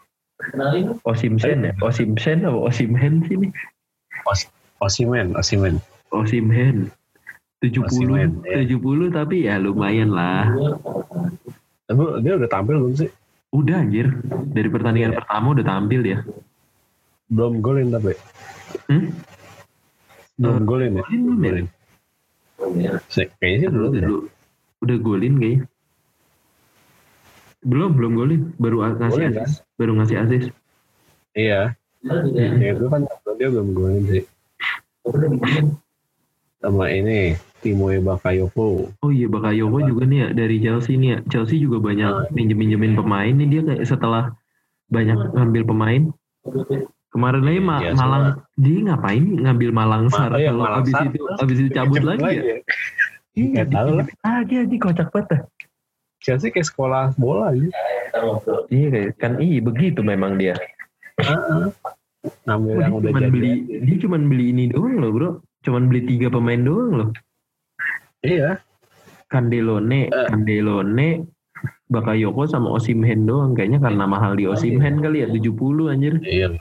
Osimsen 1.08 1.58
ya? 1.64 1.72
Osimsen 1.80 2.44
apa 2.44 2.68
Osimhen 2.68 3.24
sih 3.24 3.40
nih? 3.40 3.50
Osimen, 4.84 5.32
Osimen. 5.32 5.80
Osimhen. 6.12 6.92
70 7.64 7.88
Osimhen, 7.88 8.30
ya. 8.44 8.60
70 8.68 9.16
tapi 9.16 9.48
ya 9.48 9.56
lumayan 9.56 10.12
lah. 10.12 10.52
Tapi 11.86 12.02
dia 12.20 12.32
udah 12.34 12.50
tampil 12.50 12.76
belum 12.82 12.94
sih? 12.94 13.10
Udah 13.54 13.78
anjir. 13.78 14.10
Dari 14.50 14.68
pertandingan 14.68 15.14
Iya. 15.14 15.18
pertama 15.22 15.46
udah 15.54 15.64
tampil 15.64 16.00
dia. 16.02 16.18
Belum 17.26 17.58
golin 17.58 17.88
tapi. 17.88 18.12
Hmm? 18.90 19.06
Belum 20.36 20.56
Eh, 20.56 20.64
golin 20.66 20.90
ya? 20.92 21.02
golin 21.02 21.20
belum 21.22 21.40
ya? 21.40 21.50
Golin. 21.50 21.66
Se- 23.08 23.30
Kayaknya 23.38 23.58
sih 23.58 23.68
belum 23.70 23.88
udah, 23.88 24.02
ya. 24.02 24.08
udah 24.82 24.96
golin 24.98 25.34
kayaknya. 25.38 25.62
Belum, 27.66 27.90
belum 27.94 28.12
golin. 28.14 28.40
Baru 28.58 28.76
ngasih 28.82 29.10
Golin, 29.10 29.32
asis. 29.38 29.52
Baru 29.74 29.92
ngasih 29.98 30.16
asis. 30.22 30.44
Iya. 31.34 31.60
Ya 32.36 32.68
itu 32.70 32.86
kan 32.86 33.02
dia 33.34 33.48
belum 33.50 33.68
golin 33.74 34.04
sih. 34.06 34.22
Sama 36.58 36.90
ini 36.90 37.34
Timo 37.66 37.90
Bakayoko. 37.90 38.94
Oh 39.02 39.10
iya 39.10 39.26
Bakayoko 39.26 39.82
juga 39.82 40.06
nih 40.06 40.18
ya 40.22 40.28
dari 40.30 40.56
Chelsea 40.62 40.94
nih 40.94 41.08
ya. 41.10 41.18
Chelsea 41.26 41.58
juga 41.58 41.82
banyak 41.82 42.30
minjem-minjemin 42.30 42.94
pemain 42.94 43.34
nih 43.34 43.48
dia 43.50 43.62
kayak 43.66 43.82
setelah 43.82 44.24
banyak 44.86 45.18
ngambil 45.34 45.62
pemain. 45.66 46.02
Kemarin 47.10 47.42
aja 47.42 47.60
Ma- 47.64 47.82
Iya, 47.82 47.90
Malang 47.96 48.24
dia 48.54 48.78
ngapain 48.86 49.24
ngambil 49.24 49.70
Malang 49.74 50.04
Sar 50.12 50.30
iya, 50.38 50.54
kalau 50.54 50.62
Malang 50.62 50.84
abis 50.84 50.94
itu 50.94 51.20
abis 51.42 51.56
itu 51.58 51.70
cabut 51.74 51.98
Pinjem 51.98 52.10
lagi 52.14 52.28
ya. 52.30 52.42
Iya, 53.36 53.62
tahu 53.68 53.88
lah. 53.98 54.06
Lagi 54.22 54.54
aja 54.62 54.76
kocak 54.78 55.08
banget. 55.10 55.40
Chelsea 56.22 56.48
kayak 56.54 56.68
sekolah 56.70 57.18
bola 57.18 57.50
gitu. 57.52 57.72
Iya 58.70 58.86
kayak 58.94 59.10
kan 59.18 59.32
iya 59.42 59.58
begitu 59.58 60.00
memang 60.06 60.38
dia. 60.38 60.54
Heeh. 61.18 61.66
Ngambil 62.46 62.72
Oh, 62.74 62.78
yang 62.78 62.90
dia 62.90 62.98
udah 62.98 63.10
cuman 63.10 63.22
jadi. 63.22 63.32
beli 63.34 63.52
dia 63.82 63.96
cuman 64.02 64.22
beli 64.30 64.44
ini 64.54 64.64
doang 64.70 64.94
loh 65.02 65.10
bro. 65.10 65.30
Cuman 65.66 65.82
beli 65.90 66.00
tiga 66.06 66.26
pemain 66.30 66.58
doang 66.62 66.90
loh. 66.94 67.08
Iya. 68.26 68.50
Candelone, 69.26 70.10
Eh. 70.10 70.26
Candelone, 70.26 71.08
Bakayoko 71.86 72.46
sama 72.46 72.74
Osimhen 72.74 73.24
doang. 73.24 73.54
Kayaknya 73.54 73.78
karena 73.78 74.04
mahal 74.04 74.34
di 74.34 74.46
Osimhen 74.46 74.98
kali 74.98 75.22
ya 75.22 75.30
70 75.30 75.86
anjir. 75.88 76.18
Iya. 76.20 76.58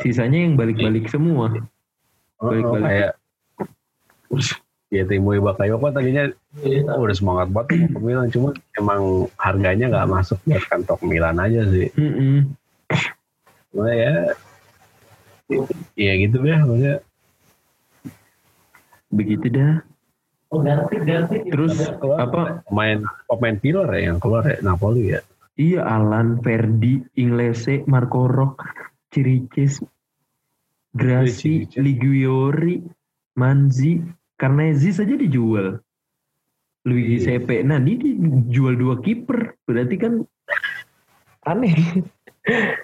Sisanya 0.00 0.48
yang 0.48 0.54
balik-balik 0.56 1.08
semua. 1.08 1.52
Oh, 2.38 2.48
Balik-balik. 2.48 2.86
kayak 2.86 3.12
ya 4.88 5.04
Timo 5.04 5.36
Bakayoko 5.36 5.92
tadinya 5.92 6.32
oh, 6.88 7.04
udah 7.04 7.16
semangat 7.16 7.48
banget 7.52 7.92
ke 7.92 7.98
Milan 8.00 8.28
cuma 8.32 8.56
emang 8.72 9.28
harganya 9.36 9.84
nggak 9.88 10.08
masuk 10.08 10.38
buat 10.48 10.64
kantong 10.64 11.02
Milan 11.04 11.36
aja 11.36 11.64
sih 11.68 11.92
Mm-mm. 11.92 12.48
cuma 13.68 13.88
ya 13.92 14.32
ya 15.92 16.12
gitu 16.16 16.40
deh 16.40 16.56
maksudnya 16.56 16.96
Begitu 19.08 19.48
dah. 19.48 19.80
Terus 20.48 21.76
keluar 22.00 22.18
apa? 22.24 22.42
pemain 22.64 23.04
pemain 23.28 23.56
pilar 23.60 23.88
ya 23.92 24.12
yang 24.12 24.18
keluar 24.18 24.48
ya 24.48 24.56
Napoli 24.64 25.12
ya 25.12 25.20
Iya 25.58 25.82
Alan, 25.82 26.38
Verdi, 26.38 27.02
Inglese, 27.18 27.82
Marco 27.90 28.30
Rock, 28.30 28.62
Ciricis, 29.10 29.82
Grassi. 30.94 31.66
Liguori, 31.74 32.78
Manzi, 33.34 33.98
Carnezi 34.38 34.94
saja 34.94 35.18
dijual. 35.18 35.82
Luigi 36.86 37.18
Iya. 37.18 37.42
Sepe. 37.42 37.66
Nah, 37.66 37.82
ini 37.82 38.14
dijual 38.46 38.78
dua 38.78 39.02
kiper. 39.02 39.58
Berarti 39.66 39.98
kan 39.98 40.22
aneh. 41.42 41.74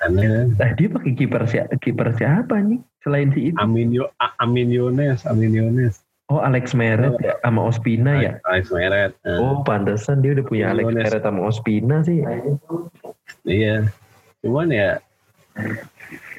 aneh 0.02 0.50
Nah, 0.58 0.70
dia 0.74 0.88
pakai 0.90 1.14
kiper 1.14 1.46
siapa? 1.46 1.78
Kiper 1.78 2.10
siapa 2.18 2.58
nih? 2.58 2.82
Selain 3.06 3.30
si 3.30 3.54
itu. 3.54 3.58
Amin 3.62 3.94
Yo 3.94 4.10
A- 4.18 4.34
Oh, 6.32 6.40
Alex 6.40 6.72
Meret 6.72 7.20
ya 7.20 7.36
sama 7.44 7.68
Ospina 7.68 8.16
ya. 8.16 8.32
Alex 8.48 8.72
Meret 8.72 9.12
Nah, 9.28 9.38
Oh, 9.44 9.54
pantesan 9.60 10.24
dia 10.24 10.32
udah 10.32 10.44
punya 10.48 10.64
Alex 10.72 10.84
Nunes. 10.88 10.96
Meret 11.04 11.22
sama 11.22 11.40
Ospina 11.52 11.96
sih. 12.00 12.24
iya 13.44 13.84
cuman 14.40 14.68
ya 14.72 15.00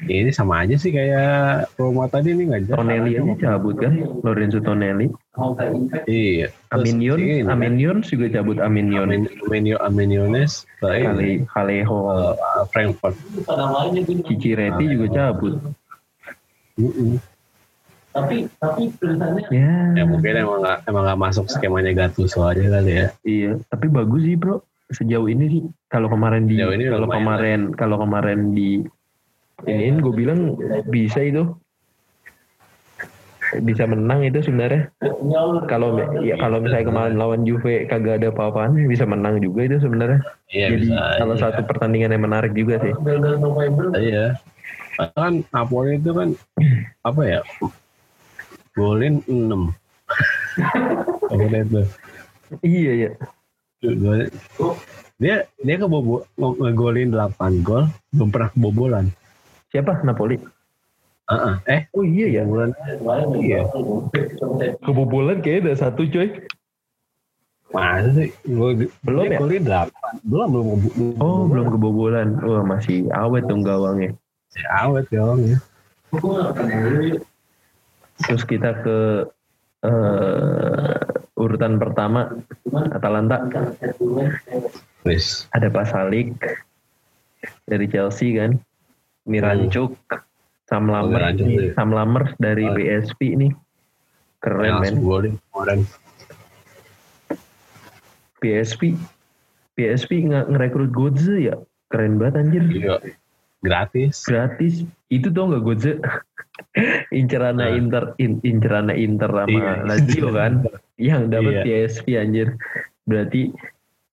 ini 0.06 0.30
sama 0.30 0.62
aja 0.62 0.76
sih 0.78 0.90
kayak 0.94 1.66
Roma 1.80 2.06
tadi 2.06 2.34
nih 2.36 2.44
nggak 2.52 2.62
jelas 2.70 2.78
Tonelli 2.78 3.12
aja 3.18 3.34
cabut 3.40 3.74
kan, 3.80 3.92
Lorenzo 4.22 4.58
Tonelli. 4.62 5.08
iya 6.06 6.52
Aminion, 6.70 7.16
ini 7.18 7.42
kan, 7.42 7.50
Aminion 7.56 7.96
juga 8.04 8.26
cabut 8.30 8.58
Aminion. 8.62 9.08
Amin 9.10 9.26
Amin 9.48 9.64
Amin 9.80 10.10
Yones 10.12 10.66
ke 10.78 10.86
ini, 11.02 11.06
Kali 11.06 11.30
Kaleho, 11.48 11.98
eh, 12.14 12.34
Frankfurt 12.70 13.16
Cicireti 14.26 14.84
juga 14.86 15.06
cabut. 15.14 15.54
Mm-mm. 18.16 19.52
Ya, 19.52 19.72
ya 19.92 20.04
mungkin 20.08 20.32
emang 20.40 20.58
nggak 20.64 20.78
emang 20.88 21.02
nggak 21.04 21.20
masuk 21.20 21.46
skemanya 21.52 21.92
Gattuso 21.92 22.40
aja 22.48 22.64
kali 22.64 22.92
ya 23.04 23.06
iya. 23.28 23.52
Tapi 23.68 23.86
bagus 23.92 24.24
sih 24.24 24.36
bro. 24.40 24.64
Sejauh 24.86 25.26
ini 25.26 25.44
sih, 25.50 25.62
kalau 25.90 26.06
kemarin 26.06 26.46
di, 26.46 26.62
kalau 26.62 27.10
kemarin, 27.10 27.74
kalau 27.74 27.96
kemarin 27.98 28.54
di, 28.54 28.86
ini 29.66 29.98
gue 29.98 30.14
bilang 30.14 30.54
bisa 30.86 31.26
itu, 31.26 31.42
bisa 33.66 33.82
menang 33.90 34.22
itu 34.22 34.46
sebenarnya. 34.46 34.94
Kalau 35.66 35.98
ya 36.22 36.38
kalau 36.38 36.62
misalnya 36.62 36.86
kemarin 36.86 37.18
lawan 37.18 37.42
Juve 37.42 37.90
kagak 37.90 38.22
ada 38.22 38.30
apa-apaan, 38.30 38.78
bisa 38.86 39.02
menang 39.02 39.42
juga 39.42 39.66
itu 39.66 39.82
sebenarnya. 39.82 40.22
iya 40.54 40.70
Jadi 40.70 40.86
bisa 40.86 41.18
salah 41.18 41.34
aja. 41.34 41.42
satu 41.50 41.60
pertandingan 41.66 42.14
yang 42.14 42.22
menarik 42.22 42.54
juga 42.54 42.78
sih. 42.78 42.94
iya 43.98 44.38
kan 44.96 45.44
Napoli 45.52 46.00
itu 46.00 46.10
kan 46.16 46.28
apa 47.04 47.22
ya 47.26 47.40
golin 48.76 49.24
6 49.24 49.72
apa 51.26 51.56
itu 51.56 51.82
Iya 52.62 52.92
ya. 52.94 53.10
Golin- 53.82 54.30
dia 55.16 55.36
dia 55.58 55.76
kebobo 55.76 56.22
nge- 56.36 56.56
ngegolin 56.60 57.10
8 57.10 57.64
gol 57.64 57.88
belum 58.12 58.28
pernah 58.28 58.48
kebobolan 58.52 59.06
Siapa 59.66 59.98
Napoli? 60.00 60.36
Heeh. 61.26 61.54
eh 61.66 61.80
Oh 61.90 62.04
iya 62.04 62.26
ya. 62.30 62.42
bulan 62.44 62.70
iya 63.36 63.66
Kebobolan 64.78 65.42
kayaknya 65.42 65.72
ada 65.72 65.80
satu 65.82 66.06
coy. 66.06 66.28
masa 67.66 68.08
sih 68.14 68.30
Gol- 68.46 68.92
Belum 69.02 69.24
ya? 69.26 69.38
golin 69.40 69.64
8 69.64 69.90
belum 70.22 70.48
belum 70.54 70.66
Oh 71.18 71.44
belum 71.44 71.66
kebobolan. 71.72 72.28
Wah 72.38 72.62
masih 72.62 73.10
awet 73.10 73.42
dong 73.44 73.66
gawangnya. 73.66 74.14
Ya, 74.54 74.86
awet 74.86 75.04
ya 75.10 75.20
Terus 78.24 78.42
kita 78.48 78.80
ke 78.80 78.98
eh, 79.84 80.96
urutan 81.36 81.76
pertama 81.76 82.32
Atalanta. 82.90 83.44
Wis. 85.04 85.46
Ada 85.52 85.68
Pasalik 85.68 86.34
dari 87.68 87.86
Chelsea 87.86 88.34
kan, 88.34 88.58
Mirancuk, 89.28 89.94
Sam 90.66 90.90
Lammers, 90.90 91.14
Mirancuk, 91.36 91.46
nih, 91.46 91.56
iya. 91.60 91.72
Sam 91.78 91.90
Lammers 91.94 92.32
dari 92.42 92.66
Oh. 92.66 92.74
BSP 92.74 93.20
nih, 93.38 93.52
keren 94.42 94.64
yang 94.66 94.80
men. 94.82 94.94
langsung 94.98 95.06
golin 95.06 95.34
kemarin. 95.52 95.80
BSP, 98.36 98.98
BSP 99.74 100.10
nggak 100.26 100.50
ngerekrut 100.50 100.90
Godze 100.90 101.36
ya, 101.38 101.54
keren 101.88 102.18
banget 102.18 102.34
anjir. 102.42 102.64
iya 102.66 102.96
gratis. 103.62 104.24
Gratis. 104.26 104.84
Itu 105.08 105.30
tau 105.32 105.52
nggak 105.52 105.62
Godze? 105.64 105.92
Incerana 107.20 107.68
Nah. 107.68 107.76
Inter 107.76 108.04
in, 108.16 108.40
incerana 108.40 108.92
Inter 108.96 109.28
sama 109.28 109.48
Iya. 109.52 109.72
Lazio 109.84 110.28
kan? 110.32 110.52
Yang 110.96 111.22
dapat 111.28 111.52
Iya. 111.52 111.62
PSP 111.64 112.06
anjir. 112.16 112.48
Berarti 113.04 113.52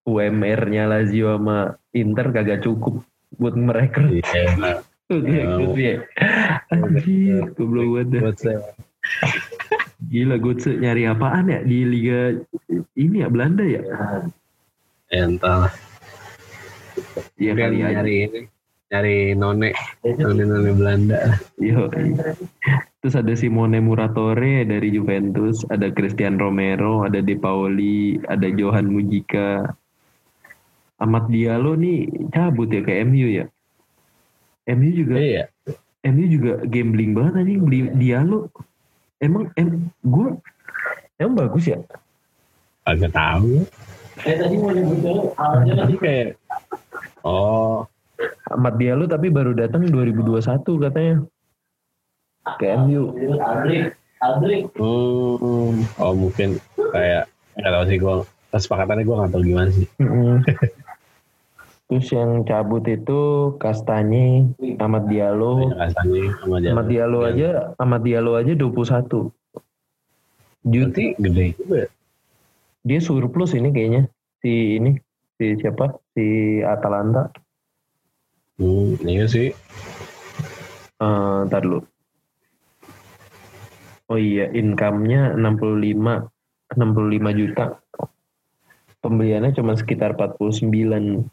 UMR-nya 0.04 0.84
Lazio 0.92 1.40
sama 1.40 1.80
Inter 1.96 2.36
kagak 2.36 2.68
cukup 2.68 3.04
buat 3.40 3.56
merekrut. 3.56 4.20
Iya 4.24 4.56
nah, 4.60 4.78
Rekrut 5.10 5.78
ya. 5.78 5.96
anjir 6.72 7.44
goblok 7.54 8.08
banget 8.12 8.64
gila 10.08 10.36
Godze 10.40 10.76
nyari 10.80 11.08
apaan 11.08 11.52
ya 11.52 11.60
di 11.64 11.80
Liga 11.88 12.36
ini 12.96 13.24
ya 13.24 13.28
Belanda 13.32 13.64
ya? 13.64 13.82
Ya, 15.12 15.28
entah 15.30 15.70
ya 17.40 17.54
Mungkin 17.54 17.62
kali 17.62 17.76
nyari 17.82 18.14
ini 18.30 18.42
nyari 18.92 19.34
none 19.38 19.72
none 20.04 20.44
none 20.44 20.72
Belanda 20.76 21.40
Yo, 21.58 21.88
terus 23.00 23.16
ada 23.16 23.34
Simone 23.34 23.80
Muratore 23.80 24.68
dari 24.68 24.92
Juventus, 24.92 25.64
ada 25.72 25.90
Christian 25.94 26.36
Romero, 26.36 27.08
ada 27.08 27.24
De 27.24 27.38
Pauli, 27.40 28.20
ada 28.28 28.50
Johan 28.52 28.92
Mujika. 28.92 29.64
Amat 31.02 31.28
Diallo 31.28 31.76
nih 31.76 32.08
cabut 32.32 32.70
ya 32.72 32.80
ke 32.84 33.04
MU 33.04 33.28
ya. 33.28 33.46
MU 34.72 34.90
juga 34.96 35.20
iya 35.20 35.44
MU 36.04 36.26
juga 36.28 36.60
gambling 36.68 37.16
banget 37.16 37.34
anjing 37.40 37.62
beli 37.64 37.80
Diallo. 37.96 38.52
Emang 39.24 39.48
em 39.56 39.88
gue 40.04 40.36
emang 41.16 41.36
bagus 41.48 41.72
ya? 41.72 41.80
Agak 42.84 43.16
tahu. 43.16 43.64
Eh 44.28 44.36
tadi 44.36 44.56
mau 44.60 44.72
Tapi 45.64 45.96
kayak 45.96 46.36
oh 47.24 47.88
Ahmad 48.52 48.76
Diallo 48.80 49.06
tapi 49.08 49.30
baru 49.34 49.56
datang 49.56 49.88
2021 49.90 50.64
katanya. 50.84 51.16
Ke 52.60 52.76
MU. 52.80 53.16
Hmm, 54.80 55.74
oh 56.00 56.14
mungkin 56.16 56.60
kayak 56.78 57.28
nggak 57.60 57.72
tahu 57.76 57.86
sih 57.92 57.98
gue 58.00 58.16
kesepakatannya 58.56 59.04
gue 59.04 59.16
nggak 59.20 59.32
tahu 59.32 59.44
gimana 59.44 59.70
sih. 59.72 59.88
Terus 61.92 62.08
yang 62.16 62.48
cabut 62.48 62.88
itu 62.88 63.54
Kastanye, 63.60 64.56
Ahmad 64.80 65.12
Diallo. 65.12 65.76
Rasanya 65.76 66.24
sama 66.42 66.58
dia. 66.64 66.72
Ahmad 66.74 66.88
Diallo 66.90 67.20
aja, 67.28 67.50
Ahmad 67.78 68.02
Diallo 68.02 68.34
aja 68.40 68.56
21. 68.56 69.30
Juti 70.64 71.06
gede 71.20 71.46
juga. 71.60 71.76
ya? 71.84 71.88
dia 72.84 73.00
surplus 73.00 73.56
ini 73.56 73.72
kayaknya. 73.72 74.08
Si 74.44 74.80
ini, 74.80 74.96
si 75.40 75.56
siapa? 75.60 75.96
Si 76.16 76.60
Atalanta. 76.64 77.32
Hmm, 78.62 78.98
iya 79.06 79.26
sih. 79.26 79.50
Eh, 81.02 81.38
ntar 81.50 81.66
dulu. 81.66 81.82
Oh 84.12 84.20
iya, 84.20 84.52
income-nya 84.54 85.34
65 85.34 86.30
65 86.76 87.32
juta. 87.34 87.66
Pembeliannya 89.02 89.52
cuma 89.58 89.76
sekitar 89.76 90.16
49. 90.16 91.28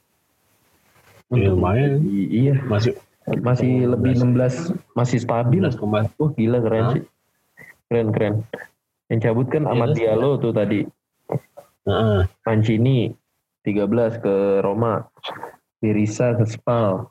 Ya, 1.31 1.49
lumayan. 1.55 2.03
Iya, 2.11 2.59
Masih 2.67 2.99
masih 3.39 3.87
lebih 3.87 4.19
16 4.19 4.75
masih 4.99 5.23
stabil. 5.23 5.63
11 5.63 5.79
koma 5.79 6.09
Wah, 6.19 6.31
gila 6.35 6.59
keren 6.65 6.83
Hah? 6.83 6.93
sih. 6.99 7.05
Keren 7.87 8.09
keren. 8.11 8.35
Yang 9.07 9.21
cabut 9.31 9.47
kan 9.51 9.71
Ahmad 9.71 9.95
Iya, 9.95 10.15
Diallo 10.17 10.41
tuh 10.43 10.51
tadi. 10.51 10.83
Heeh. 11.87 12.21
Mancini 12.47 13.15
13 13.63 14.19
ke 14.19 14.35
Roma. 14.65 15.07
Birisa 15.81 16.37
ke 16.37 16.45
Spal. 16.45 17.09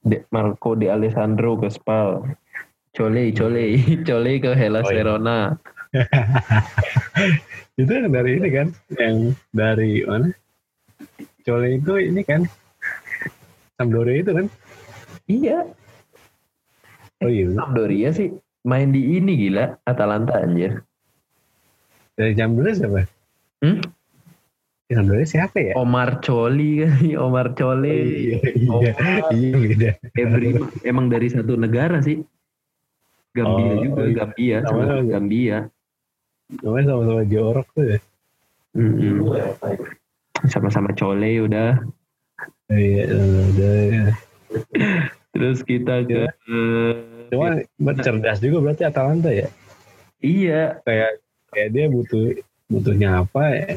De 0.00 0.24
Marco 0.32 0.72
De 0.74 0.88
Alessandro 0.88 1.56
ke 1.62 1.68
Spal. 1.68 2.24
Chole, 2.96 3.30
Chole, 3.30 3.76
Chole 4.02 4.40
ke 4.40 4.50
Hellas 4.56 4.82
Oh, 4.82 4.90
iya. 4.90 5.04
Verona. 5.04 5.38
itu 7.80 7.88
yang 7.88 8.10
dari 8.12 8.36
ini 8.36 8.48
kan 8.52 8.68
yang 9.00 9.16
dari 9.56 10.04
mana 10.04 10.28
Cole 11.46 11.80
itu 11.80 11.92
ini 11.96 12.20
kan 12.20 12.44
Sampdoria 13.78 14.20
itu 14.20 14.32
kan 14.36 14.46
Iya, 15.24 15.64
oh 17.20 17.30
iya 17.30 17.46
Sampdoria 17.52 18.12
sih 18.12 18.36
main 18.64 18.92
di 18.92 19.16
ini 19.16 19.32
gila, 19.48 19.80
Atalanta 19.84 20.36
anjir. 20.40 20.84
dari 22.12 22.36
Sampdoria 22.36 22.74
siapa 22.74 23.00
Hmm? 23.58 23.80
Ya, 24.88 25.04
Sampdoria 25.04 25.28
siapa 25.28 25.56
ya 25.60 25.76
Omar 25.76 26.24
Choli 26.24 26.80
kan, 26.80 26.96
Omar 27.28 27.52
Chole. 27.52 27.92
iya 27.92 28.40
iya 28.56 28.92
iya 29.36 29.52
beda 29.52 29.90
Every 30.16 30.56
emang 30.80 31.12
dari 31.12 31.28
satu 31.28 31.60
negara 31.60 32.00
sih. 32.00 32.24
Gambia 33.36 33.68
Oh, 33.68 33.84
juga, 33.84 34.02
iya. 34.08 34.14
Gambia, 34.16 34.56
Sama 34.64 34.82
sama. 34.88 35.04
Gambia. 35.04 35.58
namanya 36.64 36.86
sama-sama 36.88 37.22
jorok 37.28 37.68
tuh 37.76 37.84
ya 37.84 37.98
Mm-mm. 38.72 39.28
Sama-sama 40.48 40.90
Chole 40.96 41.44
udah. 41.44 41.76
iya 42.72 43.04
udah 43.12 43.74
ya. 43.92 44.04
Terus 45.36 45.60
kita 45.60 46.08
ke 46.08 46.24
cuma 47.28 47.60
cerdas 48.00 48.40
juga 48.40 48.64
berarti 48.64 48.88
Atalanta 48.88 49.28
ya 49.28 49.52
iya, 50.24 50.80
kayak 50.88 51.20
kayak 51.52 51.68
dia 51.76 51.86
butuh 51.92 52.32
butuhnya 52.66 53.28
apa 53.28 53.42
ya 53.52 53.68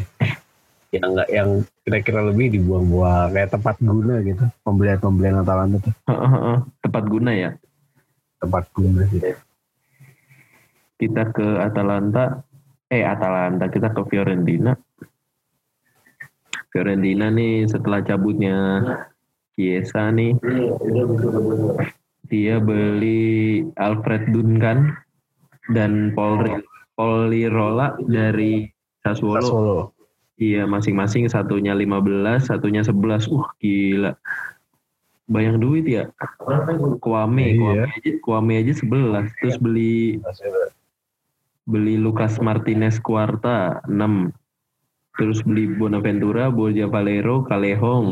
yang 0.92 1.16
enggak 1.16 1.30
yang 1.32 1.50
kira-kira 1.88 2.20
lebih 2.28 2.52
dibuang-buang 2.60 3.32
kayak 3.32 3.56
tempat 3.56 3.80
guna 3.80 4.20
gitu 4.28 4.44
pembelian-pembelian 4.68 5.40
Atalanta 5.40 5.78
tuh 5.80 5.96
tepat 6.84 7.04
guna 7.08 7.32
ya. 7.32 7.52
tempat 8.44 8.68
guna 8.76 9.08
sih 9.08 9.22
Kita 11.02 11.34
ke 11.34 11.58
Atalanta, 11.58 12.46
eh 12.94 13.02
Atalanta 13.02 13.66
kita 13.74 13.90
ke 13.90 14.06
Fiorentina. 14.06 14.78
Fiorentina 16.70 17.34
nih 17.34 17.66
setelah 17.66 18.06
cabutnya 18.06 18.58
Chiesa 19.58 20.14
nih, 20.14 20.38
dia 22.30 22.62
beli 22.62 23.66
Alfred 23.82 24.30
Duncan 24.30 24.94
dan 25.74 26.14
Paul 26.14 26.62
Polirola 26.94 27.98
dari 28.06 28.70
Sassuolo. 29.02 29.42
Sassuolo 29.42 30.01
Iya, 30.42 30.66
masing-masing 30.66 31.30
satunya 31.30 31.78
15, 31.78 32.50
satunya 32.50 32.82
11. 32.82 33.30
Uh, 33.30 33.46
gila. 33.62 34.18
Banyak 35.30 35.62
duit 35.62 35.86
ya. 35.86 36.10
Kwame, 36.98 37.54
Iya. 37.54 37.62
Kwame 37.62 37.94
aja, 37.94 38.12
Kwame 38.26 38.54
aja 38.58 38.74
11. 38.74 39.30
Terus 39.38 39.58
beli 39.62 40.18
beli 41.70 41.94
Lucas 42.02 42.42
Martinez 42.42 42.98
Cuarta 42.98 43.86
6. 43.86 44.34
Terus 45.14 45.46
beli 45.46 45.70
Bonaventura, 45.78 46.50
Borja 46.50 46.90
Valero, 46.90 47.46
Calehong, 47.46 48.10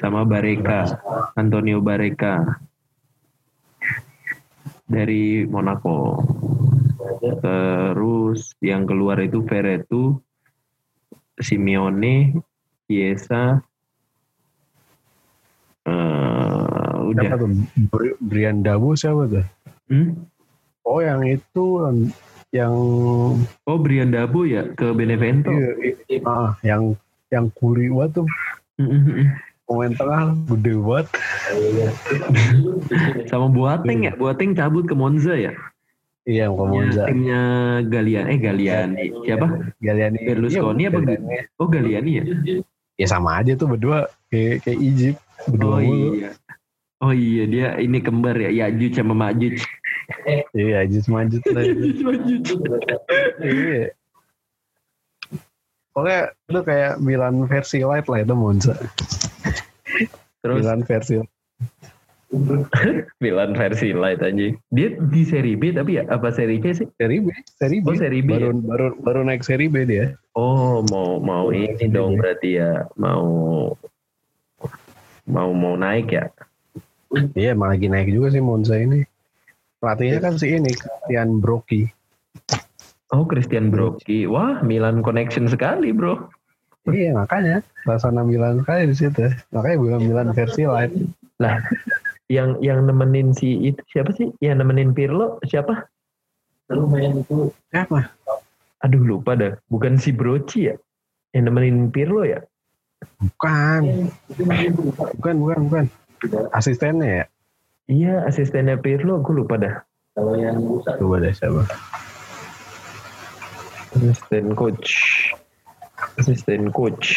sama 0.00 0.24
Bareka, 0.24 0.96
Antonio 1.36 1.84
Bareka 1.84 2.56
dari 4.88 5.44
Monaco. 5.44 6.24
Terus 7.20 8.56
yang 8.64 8.88
keluar 8.88 9.20
itu 9.20 9.44
Veretu, 9.44 10.16
Simeone, 11.40 12.36
Chiesa, 12.86 13.62
eh, 15.88 16.94
udah. 17.08 17.22
Siapa 17.24 17.36
tuh? 17.40 17.50
Bri- 17.88 18.18
Brian 18.20 18.60
Dabo 18.60 18.92
siapa 18.92 19.28
tuh? 19.28 19.46
Hmm? 19.88 20.28
Oh 20.82 20.98
yang 20.98 21.22
itu 21.24 21.64
yang 22.52 22.74
Oh 23.64 23.78
Brian 23.78 24.10
Dabo 24.10 24.44
ya 24.44 24.66
ke 24.74 24.92
Benevento. 24.92 25.54
iya, 25.54 26.20
ah, 26.26 26.52
yang 26.60 26.98
yang 27.32 27.48
kuri 27.56 27.88
banget 27.88 28.20
tuh 28.20 28.26
pemain 29.64 29.92
tengah 29.96 30.36
gede 30.52 30.74
banget. 30.76 31.06
Sama 33.32 33.48
Boateng 33.48 34.04
ya, 34.04 34.12
Boateng 34.18 34.52
cabut 34.52 34.84
ke 34.84 34.92
Monza 34.92 35.32
ya. 35.32 35.56
Iya, 36.22 36.54
ke 36.54 36.64
Monza. 36.64 37.02
Timnya 37.10 37.42
Galian, 37.90 38.24
eh 38.30 38.38
Galiani. 38.38 39.06
Siapa? 39.26 39.46
Galiani. 39.82 40.18
Berlusconi 40.22 40.82
Iya, 40.86 40.90
apa? 40.94 40.98
Galiani. 41.02 41.36
Oh 41.58 41.66
Galiani 41.66 42.10
ya. 42.14 42.24
Ya 43.00 43.06
sama 43.10 43.42
aja 43.42 43.58
tuh 43.58 43.66
berdua 43.74 44.06
kayak 44.30 44.62
kayak 44.62 44.78
Egypt 44.78 45.18
berdua 45.50 45.74
Oh 45.74 45.80
iya. 45.82 46.30
Oh 47.02 47.10
iya 47.10 47.44
dia 47.50 47.68
ini 47.82 47.98
kembar 47.98 48.38
ya, 48.38 48.50
Yajuj 48.54 48.94
sama 48.94 49.18
Majuj. 49.18 49.58
Iya, 50.54 50.86
Egypt 50.86 51.10
manjut 51.10 51.42
lah. 51.50 51.62
itu. 51.66 52.02
Majuj. 52.06 52.44
Iya. 53.42 53.90
Pokoknya 55.92 56.22
itu 56.48 56.60
kayak 56.62 56.92
Milan 57.02 57.44
versi 57.50 57.82
light 57.82 58.06
lah 58.06 58.22
itu 58.22 58.34
Monza. 58.38 58.78
Terus 60.40 60.62
Milan 60.62 60.86
versi 60.86 61.18
Milan 63.22 63.52
versi 63.52 63.92
light 63.92 64.24
aja. 64.24 64.56
Dia 64.72 64.88
di 65.12 65.22
seri 65.28 65.52
B 65.52 65.76
tapi 65.76 66.00
ya 66.00 66.08
apa 66.08 66.32
seri 66.32 66.56
C 66.64 66.72
sih? 66.72 66.88
seri 66.96 67.20
B, 67.20 67.28
seri 67.60 67.78
B. 67.84 67.86
Oh, 67.92 67.96
seri 67.96 68.20
B 68.24 68.28
Baru 68.32 68.48
ya? 68.50 68.60
baru 68.64 68.86
baru 69.04 69.20
naik 69.28 69.44
seri 69.44 69.68
B 69.68 69.84
dia. 69.84 70.16
Oh 70.32 70.80
mau 70.88 71.20
mau 71.20 71.52
ini 71.52 71.84
dong 71.92 72.16
berarti 72.16 72.56
ya 72.56 72.88
mau 72.96 73.28
mau 75.28 75.50
mau 75.52 75.74
naik 75.76 76.08
ya. 76.08 76.32
Iya, 77.36 77.52
emang 77.52 77.76
lagi 77.76 77.92
naik 77.92 78.08
juga 78.08 78.32
sih 78.32 78.40
Monza 78.40 78.80
ini. 78.80 79.04
Pelatihnya 79.84 80.24
kan 80.24 80.40
si 80.40 80.56
ini, 80.56 80.72
Christian 80.72 81.44
Brocchi. 81.44 81.84
Oh 83.12 83.28
Christian 83.28 83.68
Brocchi. 83.68 84.24
Wah 84.24 84.64
Milan 84.64 85.04
connection 85.04 85.44
sekali 85.52 85.92
bro. 85.92 86.32
Iya, 86.88 87.12
makanya 87.14 87.60
Rasana 87.84 88.24
Milan 88.24 88.64
sekali 88.64 88.88
di 88.88 88.96
situ. 88.96 89.28
Makanya 89.52 89.76
bilang 89.76 90.02
Milan 90.08 90.28
versi 90.32 90.64
light. 90.64 90.96
Lah 91.36 91.60
yang 92.32 92.56
yang 92.64 92.88
nemenin 92.88 93.36
si 93.36 93.60
itu 93.60 93.80
siapa 93.92 94.16
sih? 94.16 94.32
Yang 94.40 94.64
nemenin 94.64 94.96
Pirlo 94.96 95.36
siapa? 95.44 95.84
Lumayan 96.72 97.20
itu 97.20 97.52
Siapa? 97.68 98.08
Aduh 98.80 99.04
lupa 99.04 99.36
dah. 99.36 99.52
Bukan 99.68 100.00
si 100.00 100.16
Broci 100.16 100.72
ya? 100.72 100.76
Yang 101.36 101.52
nemenin 101.52 101.92
Pirlo 101.92 102.24
ya? 102.24 102.40
Bukan, 103.20 104.08
lupa. 104.38 105.04
bukan, 105.18 105.34
bukan, 105.42 105.58
bukan. 105.68 105.84
Asistennya 106.56 107.08
ya? 107.22 107.24
Iya 107.92 108.14
asistennya 108.24 108.80
Pirlo. 108.80 109.20
Gue 109.20 109.44
lupa 109.44 109.60
dah. 109.60 109.84
Kalau 110.16 110.32
yang 110.40 110.56
Coba 110.80 111.20
deh 111.20 111.34
siapa. 111.36 111.68
Asisten 113.92 114.56
coach. 114.56 114.88
Asisten 116.16 116.72
coach. 116.72 117.12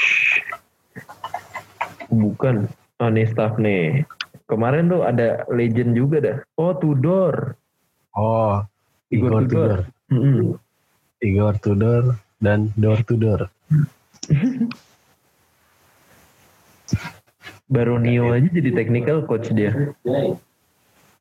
Bukan. 2.11 2.67
Oh, 2.99 3.11
nih 3.11 3.27
staff 3.27 3.55
nih. 3.59 4.03
Kemarin 4.45 4.89
tuh 4.89 5.01
ada 5.05 5.45
legend 5.49 5.97
juga 5.97 6.17
dah. 6.21 6.37
Oh 6.57 6.73
Tudor. 6.77 7.57
Oh, 8.15 8.63
Igor 9.11 9.29
Igor 9.29 9.41
Tudor. 9.45 9.49
Tudor. 9.49 9.79
Mm-mm. 10.13 10.55
Igor 11.21 11.55
Tudor 11.59 12.03
dan 12.39 12.69
Door 12.77 12.99
Tudor. 13.03 13.49
Baru 17.65 17.97
Nio 17.97 18.29
aja 18.29 18.45
jadi 18.45 18.69
technical 18.77 19.25
coach 19.25 19.49
dia. 19.49 19.73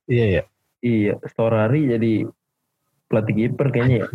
Iya 0.04 0.26
ya. 0.28 0.42
Iya, 0.84 1.16
Storari 1.32 1.88
jadi 1.88 2.28
pelatih 3.08 3.34
kiper 3.34 3.72
kayaknya 3.72 3.96
ya. 4.04 4.08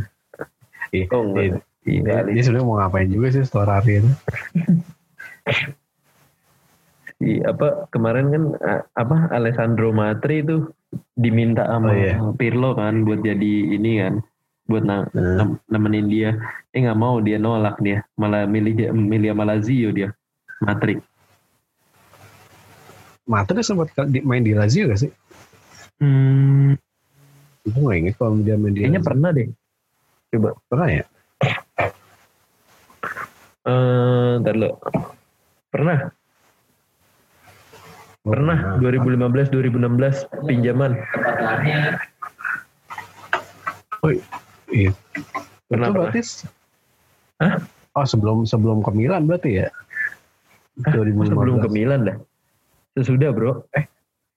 Iya. 0.93 1.05
Oh 1.09 1.25
enggak. 1.25 1.65
Iya, 1.89 2.01
Dia, 2.05 2.21
dia 2.29 2.43
sebenarnya 2.45 2.67
mau 2.69 2.77
ngapain 2.77 3.09
juga 3.09 3.33
sih 3.33 3.41
Storari 3.41 4.05
itu. 4.05 4.11
Iya, 7.19 7.51
apa 7.51 7.91
kemarin 7.91 8.31
kan 8.31 8.43
apa 8.95 9.27
Alessandro 9.29 9.91
Matri 9.91 10.39
itu 10.39 10.71
diminta 11.13 11.67
sama 11.67 11.91
Oh, 11.91 11.93
iya. 11.93 12.15
Pirlo 12.33 12.71
kan 12.73 13.03
buat 13.03 13.19
jadi 13.19 13.75
ini 13.75 13.99
kan 13.99 14.13
buat 14.65 14.83
na- 14.83 15.03
Hmm. 15.11 15.35
nem- 15.35 15.59
nemenin 15.67 16.07
dia. 16.07 16.29
Eh 16.71 16.79
nggak 16.79 16.95
mau 16.95 17.19
dia 17.19 17.35
nolak 17.35 17.75
dia, 17.79 18.07
malah 18.15 18.47
milih 18.47 18.71
milih 18.89 19.35
sama 19.35 19.43
Lazio 19.45 19.91
dia. 19.91 20.15
Matri. 20.59 20.95
Matri 23.25 23.61
sempat 23.61 23.91
main 24.23 24.41
di 24.41 24.53
Lazio 24.53 24.87
gak 24.87 24.99
sih? 24.99 25.11
Hmm, 25.99 26.73
Gue 27.61 27.83
gak 27.85 27.99
inget 27.99 28.15
kalau 28.15 28.39
dia 28.39 28.55
main 28.55 28.71
di 28.71 28.81
kayaknya 28.81 28.97
Lazio. 28.97 29.09
pernah 29.11 29.29
deh. 29.29 29.47
Coba. 30.29 30.49
pernah 30.65 30.87
ya? 30.89 31.03
Eh, 33.61 34.31
ntar 34.39 34.55
lo. 34.55 34.79
Pernah, 35.69 35.97
pernah 38.23 38.77
2015 38.83 39.51
2016 39.51 40.27
pinjaman. 40.45 40.91
Oh, 43.99 44.11
iya. 44.71 44.91
Pernah, 45.67 45.91
itu 45.91 45.91
pernah. 45.91 45.91
berarti 45.91 46.21
Hah? 47.39 47.55
Oh 47.97 48.05
sebelum 48.05 48.43
sebelum 48.43 48.79
ke 48.85 48.91
Milan 48.95 49.27
berarti 49.27 49.65
ya? 49.65 49.67
Ah, 50.87 50.93
2015. 50.95 51.31
sebelum 51.35 51.55
ke 51.63 51.69
Milan 51.71 51.99
dah. 52.07 52.17
Sesudah, 52.95 53.31
Bro. 53.31 53.67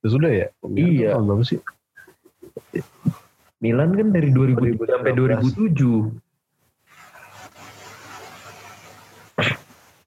Itu 0.03 0.19
sudah 0.19 0.31
ya? 0.31 0.47
Milan 0.67 0.91
Iya. 0.99 1.09
tahun 1.15 1.25
berapa 1.31 1.45
sih? 1.47 1.59
Milan 3.63 3.95
kan 3.95 4.09
dari 4.11 4.31
2000 4.35 4.83
sampai 4.91 5.13
2007. 5.15 6.11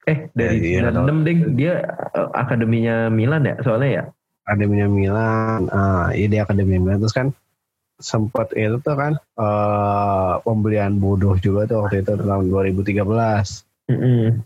Eh, 0.05 0.29
dari 0.37 0.77
Ya, 0.77 0.85
iya, 0.85 0.93
96 0.93 1.25
ding. 1.25 1.39
Dia 1.57 1.73
eh, 2.13 2.29
akademinya 2.33 3.09
Milan 3.09 3.41
ya, 3.43 3.55
soalnya 3.61 3.89
ya. 3.89 4.03
Akademinya 4.45 4.85
Milan, 4.85 5.59
ah, 5.73 6.13
iya 6.13 6.29
dia 6.29 6.41
Akademi 6.45 6.77
Milan. 6.77 7.01
Terus 7.01 7.15
kan 7.17 7.27
sempat 7.97 8.51
itu 8.53 8.75
tuh 8.83 8.93
kan 8.93 9.15
eh 9.15 10.33
pembelian 10.43 10.99
bodoh 10.99 11.39
juga 11.39 11.63
tuh 11.65 11.87
waktu 11.87 12.03
itu 12.03 12.11
tahun 12.19 12.51
2013 12.51 13.07
Mm-mm. 13.87 14.43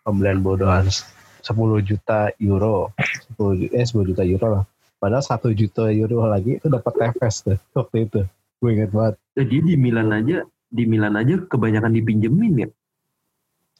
pembelian 0.00 0.38
bodoh 0.40 0.70
harus 0.70 1.02
10 1.42 1.52
juta 1.82 2.32
euro. 2.40 2.94
10 3.36 3.60
ju- 3.60 3.72
eh 3.74 3.84
10 3.84 4.08
juta 4.08 4.22
euro 4.24 4.46
lah. 4.48 4.64
Padahal 4.96 5.20
1 5.20 5.52
juta 5.52 5.92
euro 5.92 6.24
lagi 6.24 6.56
itu 6.56 6.66
dapat 6.70 6.92
Tevez 6.96 7.44
tuh 7.44 7.58
waktu 7.76 8.08
itu. 8.08 8.20
Gue 8.56 8.70
inget 8.72 8.88
banget. 8.88 9.20
Jadi 9.36 9.56
di 9.60 9.74
Milan 9.76 10.08
aja, 10.08 10.40
di 10.72 10.84
Milan 10.88 11.20
aja 11.20 11.36
kebanyakan 11.44 11.92
dipinjemin 11.92 12.64
ya. 12.64 12.68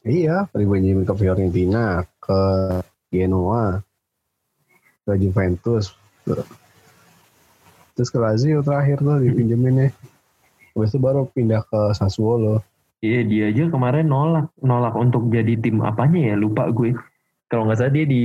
Iya 0.05 0.45
dipinjemin 0.53 1.03
ke 1.03 1.13
Fiorentina 1.17 2.05
ke 2.21 2.41
Genoa 3.09 3.81
ke 5.05 5.11
Juventus 5.17 5.91
terus 7.97 8.09
ke 8.13 8.17
Lazio 8.21 8.61
terakhir 8.61 9.01
tuh 9.01 9.19
dipinjeminnya 9.19 9.89
habis 10.77 10.91
itu 10.93 10.99
baru 11.01 11.25
pindah 11.33 11.65
ke 11.65 11.79
Sassuolo 11.97 12.61
Iya, 13.05 13.21
dia 13.27 13.43
aja 13.53 13.63
kemarin 13.69 14.09
nolak, 14.09 14.49
nolak 14.65 14.97
untuk 14.97 15.29
jadi 15.29 15.53
tim 15.61 15.83
apanya 15.85 16.33
ya, 16.33 16.35
lupa 16.39 16.65
gue. 16.73 16.97
Kalau 17.45 17.69
nggak 17.69 17.77
salah 17.77 17.93
dia 17.93 18.05
di 18.09 18.23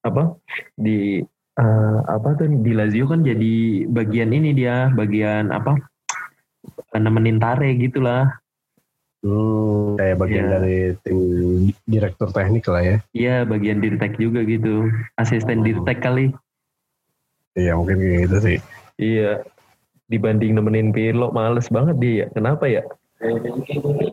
apa? 0.00 0.32
Di 0.78 1.20
eh, 1.60 1.98
apa 2.08 2.28
tuh 2.38 2.48
di 2.48 2.72
Lazio 2.72 3.04
kan 3.04 3.20
jadi 3.20 3.84
bagian 3.84 4.32
ini 4.32 4.56
dia, 4.56 4.88
bagian 4.96 5.52
apa? 5.52 5.76
nemenin 6.96 7.36
Tare 7.36 7.76
gitulah. 7.76 8.32
Hmm, 9.24 9.96
kayak 9.96 10.20
bagian 10.20 10.44
Iya. 10.44 10.52
dari 10.52 10.76
tim 11.00 11.18
direktur 11.88 12.28
teknik 12.28 12.68
lah 12.68 12.82
ya. 12.84 12.96
Iya, 13.16 13.36
bagian 13.48 13.80
dirtek 13.80 14.20
juga 14.20 14.44
gitu. 14.44 14.92
Asisten 15.16 15.64
dirtek 15.64 16.04
kali. 16.04 16.28
Iya 17.56 17.72
mungkin 17.72 18.04
kayak 18.04 18.20
gitu 18.28 18.36
sih. 18.44 18.58
Iya. 19.00 19.40
Dibanding 20.12 20.52
nemenin 20.52 20.92
Pirlo 20.92 21.32
males 21.32 21.72
banget 21.72 21.96
dia 21.96 22.12
ya. 22.12 22.26
Kenapa 22.36 22.68
ya? 22.68 22.84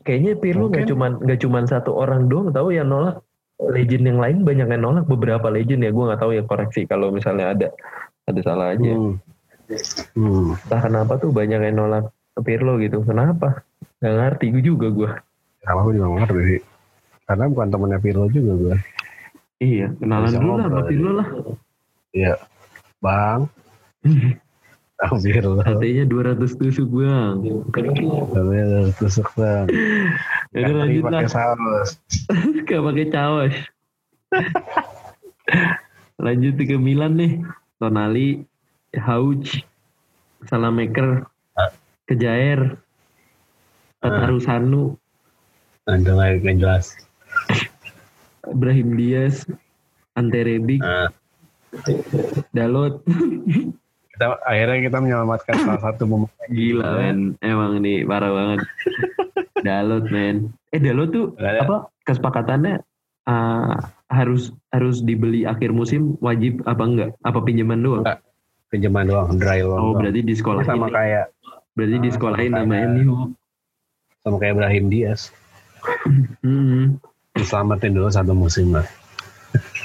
Kayaknya 0.07 0.39
Pirlo 0.39 0.71
nggak 0.71 0.87
cuman 0.87 1.19
nggak 1.19 1.39
cuman 1.43 1.63
satu 1.67 1.91
orang 1.91 2.31
doang 2.31 2.55
tahu 2.55 2.71
yang 2.71 2.87
nolak. 2.87 3.19
Legend 3.61 4.15
yang 4.15 4.19
lain 4.23 4.37
banyak 4.47 4.73
yang 4.73 4.81
nolak 4.81 5.05
beberapa 5.11 5.51
legend 5.51 5.83
ya. 5.83 5.91
Gue 5.91 6.07
nggak 6.07 6.21
tahu 6.23 6.31
ya 6.39 6.43
koreksi 6.47 6.87
kalau 6.87 7.11
misalnya 7.11 7.51
ada 7.51 7.67
ada 8.31 8.39
salah 8.47 8.71
aja. 8.71 8.95
Hmm. 8.95 9.19
Hmm. 10.15 10.55
Entah 10.55 10.81
kenapa 10.87 11.19
tuh 11.19 11.35
banyak 11.35 11.59
yang 11.59 11.75
nolak 11.83 12.15
Pirlo 12.41 12.79
gitu. 12.79 13.03
Kenapa? 13.03 13.67
Gak 14.01 14.13
ngerti 14.17 14.45
gue 14.49 14.63
juga 14.65 14.87
gue. 14.89 15.09
Sama 15.61 15.85
gue 15.85 16.01
juga 16.01 16.09
ngerti 16.17 16.41
sih. 16.49 16.61
Karena 17.29 17.45
bukan 17.47 17.67
temennya 17.69 17.99
Pirlo 18.01 18.25
juga 18.33 18.53
gue. 18.57 18.75
Iya, 19.61 19.93
kenalan 20.01 20.31
dulu 20.33 20.51
lah 20.57 20.65
sama 20.65 20.81
Pirlo 20.89 21.11
lah. 21.21 21.27
Iya. 22.17 22.33
Bang. 22.97 23.45
Bang 25.01 25.17
Pirlo. 25.21 25.61
Artinya 25.61 26.05
200 26.05 26.61
tusuk 26.61 26.89
bang. 26.93 27.41
Katanya 27.73 28.63
udah 28.69 28.93
tusuk 28.97 29.29
bang. 29.33 29.65
Ganti 30.53 30.71
lanjut 30.77 31.03
pakai 31.09 31.25
lah. 31.25 31.31
saus. 31.33 31.89
Gak 32.69 32.81
pakai 32.85 33.05
cawas. 33.09 33.55
Lanjut 36.21 36.53
ke 36.57 36.77
Milan 36.77 37.17
nih. 37.17 37.33
Tonali, 37.81 38.45
Hauch, 38.93 39.65
Salamaker, 40.45 41.25
Kejair, 42.05 42.77
Tatarusanu, 44.01 44.97
Ada 45.85 46.13
lagi 46.13 46.41
yang 46.41 46.57
jelas. 46.57 46.97
Ibrahim 48.43 48.97
Diaz, 48.97 49.45
Ante 50.13 50.41
Rebic, 50.41 50.81
Nah, 50.81 51.09
Dalot. 52.51 53.05
kita, 54.11 54.25
akhirnya 54.43 54.77
kita 54.81 54.97
menyelamatkan 54.99 55.55
salah 55.55 55.81
satu 55.81 56.03
pemain. 56.03 56.33
Gila 56.47 56.87
men, 56.99 57.19
emang 57.39 57.77
nih 57.79 58.03
parah 58.03 58.29
banget. 58.29 58.59
Dalot 59.61 60.05
men. 60.09 60.49
Eh 60.69 60.79
Dalot 60.79 61.09
tuh 61.09 61.25
ada. 61.37 61.61
apa 61.61 61.77
kesepakatannya 62.03 62.81
uh, 63.23 63.77
harus 64.09 64.49
harus 64.67 64.99
dibeli 64.99 65.45
akhir 65.45 65.69
musim 65.69 66.17
wajib 66.19 66.65
apa 66.65 66.83
enggak? 66.83 67.09
Apa 67.21 67.39
pinjaman 67.39 67.79
doang? 67.79 68.03
Enggak. 68.03 68.19
Pinjaman 68.67 69.05
doang, 69.05 69.29
dry 69.35 69.61
loan 69.61 69.77
Oh 69.77 69.83
doang. 69.87 69.97
berarti 70.01 70.21
di 70.23 70.33
sekolah 70.33 70.63
sama 70.63 70.89
kayak 70.89 71.29
berarti 71.71 71.97
di 71.97 72.09
Ah, 72.09 72.13
sekolahin 72.13 72.51
sama 72.51 72.59
sama 72.59 72.73
kayak- 72.73 72.89
MU. 72.97 73.15
Sama 74.21 74.37
kayak 74.37 74.53
Ibrahim 74.57 74.85
Diaz. 74.89 75.33
Hmm. 76.45 77.01
Diselamatin 77.33 77.97
dulu 77.97 78.09
satu 78.13 78.37
musim 78.37 78.69
lah. 78.69 78.85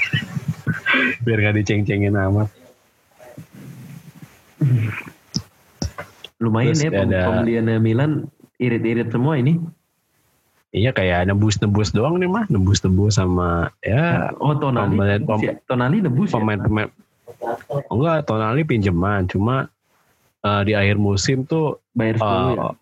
Biar 1.24 1.40
gak 1.40 1.56
diceng-cengin 1.56 2.12
amat. 2.12 2.48
Lumayan 6.36 6.76
Terus 6.76 6.84
ya 6.84 6.90
pem- 6.92 7.08
ada- 7.08 7.24
pembeliannya 7.32 7.76
Milan 7.80 8.12
irit-irit 8.60 9.08
semua 9.08 9.40
ini. 9.40 9.56
Iya 10.76 10.92
kayak 10.92 11.32
nebus-nebus 11.32 11.96
doang 11.96 12.20
nih 12.20 12.28
mah, 12.28 12.44
nebus-nebus 12.52 13.16
sama 13.16 13.72
ya 13.80 14.28
Oh 14.36 14.52
Tonali, 14.52 14.92
pemain- 14.92 15.16
nebus 15.24 15.40
ya? 15.40 15.52
Tonali 15.64 16.04
nebus 16.04 16.28
ya? 16.28 16.36
pemain-pemain. 16.36 16.88
Oh, 17.88 17.96
enggak, 17.96 18.28
Tonali 18.28 18.60
pinjaman, 18.68 19.24
cuma 19.24 19.72
eh, 20.44 20.62
di 20.68 20.76
akhir 20.76 21.00
musim 21.00 21.48
tuh 21.48 21.80
Bayar 21.96 22.20
10 22.20 22.60
ya? 22.60 22.76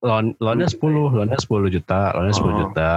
Loan 0.00 0.32
loannya 0.40 0.68
10, 0.68 1.12
loannya 1.12 1.38
10 1.38 1.68
juta, 1.68 2.12
loannya 2.16 2.34
10 2.34 2.52
Oh. 2.52 2.58
juta. 2.64 2.92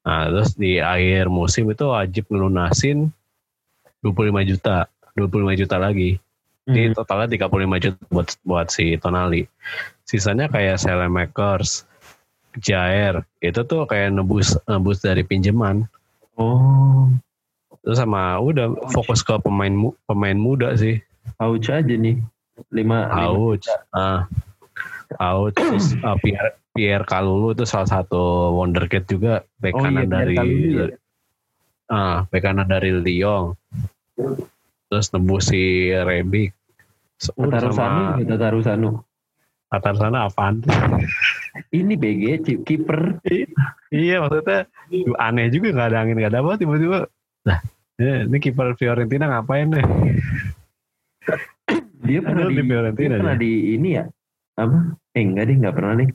Nah, 0.00 0.22
terus 0.32 0.56
di 0.56 0.80
akhir 0.80 1.28
musim 1.28 1.68
itu 1.68 1.84
wajib 1.84 2.24
ngelunasin 2.28 3.12
25 4.00 4.40
juta, 4.44 4.88
25 5.16 5.52
juta 5.56 5.76
lagi. 5.76 6.16
Jadi 6.68 6.92
Hmm. 6.92 6.96
totalnya 6.96 7.28
35 7.28 7.76
juta 7.80 7.98
buat 8.08 8.28
buat 8.44 8.66
si 8.68 8.96
Tonali. 8.96 9.48
Sisanya 10.04 10.46
kayak 10.48 10.80
Selemakers, 10.80 11.84
Jair, 12.60 13.22
itu 13.40 13.60
tuh 13.64 13.86
kayak 13.86 14.10
nebus 14.12 14.58
nebus 14.66 15.00
dari 15.00 15.22
pinjaman. 15.22 15.86
Oh, 16.36 17.06
Terus 17.80 17.96
sama 17.96 18.36
udah 18.36 18.76
fokus 18.92 19.24
ke 19.24 19.32
pemain 19.40 19.72
pemain 20.04 20.36
muda 20.36 20.76
sih. 20.76 21.00
Hauch 21.40 21.68
aja 21.72 21.80
nih. 21.80 22.20
Lima, 22.68 23.08
lima. 23.08 23.24
Auch, 23.24 23.56
ah, 23.96 24.28
Auch, 25.18 25.50
terus 25.50 25.98
ah, 26.06 26.14
Pierre 26.22 26.54
Pierre 26.70 27.02
Kalulu 27.02 27.56
itu 27.56 27.66
salah 27.66 27.88
satu 27.90 28.54
wonderkid 28.54 29.10
juga 29.10 29.42
bek 29.58 29.74
Oh 29.74 29.82
iya, 29.82 30.06
kanan 30.06 30.06
Pierre 30.06 30.14
dari 30.14 30.36
Kalulu 30.38 30.68
ya? 30.70 30.86
ah 31.90 32.16
bek 32.30 32.42
kanan 32.46 32.68
dari 32.70 32.90
Lyon. 32.94 33.58
terus 34.90 35.10
nebus 35.14 35.50
si 35.50 35.90
Rebic. 35.94 36.50
Sama 37.18 38.18
Tatarusanu. 38.26 39.02
Tatar 39.70 39.94
sana 39.94 40.26
apaan? 40.26 40.66
Ini 41.78 41.94
BG, 41.94 42.42
kiper. 42.66 43.22
Iya 43.94 44.22
maksudnya 44.22 44.66
aneh 45.18 45.46
juga 45.50 45.70
nggak 45.70 45.88
ada 45.94 45.98
angin 46.02 46.18
nggak 46.18 46.30
ada 46.34 46.42
apa 46.42 46.58
tiba-tiba. 46.58 47.06
Nah 47.46 47.58
ini 48.00 48.36
kiper 48.42 48.74
Fiorentina 48.74 49.30
ngapain 49.30 49.70
deh? 49.70 49.84
Dia 52.02 52.18
pernah 52.24 52.50
Aduh, 52.50 52.54
di, 52.54 52.58
di 52.58 52.62
Fiorentina 52.66 53.14
dia 53.14 53.20
pernah 53.22 53.36
di 53.38 53.52
ini 53.78 53.88
ya? 53.94 54.04
Apa? 54.58 54.78
Eh 55.14 55.22
enggak 55.22 55.44
deh, 55.50 55.56
enggak 55.58 55.74
pernah 55.76 55.94
deh. 56.00 56.10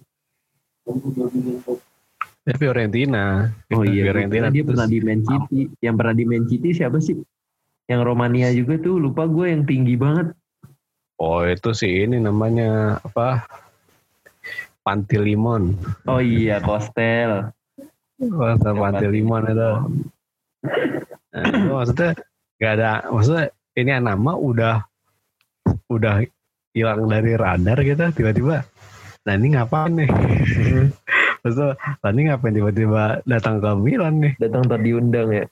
Dia 2.46 2.56
Fiorentina. 2.62 3.50
Oh 3.74 3.82
iya, 3.82 4.10
Fiorentina. 4.10 4.48
dia 4.54 4.62
terus- 4.62 4.70
pernah 4.76 4.88
di 4.88 5.00
Man 5.02 5.22
City. 5.26 5.62
Yang 5.82 5.96
pernah 5.98 6.16
di 6.16 6.24
Man 6.26 6.44
City 6.46 6.70
siapa 6.76 6.98
sih? 7.02 7.18
Yang 7.86 8.02
Romania 8.02 8.50
juga 8.54 8.82
tuh, 8.82 8.98
lupa 8.98 9.30
gue 9.30 9.46
yang 9.50 9.64
tinggi 9.66 9.94
banget. 9.98 10.34
Oh 11.16 11.48
itu 11.48 11.72
sih 11.72 12.04
ini 12.06 12.20
namanya 12.20 13.00
apa? 13.00 13.48
Pantilimon. 14.86 15.74
Oh 16.06 16.22
iya, 16.22 16.62
Kostel. 16.62 17.50
Masa 18.20 18.70
Pantilimon 18.76 19.44
itu. 19.50 19.72
Nah, 21.36 21.44
itu 21.52 21.72
maksudnya 21.72 22.12
nggak 22.56 22.74
ada 22.80 22.92
maksudnya 23.12 23.46
ini 23.76 23.92
nama 24.00 24.32
udah 24.40 24.76
udah 25.92 26.24
hilang 26.76 27.08
dari 27.08 27.32
radar 27.40 27.80
gitu 27.82 28.04
tiba-tiba 28.12 28.68
nah 29.26 29.34
ini 29.34 29.58
ngapain 29.58 29.90
nih? 29.90 30.10
Maksudnya 31.42 31.74
nah, 31.78 32.10
ini 32.14 32.22
ngapain 32.30 32.54
tiba-tiba 32.54 33.04
datang 33.26 33.58
ke 33.58 33.70
Milan 33.74 34.22
nih? 34.22 34.34
Datang 34.38 34.70
tadi 34.70 34.94
diundang 34.94 35.30
ya. 35.34 35.46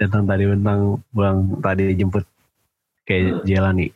datang 0.00 0.24
tadi 0.24 0.48
bentang 0.48 0.80
pulang 1.12 1.60
tadi 1.60 1.92
jemput 1.92 2.24
kayak 3.04 3.44
Jelani. 3.44 3.92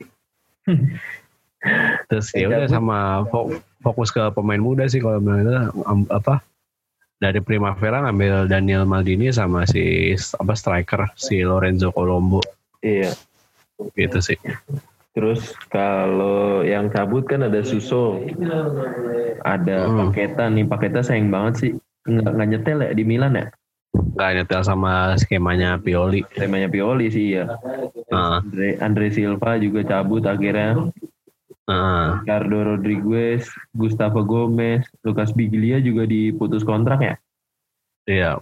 Terus 2.13 2.29
ya 2.37 2.53
udah 2.53 2.69
sama 2.69 3.25
fo- 3.33 3.57
fokus 3.81 4.13
ke 4.13 4.21
pemain 4.37 4.61
muda 4.61 4.85
sih 4.85 5.01
kalau 5.01 5.17
bilang 5.25 5.41
itu 5.41 5.53
apa 6.13 6.45
dari 7.17 7.41
Primavera 7.41 8.05
ngambil 8.05 8.53
Daniel 8.53 8.85
Maldini 8.85 9.33
sama 9.33 9.65
si 9.65 10.13
apa 10.13 10.53
striker 10.53 11.09
si 11.17 11.41
Lorenzo 11.41 11.89
Colombo. 11.89 12.45
Iya. 12.85 13.17
gitu 13.97 14.21
sih 14.23 14.37
Terus 15.15 15.55
kalau 15.71 16.67
yang 16.67 16.91
cabut 16.91 17.23
kan 17.23 17.47
ada 17.47 17.63
Suso, 17.63 18.19
ada 19.47 19.87
Hmm. 19.87 20.11
Paketa 20.11 20.51
nih. 20.51 20.67
Paketa 20.67 21.07
sayang 21.07 21.31
banget 21.31 21.55
sih. 21.55 21.73
Nggak, 22.05 22.31
nggak 22.35 22.49
nyetel 22.51 22.79
ya 22.83 22.91
di 22.93 23.05
Milan 23.07 23.39
ya? 23.39 23.47
nggak 23.95 24.31
nyetel 24.43 24.63
sama 24.67 25.15
skemanya 25.19 25.79
Pioli 25.79 26.27
Temanya 26.35 26.67
Pioli 26.67 27.11
sih 27.15 27.39
ya. 27.39 27.47
Ah. 28.11 28.43
Andre, 28.43 28.75
Andre 28.83 29.07
Silva 29.15 29.55
juga 29.59 29.87
cabut 29.87 30.27
akhirnya. 30.27 30.91
Nah, 31.65 32.21
Ricardo 32.21 32.77
Rodriguez, 32.77 33.49
Gustavo 33.73 34.21
Gomez, 34.27 34.85
Lucas 35.01 35.33
Biglia 35.33 35.81
juga 35.81 36.05
diputus 36.05 36.61
kontrak 36.61 37.01
ya. 37.01 37.15
iya 38.05 38.37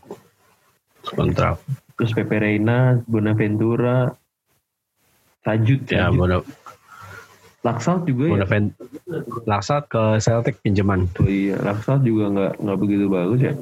kontrak 1.07 1.63
Terus 1.95 2.19
Pepe 2.19 2.35
Reina, 2.43 2.99
Bonaventura, 3.07 4.11
Sajut, 5.47 5.87
ya 5.87 6.11
Sajut. 6.11 6.43
Bona 7.63 7.79
Laksalt 7.79 8.03
juga 8.05 8.25
ya. 8.27 8.31
Bonaven- 8.43 8.75
Laksat 9.47 9.87
ke 9.87 10.03
Celtic 10.19 10.59
pinjaman 10.61 11.07
Oh 11.17 11.31
iya, 11.31 11.55
Laksalt 11.63 12.03
juga 12.03 12.27
nggak 12.29 12.53
nggak 12.59 12.79
begitu 12.79 13.05
bagus 13.07 13.41
ya. 13.41 13.55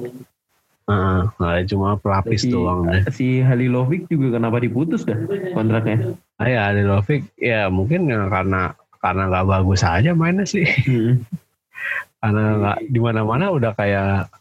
Heeh, 0.90 1.20
nah, 1.38 1.54
cuma 1.70 1.94
pelapis 1.94 2.42
si, 2.42 2.50
doang 2.50 2.82
deh 2.88 3.04
si 3.14 3.38
Halilovic 3.38 4.10
juga 4.10 4.40
kenapa 4.40 4.58
diputus 4.58 5.06
dah 5.06 5.14
kontraknya? 5.54 6.16
ah 6.34 6.48
ya 6.48 6.72
Adilovic 6.72 7.28
ya 7.36 7.68
mungkin 7.70 8.08
ya 8.08 8.26
karena 8.26 8.72
karena 8.98 9.22
nggak 9.30 9.46
bagus 9.46 9.84
aja 9.84 10.16
mainnya 10.16 10.48
sih 10.48 10.64
karena 12.24 12.42
nggak 12.58 12.78
di 12.90 12.98
mana 12.98 13.20
mana 13.22 13.52
udah 13.54 13.70
kayak 13.76 14.32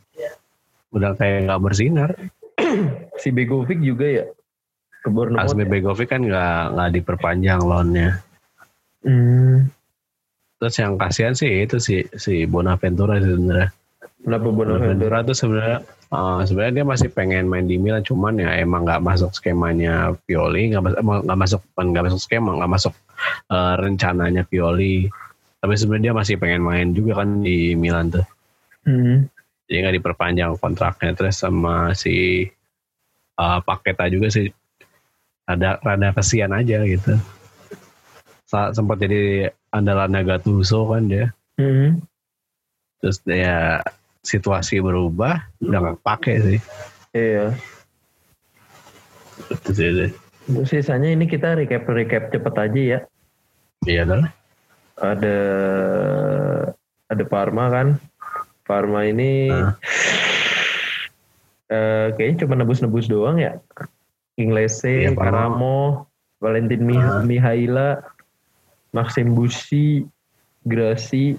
udah 0.89 1.12
kayak 1.20 1.45
nggak 1.45 1.62
bersinar 1.62 2.10
si 3.20 3.30
Begovic 3.30 3.78
juga 3.84 4.07
ya 4.10 4.26
ke 4.99 5.07
Bournemouth. 5.07 5.53
Asmi 5.53 5.64
ya? 5.64 5.70
Begovic 5.70 6.07
kan 6.10 6.24
nggak 6.26 6.76
nggak 6.76 6.89
diperpanjang 6.97 7.60
loannya 7.62 8.10
Hmm, 9.00 9.72
terus 10.60 10.76
yang 10.76 11.00
kasihan 11.00 11.32
sih 11.32 11.64
itu 11.64 11.80
si 11.80 12.04
si 12.20 12.43
Bonaventura 12.43 13.16
sebenarnya. 13.16 13.72
Kenapa 14.20 14.47
Bonaventura? 14.52 15.24
Tuh 15.24 15.38
sebenarnya 15.38 15.80
eh, 15.88 16.39
sebenarnya 16.43 16.74
dia 16.84 16.86
masih 16.86 17.10
pengen 17.16 17.47
main 17.47 17.64
di 17.64 17.80
Milan 17.80 18.04
cuman 18.04 18.43
ya 18.43 18.60
emang 18.60 18.84
nggak 18.84 19.00
masuk 19.00 19.32
skemanya 19.32 20.12
Pioli 20.28 20.76
nggak 20.76 20.84
masuk 21.24 21.64
nggak 21.80 22.06
masuk 22.12 22.20
skema 22.20 22.60
nggak 22.60 22.72
masuk 22.76 22.93
eh, 23.47 23.74
rencananya 23.80 24.43
Pioli. 24.43 25.08
Tapi 25.60 25.74
sebenarnya 25.76 26.12
dia 26.12 26.16
masih 26.16 26.36
pengen 26.39 26.64
main 26.64 26.88
juga 26.91 27.24
kan 27.24 27.43
di 27.43 27.76
Milan 27.76 28.12
tuh. 28.12 28.28
Hmm. 28.88 29.28
jadi 29.70 29.86
nggak 29.86 29.95
diperpanjang 30.02 30.52
kontraknya. 30.58 31.14
Terus 31.14 31.45
sama 31.45 31.93
si 31.93 32.47
uh, 33.38 33.60
Paketa 33.62 34.10
juga 34.10 34.34
sih. 34.34 34.50
Ada 35.45 35.78
rada 35.84 36.10
kesian 36.16 36.56
aja 36.56 36.82
gitu 36.88 37.20
sempat 38.50 38.97
jadi 38.97 39.22
andalannya 39.70 40.26
Gattuso 40.26 40.89
kan 40.89 41.06
dia 41.06 41.30
Hmm. 41.56 42.02
terus 42.97 43.20
ya 43.24 43.84
situasi 44.22 44.80
berubah 44.80 45.43
udah 45.60 45.80
nggak 45.80 46.00
pakai 46.02 46.36
sih 46.39 46.60
Iya. 47.10 47.54
itu 49.50 49.72
sih 49.72 49.89
deh. 49.89 50.12
Untuk 50.45 50.66
sisanya 50.66 51.10
ini 51.10 51.26
kita 51.26 51.54
recap 51.54 51.86
recap 51.86 52.30
cepet 52.30 52.54
aja 52.56 52.82
ya. 52.82 53.00
iya 53.84 54.02
dah 54.04 54.30
Ada 54.95 55.38
ada 57.08 57.24
Parma 57.24 57.70
kan. 57.70 57.88
Parma 58.62 59.04
ini 59.04 59.50
Ah. 59.50 59.74
eh, 61.68 62.08
kayaknya 62.14 62.38
cuma 62.43 62.54
nebus-nebus 62.56 63.06
doang 63.06 63.38
ya. 63.38 63.58
Inglese, 64.36 65.08
Iya, 65.08 65.12
Parma. 65.12 65.50
Karamo, 65.50 65.78
Valentin 66.38 66.82
Mi- 66.82 66.95
Ah. 66.95 67.20
Mihaila, 67.22 68.00
Maxim 68.92 69.32
Busi, 69.32 70.04
Grasi. 70.64 71.38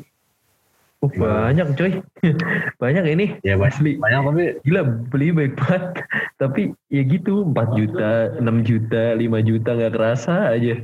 Uh, 1.01 1.09
Ah. 1.17 1.49
banyak 1.49 1.69
coy. 1.75 1.93
banyak 2.83 3.05
ini. 3.09 3.27
ya 3.41 3.57
banyak, 3.57 3.73
Asli. 3.73 3.93
banyak 3.97 4.21
tapi 4.21 4.45
Gila 4.63 4.83
beli 5.09 5.29
baik 5.33 5.55
banget. 5.57 5.83
Tapi 6.41 6.63
ya 6.89 7.03
gitu 7.05 7.45
4 7.47 7.69
juta, 7.73 8.11
6 8.37 8.65
juta, 8.65 9.13
5 9.13 9.41
juta 9.41 9.71
nggak 9.77 9.93
kerasa 9.93 10.53
aja. 10.53 10.77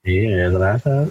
iya 0.00 0.24
ya 0.32 0.46
terasa 0.48 1.08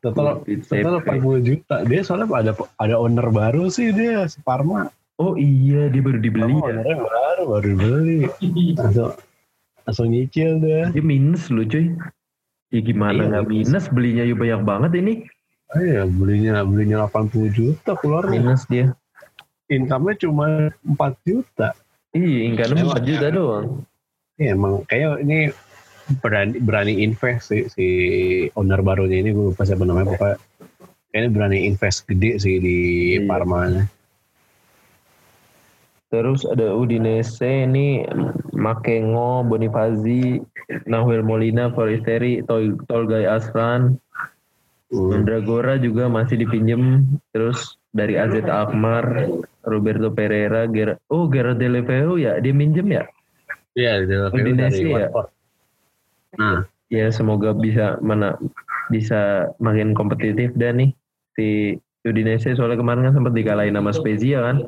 total 0.00 0.44
total 0.44 1.00
40 1.00 1.40
juta 1.40 1.80
dia 1.84 2.00
soalnya 2.00 2.28
ada 2.30 2.52
ada 2.76 2.94
owner 2.96 3.28
baru 3.28 3.68
sih 3.68 3.88
dia 3.90 4.28
si 4.28 4.36
Parma 4.40 4.92
Oh 5.16 5.32
iya 5.36 5.88
dia 5.88 6.04
baru 6.04 6.20
dibeli 6.20 6.52
ya. 6.52 6.60
ownernya 6.60 6.96
baru 7.00 7.42
baru 7.46 7.64
dibeli 7.64 8.18
langsung 8.76 9.16
langsung 9.82 10.08
nyicil 10.08 10.60
dia 10.60 10.92
Dia 10.92 11.00
minus 11.00 11.48
loh 11.48 11.64
cuy. 11.64 11.96
Ya 12.74 12.80
gimana 12.82 13.14
Iya, 13.16 13.28
nggak 13.30 13.44
minus. 13.46 13.66
minus 13.70 13.86
belinya 13.88 14.22
ya 14.22 14.34
banyak 14.34 14.60
banget 14.62 14.90
ini. 14.98 15.12
Oh 15.70 15.80
iya 15.80 16.02
belinya 16.04 16.52
belinya 16.62 16.96
80 17.06 17.46
juta 17.48 17.94
keluar 17.94 18.26
Minus 18.26 18.66
dia. 18.66 18.90
income-nya 19.66 20.14
cuma 20.20 20.46
4 20.82 20.92
juta. 21.24 21.72
Iya, 22.10 22.38
income 22.44 22.74
Emang 22.76 22.90
4 22.92 23.06
juta 23.06 23.26
ya. 23.26 23.32
doang. 23.32 23.66
Iya 24.34 24.48
emang 24.52 24.74
kayak 24.84 25.22
ini 25.22 25.38
berani 26.18 26.58
berani 26.58 26.94
invest 27.00 27.48
sih 27.48 27.62
si 27.66 27.86
owner 28.52 28.82
barunya 28.82 29.18
ini 29.18 29.30
gue 29.30 29.44
lupa 29.48 29.62
siapa 29.62 29.82
namanya 29.82 30.10
pokoknya 30.10 30.36
kayaknya 31.08 31.30
berani 31.30 31.58
invest 31.64 32.04
gede 32.04 32.36
sih 32.36 32.58
di 32.58 32.76
Iya. 33.14 33.24
Parma 33.24 33.70
Terus 36.14 36.46
ada 36.46 36.70
Udinese 36.70 37.66
ini 37.66 38.06
Makengo, 38.54 39.42
Bonifazi, 39.42 40.38
Nahuel 40.86 41.26
Molina, 41.26 41.74
Foresteri, 41.74 42.38
Tol 42.46 42.78
Tolgay 42.86 43.26
Aslan, 43.26 43.98
Hmm. 44.94 45.10
Mandragora 45.10 45.74
juga 45.74 46.06
masih 46.06 46.46
dipinjem. 46.46 47.02
Terus 47.34 47.74
dari 47.90 48.14
AZ 48.14 48.38
Alkmaar, 48.46 49.26
Roberto 49.66 50.14
Pereira, 50.14 50.70
Ger 50.70 51.02
oh 51.10 51.26
Gerard 51.26 51.58
Deleveo 51.58 52.14
ya, 52.14 52.38
dia 52.38 52.54
minjem 52.54 52.94
ya? 52.94 53.04
Iya 53.74 54.06
Udinese 54.30 54.78
dari 54.78 54.94
ya? 54.94 55.08
Nah 56.38 56.62
Ya 56.92 57.10
semoga 57.10 57.50
bisa 57.56 57.98
mana 57.98 58.38
bisa 58.92 59.50
makin 59.58 59.96
kompetitif 59.98 60.54
dan 60.54 60.78
nih 60.78 60.90
si 61.34 61.74
Udinese 62.04 62.52
soalnya 62.52 62.76
kemarin 62.76 63.08
kan 63.08 63.14
sempat 63.16 63.32
dikalahin 63.32 63.76
sama 63.76 63.90
Spezia 63.96 64.44
kan. 64.44 64.60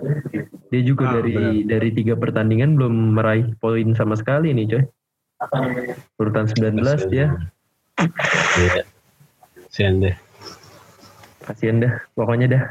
Dia 0.73 0.83
juga 0.83 1.13
Ah, 1.13 1.13
dari 1.21 1.69
dari 1.69 1.91
tiga 1.93 2.17
pertandingan 2.17 2.81
belum 2.81 3.13
meraih 3.21 3.53
poin 3.61 3.93
sama 3.93 4.17
sekali 4.17 4.57
nih 4.57 4.67
coy. 4.73 4.85
Urutan 6.17 6.49
19 6.49 6.81
dia. 7.13 7.37
Iya. 8.57 8.83
Sian 9.69 10.01
deh. 10.01 10.17
Kasian 11.47 11.79
dah 11.85 11.93
pokoknya 12.17 12.47
dah. 12.51 12.65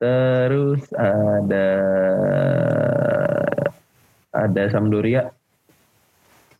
Terus 0.00 0.80
ada 0.96 1.68
ada 4.32 4.62
Sampdoria, 4.72 5.34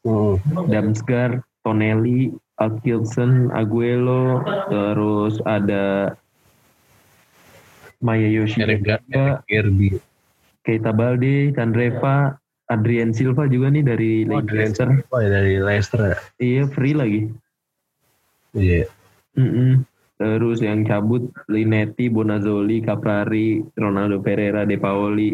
Hmm. 0.00 0.40
Damsgaard, 0.72 1.44
Tonelli, 1.60 2.32
Atkinson, 2.56 3.52
Aguero, 3.52 4.40
terus 4.72 5.36
ada 5.44 6.16
Maya 8.00 8.24
Eric 8.24 8.36
Yoshida, 8.36 8.74
Gar- 8.80 9.04
Eric 9.12 9.40
Gerby. 9.46 9.88
Keita 10.60 10.92
Balde, 10.92 11.52
Chandreva, 11.52 12.36
Adrian 12.68 13.12
Silva 13.12 13.44
juga 13.48 13.68
nih 13.68 13.84
dari 13.84 14.12
Oh, 14.28 14.40
Leicester. 14.40 14.88
Oh, 15.08 15.20
dari 15.20 15.56
Leicester. 15.60 16.00
ya? 16.00 16.16
Iya, 16.38 16.62
free 16.72 16.94
lagi. 16.96 17.20
Iya. 18.56 18.88
Mm-mm. 19.36 19.84
Terus 20.20 20.60
yang 20.60 20.84
cabut 20.84 21.32
Linetti, 21.48 22.12
Bonazzoli, 22.12 22.84
Caprari, 22.84 23.64
Ronaldo 23.72 24.20
Pereira, 24.20 24.68
De 24.68 24.76
Paoli. 24.76 25.32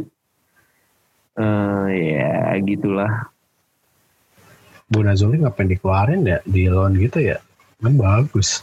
Eh 1.36 1.86
ya 1.92 2.54
gitulah. 2.62 3.28
Bonazzoli 4.86 5.42
ngapain 5.42 5.66
dikeluarin 5.66 6.22
ya 6.22 6.38
di 6.46 6.70
loan 6.70 6.94
gitu 6.96 7.18
ya? 7.18 7.42
Kan 7.82 7.98
bagus. 7.98 8.62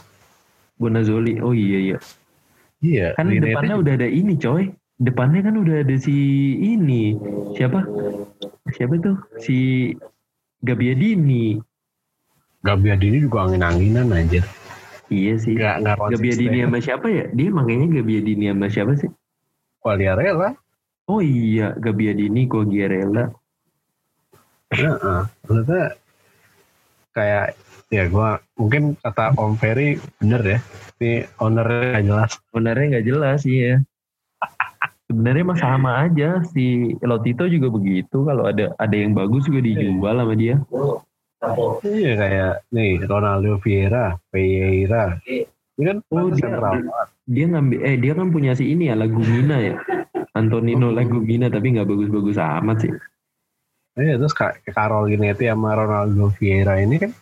Bonazzoli, 0.80 1.38
oh 1.44 1.52
iya 1.52 1.92
iya. 1.92 1.98
Iya. 2.84 3.16
Kan 3.16 3.32
depannya 3.32 3.80
udah 3.80 3.92
ada 3.96 4.08
ini 4.08 4.36
coy. 4.36 4.68
Depannya 5.00 5.40
kan 5.40 5.56
udah 5.56 5.80
ada 5.80 5.96
si 5.96 6.14
ini. 6.60 7.16
Siapa? 7.56 7.80
Siapa 8.76 8.94
tuh? 9.00 9.16
Si 9.40 9.90
Gabiadini. 10.60 11.56
Gabiadini 12.60 13.24
juga 13.24 13.48
angin-anginan 13.48 14.12
anjir. 14.12 14.44
Iya 15.08 15.34
sih. 15.40 15.56
Gak, 15.56 15.84
gak 15.84 15.96
Gabiadini 16.12 16.64
sama 16.64 16.78
siapa 16.80 17.06
ya? 17.08 17.24
Dia 17.32 17.48
makanya 17.52 18.00
Gabiadini 18.00 18.44
sama 18.52 18.66
siapa 18.68 18.92
sih? 19.00 19.10
Quagliarella. 19.80 20.56
Oh 21.04 21.20
iya, 21.20 21.76
Gabiadini, 21.76 22.48
Quagliarella. 22.48 23.28
Heeh. 24.72 25.20
Maksudnya 25.44 25.92
kayak 27.12 27.52
ya 27.94 28.04
gua 28.10 28.42
mungkin 28.58 28.98
kata 28.98 29.38
Om 29.38 29.54
Ferry 29.56 29.96
bener 30.18 30.42
ya. 30.42 30.58
Ini 30.98 31.26
ownernya 31.42 31.98
gak 31.98 32.06
jelas. 32.06 32.30
Sebenarnya 32.50 32.84
nggak 32.96 33.06
jelas 33.06 33.40
iya. 33.46 33.74
Sebenarnya 35.04 35.44
mah 35.44 35.58
sama 35.60 35.90
aja 36.06 36.40
si 36.50 36.96
Lotito 37.04 37.44
juga 37.46 37.68
begitu. 37.70 38.24
Kalau 38.24 38.48
ada 38.48 38.72
ada 38.80 38.96
yang 38.96 39.12
bagus 39.12 39.46
juga 39.46 39.60
dijual 39.62 40.16
sama 40.16 40.34
dia. 40.34 40.56
Iya 41.84 42.12
kayak 42.16 42.52
nih 42.72 43.04
Ronaldo 43.04 43.60
Vieira, 43.60 44.16
Pereira. 44.32 45.20
Ini 45.76 45.82
kan 45.84 45.96
Oh, 46.08 46.32
dia-. 46.32 46.82
Dia 47.24 47.44
ngambil 47.48 47.78
eh 47.84 47.96
dia 48.00 48.12
kan 48.16 48.28
punya 48.32 48.52
si 48.56 48.72
ini 48.72 48.88
ya 48.88 48.96
Lagumina 48.96 49.60
ya. 49.60 49.76
Antonino 50.34 50.88
Lagumina 50.90 51.52
tapi 51.52 51.76
nggak 51.76 51.88
bagus-bagus 51.88 52.38
amat 52.40 52.76
sih. 52.88 52.92
Iya 53.94 54.18
terus 54.18 54.34
kayak 54.34 54.66
Carol 54.74 55.06
Ginetti 55.06 55.46
sama 55.46 55.78
Ronaldo 55.78 56.32
Vieira 56.34 56.82
ini 56.82 56.98
kan 56.98 57.12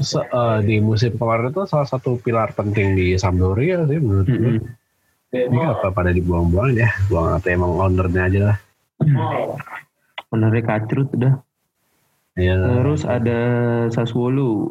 se- 0.00 0.24
eh, 0.24 0.58
di 0.64 0.80
musim 0.80 1.14
kemarin 1.16 1.52
itu 1.52 1.64
salah 1.68 1.88
satu 1.88 2.16
pilar 2.20 2.56
penting 2.56 2.96
di 2.96 3.14
Sampdoria 3.20 3.84
sih 3.84 4.00
menurut 4.00 4.28
gue. 4.28 4.54
Mm-mm. 4.58 4.76
Ini 5.28 5.60
apa 5.60 5.92
pada 5.92 6.08
dibuang-buang 6.08 6.72
ya? 6.72 6.88
Buang 7.12 7.36
atau 7.36 7.48
emang 7.52 7.76
ownernya 7.76 8.22
aja 8.32 8.40
lah. 8.48 8.58
Benernya 10.32 10.62
kacrut 10.64 11.12
udah. 11.12 11.36
Iya. 12.38 12.54
Terus 12.56 13.04
ada 13.04 13.40
Sassuolo. 13.92 14.64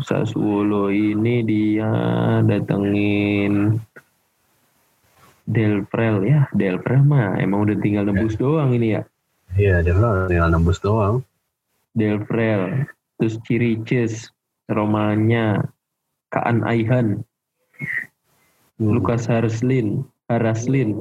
Sassuolo 0.00 0.88
ini 0.88 1.44
dia 1.44 1.92
datengin 2.40 3.76
Del 5.44 5.84
Prel 5.84 6.24
ya. 6.24 6.48
Del 6.56 6.80
Prel 6.80 7.04
mah 7.04 7.36
emang 7.36 7.68
udah 7.68 7.76
tinggal 7.76 8.08
nebus 8.08 8.40
doang 8.40 8.72
ini 8.72 8.96
ya. 8.96 9.02
Iya, 9.60 9.84
bilang 9.84 10.28
tinggal 10.28 10.48
nembus 10.52 10.80
doang. 10.80 11.20
Del 11.92 12.20
Prel, 12.24 12.84
terus 13.20 13.40
Cirices, 13.44 14.32
Romanya, 14.68 15.64
Kaan 16.28 16.60
Aihan, 16.62 17.24
Hmm. 18.78 18.94
Lukas 18.94 19.26
Haraslin, 19.26 20.06
Haraslin. 20.30 20.94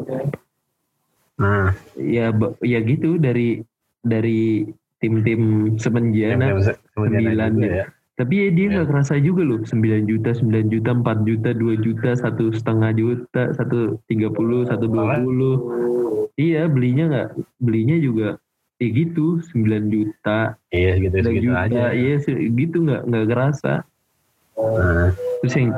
Nah, 1.37 1.69
Ya 1.93 2.33
ya 2.65 2.79
gitu 2.81 3.21
dari 3.21 3.61
dari 4.01 4.65
tim-tim 4.97 5.75
semenjana. 5.77 6.57
sembilan 6.97 7.51
ya. 7.61 7.69
ya. 7.69 7.85
Tapi 8.17 8.33
ya 8.33 8.49
dia 8.49 8.65
Ya. 8.65 8.71
nggak 8.81 8.87
kerasa 8.89 9.21
juga 9.21 9.45
loh. 9.45 9.61
9 9.61 10.09
juta, 10.09 10.33
9 10.33 10.73
juta, 10.73 10.89
4 10.89 11.21
juta, 11.21 11.53
2 11.53 11.77
juta, 11.77 12.17
satu 12.17 12.49
setengah 12.49 12.89
juta, 12.97 13.53
satu 13.53 14.01
tiga 14.09 14.33
puluh, 14.33 14.65
satu 14.65 14.89
dua 14.89 15.21
puluh. 15.21 15.55
Iya 16.33 16.65
belinya 16.65 17.05
nggak, 17.13 17.29
belinya 17.61 17.97
juga 18.01 18.41
ya 18.77 18.87
gitu 18.93 19.41
9 19.41 19.89
juta, 19.89 20.53
Iya, 20.69 21.01
gitu 21.01 21.15
9 21.17 21.25
segitu 21.25 21.45
juta, 21.49 21.59
aja. 21.65 21.83
iya 21.93 22.15
gitu 22.53 22.75
nggak 22.85 23.01
nggak 23.09 23.25
kerasa. 23.29 23.73
Nah, 24.57 25.13
Terus 25.37 25.53
yang 25.53 25.69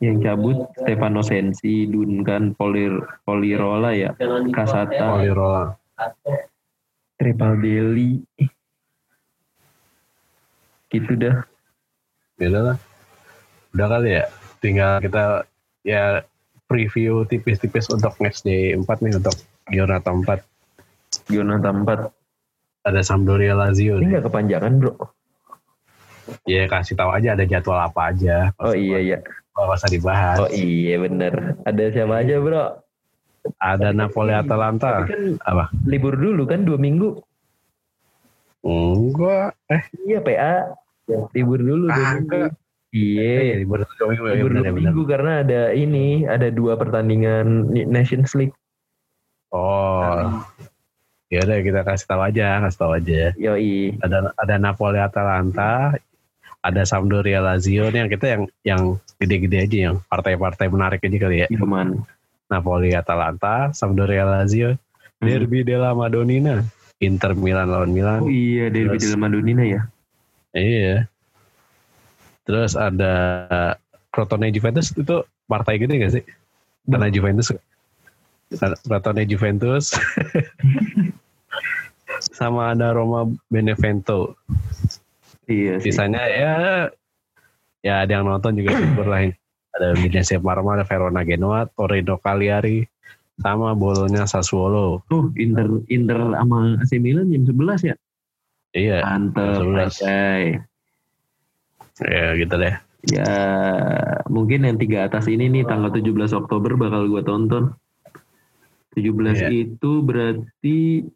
yang 0.00 0.16
cabut 0.24 0.56
Stefano 0.72 1.20
Sensi, 1.20 1.84
Duncan, 1.84 2.56
Polir, 2.56 2.96
Polirola 3.28 3.92
ya, 3.92 4.16
Kasata, 4.52 5.20
Polirola. 5.20 5.76
Trepaldelli. 7.20 8.24
Gitu 10.88 11.12
dah. 11.16 11.44
Ya 12.40 12.46
udah 12.48 12.62
lah. 12.72 12.76
Udah 13.76 13.86
kali 13.88 14.10
ya. 14.16 14.24
Tinggal 14.64 14.92
kita 15.04 15.24
ya 15.84 16.24
preview 16.68 17.28
tipis-tipis 17.28 17.92
untuk 17.92 18.16
match 18.16 18.40
day 18.44 18.72
4 18.72 18.84
nih 19.04 19.12
untuk 19.20 19.36
Giornata 19.68 20.08
4. 20.08 20.40
Jonathan 21.28 21.84
4. 21.84 22.21
Ada 22.82 23.00
Sampdoria 23.00 23.54
Lazio 23.54 23.98
Ini 23.98 24.10
nggak 24.12 24.26
kepanjangan 24.26 24.72
bro. 24.76 24.94
Ya 26.46 26.66
kasih 26.66 26.94
tahu 26.94 27.10
aja 27.10 27.34
ada 27.34 27.44
jadwal 27.44 27.78
apa 27.78 28.10
aja. 28.10 28.50
Oh 28.58 28.74
iya 28.74 28.98
iya. 28.98 29.18
Gak 29.52 29.68
usah 29.68 29.90
dibahas. 29.90 30.36
Oh 30.38 30.48
iya 30.48 30.98
bener. 30.98 31.58
Ada 31.62 31.92
siapa 31.92 32.22
aja 32.22 32.38
bro? 32.38 32.78
Ada 33.58 33.90
Napoli 33.90 34.30
Atalanta. 34.32 35.02
Tapi 35.02 35.10
kan 35.10 35.22
Apa? 35.42 35.64
libur 35.84 36.14
dulu 36.14 36.46
kan 36.46 36.62
dua 36.62 36.78
minggu. 36.78 37.18
Enggak. 38.62 39.58
Eh, 39.68 39.82
Iya 40.06 40.18
PA. 40.22 40.54
Libur 41.34 41.58
dulu 41.58 41.86
dua 41.86 41.94
Kagak. 41.94 42.14
minggu. 42.18 42.40
Iya. 42.92 43.56
libur 43.58 43.78
dua 43.82 44.06
minggu 44.06 44.24
ya 44.24 44.34
Libur 44.36 44.50
dua 44.52 44.60
ya 44.60 44.70
benar. 44.70 44.78
minggu 44.78 45.02
karena 45.04 45.32
ada 45.42 45.60
ini, 45.72 46.06
ada 46.24 46.48
dua 46.48 46.74
pertandingan 46.74 47.46
Nations 47.86 48.34
League. 48.34 48.54
Oh. 49.50 50.38
Ya 51.32 51.40
udah 51.48 51.64
kita 51.64 51.80
kasih 51.80 52.04
tahu 52.04 52.20
aja, 52.28 52.60
kasih 52.60 52.76
tahu 52.78 52.92
aja. 52.92 53.32
Yoi. 53.40 53.96
Ada 54.04 54.36
ada 54.36 54.54
Napoli 54.60 55.00
Atalanta, 55.00 55.96
ada 56.60 56.82
Sampdoria 56.84 57.40
Lazio 57.40 57.88
nih 57.88 58.04
yang 58.04 58.10
kita 58.12 58.26
yang 58.28 58.42
yang 58.60 58.82
gede-gede 59.16 59.64
aja 59.64 59.76
yang 59.88 59.96
partai-partai 60.12 60.68
menarik 60.68 61.00
aja 61.00 61.16
kali 61.16 61.36
ya. 61.40 61.48
Cuman. 61.56 62.04
Napoli 62.52 62.92
Atalanta, 62.92 63.72
Sampdoria 63.72 64.28
Lazio, 64.28 64.76
Derby 65.24 65.64
della 65.64 65.96
Madonnina, 65.96 66.60
Inter 67.00 67.32
Milan 67.32 67.72
lawan 67.72 67.96
Milan. 67.96 68.20
Oh 68.20 68.28
iya, 68.28 68.68
Derby 68.68 69.00
Terus- 69.00 69.08
della 69.08 69.18
Madonnina 69.24 69.64
ya. 69.64 69.80
Iya. 70.52 71.08
Terus 72.44 72.76
ada 72.76 73.14
Crotone 74.12 74.52
Juventus 74.52 74.92
itu 74.92 75.24
partai 75.48 75.80
gede 75.80 75.96
gak 75.96 76.12
sih? 76.12 76.24
Karena 76.84 77.08
Juventus 77.08 77.56
Crotone 78.84 79.24
Juventus 79.24 79.96
sama 82.42 82.74
ada 82.74 82.90
Roma 82.90 83.30
Benevento. 83.46 84.34
Iya 85.46 85.78
sih. 85.78 85.94
Sisanya 85.94 86.22
ya 86.26 86.52
ya 87.82 87.94
ada 88.02 88.10
yang 88.18 88.26
nonton 88.26 88.58
juga 88.58 88.74
libur 88.74 89.06
lain. 89.06 89.30
Ada 89.72 89.96
Udinese 89.96 90.36
Parma, 90.36 90.76
ada 90.76 90.84
Verona 90.84 91.24
Genoa, 91.24 91.64
Torino 91.64 92.20
Cagliari, 92.20 92.84
sama 93.40 93.72
Bolonya 93.72 94.28
Sassuolo. 94.28 95.00
Tuh 95.08 95.32
Inter 95.40 95.80
Inter 95.88 96.18
sama 96.36 96.76
AC 96.76 97.00
Milan 97.00 97.32
jam 97.32 97.48
11 97.48 97.88
ya. 97.90 97.96
Iya, 98.72 98.98
Mantep, 99.04 99.48
jam 99.56 99.72
11. 99.72 99.80
Anjay. 100.02 100.44
ya 102.02 102.24
gitu 102.36 102.54
deh. 102.56 102.74
Ya 103.10 103.34
mungkin 104.30 104.62
yang 104.62 104.78
tiga 104.78 105.10
atas 105.10 105.26
ini 105.26 105.50
nih 105.50 105.66
tanggal 105.66 105.90
17 105.90 106.32
Oktober 106.36 106.76
bakal 106.78 107.08
gua 107.10 107.22
tonton. 107.24 107.72
17 108.92 109.08
Iya. 109.40 109.48
itu 109.48 109.92
berarti 110.04 111.08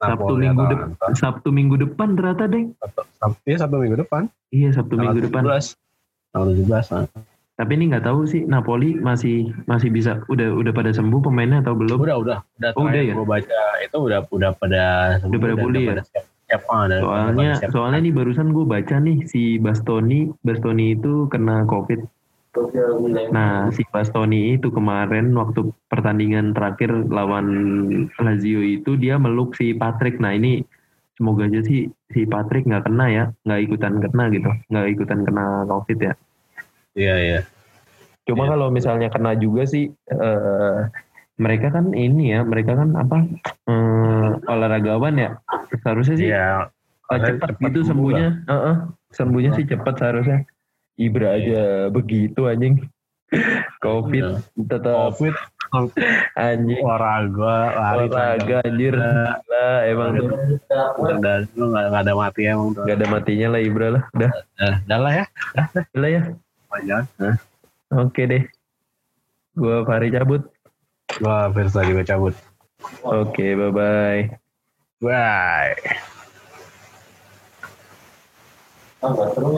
Sabtu 0.00 0.16
Napoli 0.32 0.42
minggu 0.42 0.64
depan. 0.66 1.10
Sabtu 1.12 1.48
minggu 1.52 1.76
depan 1.76 2.08
ternyata 2.16 2.44
deng. 2.46 2.66
Sabtu, 2.80 3.00
Sabtu, 3.14 3.44
iya, 3.44 3.56
Sabtu 3.58 3.76
minggu 3.76 3.98
depan. 4.00 4.22
Iya 4.50 4.68
Sabtu 4.72 4.92
Tanggal 4.96 5.12
minggu 5.12 5.22
depan. 5.28 5.42
17. 5.44 6.32
Tanggal 6.32 6.48
17. 6.56 6.88
nah. 6.90 7.04
Tapi 7.54 7.70
ini 7.76 7.84
nggak 7.92 8.04
tahu 8.04 8.20
sih 8.24 8.40
Napoli 8.42 8.96
masih 8.96 9.52
masih 9.68 9.92
bisa 9.92 10.24
udah 10.26 10.48
udah 10.56 10.72
pada 10.72 10.90
sembuh 10.90 11.20
pemainnya 11.20 11.60
atau 11.60 11.76
belum? 11.76 12.00
Udah, 12.00 12.16
udah. 12.16 12.38
Udah, 12.56 12.70
Oh, 12.72 12.88
udah 12.88 13.02
ya? 13.04 13.12
Gue 13.12 13.28
baca 13.28 13.58
itu 13.84 13.96
udah 14.00 14.18
udah 14.26 14.50
pada 14.56 14.82
Udah 15.20 15.36
pada 15.38 15.54
pulih 15.54 15.82
ya? 15.84 15.90
pada 15.92 16.02
siap, 16.08 16.24
siap, 16.48 16.62
ah, 16.64 16.88
Soalnya 16.88 17.28
pada 17.52 17.60
siap. 17.60 17.70
soalnya 17.70 17.98
nih 18.00 18.12
barusan 18.16 18.48
gue 18.50 18.64
baca 18.64 18.96
nih 18.96 19.16
si 19.28 19.60
Bastoni 19.60 20.32
Bastoni 20.40 20.96
itu 20.96 21.28
kena 21.28 21.68
COVID. 21.68 22.00
Nah 23.30 23.70
si 23.70 23.86
Bastoni 23.86 24.58
itu 24.58 24.74
kemarin 24.74 25.30
waktu 25.38 25.70
pertandingan 25.86 26.50
terakhir 26.50 26.90
lawan 27.06 27.46
Lazio 28.18 28.58
itu 28.58 28.98
dia 28.98 29.22
meluk 29.22 29.54
si 29.54 29.70
Patrick. 29.70 30.18
Nah 30.18 30.34
ini 30.34 30.66
semoga 31.14 31.46
aja 31.46 31.62
sih 31.62 31.86
si 32.10 32.20
Patrick 32.26 32.66
nggak 32.66 32.90
kena 32.90 33.06
ya, 33.06 33.24
nggak 33.46 33.60
ikutan 33.70 34.02
kena 34.02 34.24
gitu, 34.34 34.50
nggak 34.66 34.86
ikutan 34.98 35.20
kena 35.22 35.44
COVID 35.70 35.98
ya. 36.02 36.14
Iya 36.98 37.14
iya. 37.22 37.40
Cuma 38.26 38.46
Iya. 38.46 38.50
kalau 38.58 38.68
misalnya 38.74 39.08
kena 39.14 39.38
juga 39.38 39.62
sih, 39.66 39.94
eh, 40.10 40.78
mereka 41.38 41.70
kan 41.70 41.94
ini 41.94 42.34
ya, 42.34 42.42
mereka 42.42 42.74
kan 42.74 42.98
apa 42.98 43.30
eh, 43.70 44.28
olahragawan 44.50 45.14
ya, 45.16 45.30
seharusnya 45.86 46.16
sih 46.18 46.30
Karena 47.10 47.26
cepat 47.26 47.48
cepat 47.58 47.70
gitu 47.74 47.80
sembuhnya, 47.90 48.28
Heeh, 48.46 48.76
sembuhnya 49.14 49.50
sih 49.58 49.66
cepat 49.66 49.94
seharusnya. 49.98 50.38
Ibra 50.94 51.28
aja 51.34 51.62
begitu 51.86 52.44
anjing, 52.44 52.86
COVID 53.78 54.24
Iya. 54.26 54.38
tetap 54.66 54.94
Covid 55.14 55.34
anjing 56.36 56.80
olahraga 56.82 57.54
lari 57.72 58.06
olahraga 58.06 58.56
anjir, 58.64 58.94
Gila, 58.98 59.66
emang 59.86 60.08
tuh 60.12 60.28
dan 61.22 61.46
lu 61.54 61.70
nggak 61.70 61.84
nggak 61.88 62.02
ada 62.02 62.14
mati 62.14 62.40
emang 62.44 62.68
tuh. 62.72 62.82
nggak 62.82 62.96
ada 62.98 63.06
matinya 63.06 63.48
lah 63.50 63.60
Ibra 63.60 63.86
lah, 63.94 64.02
udah, 64.12 64.30
Nah, 64.58 64.74
dah 64.84 64.98
lah 64.98 65.12
ya. 65.14 65.24
udah 65.94 66.10
ya, 66.10 66.22
Panjang. 66.66 67.04
oke 67.90 68.22
deh, 68.24 68.42
gua 69.54 69.82
Fahri 69.84 70.10
cabut, 70.10 70.42
Gua 71.16 71.50
Firsa 71.50 71.82
juga 71.82 72.02
cabut. 72.04 72.34
oke 73.02 73.46
bye 73.52 73.70
bye. 73.70 74.22
Bye. 75.00 75.80
Nggak 79.00 79.28
seru. 79.32 79.56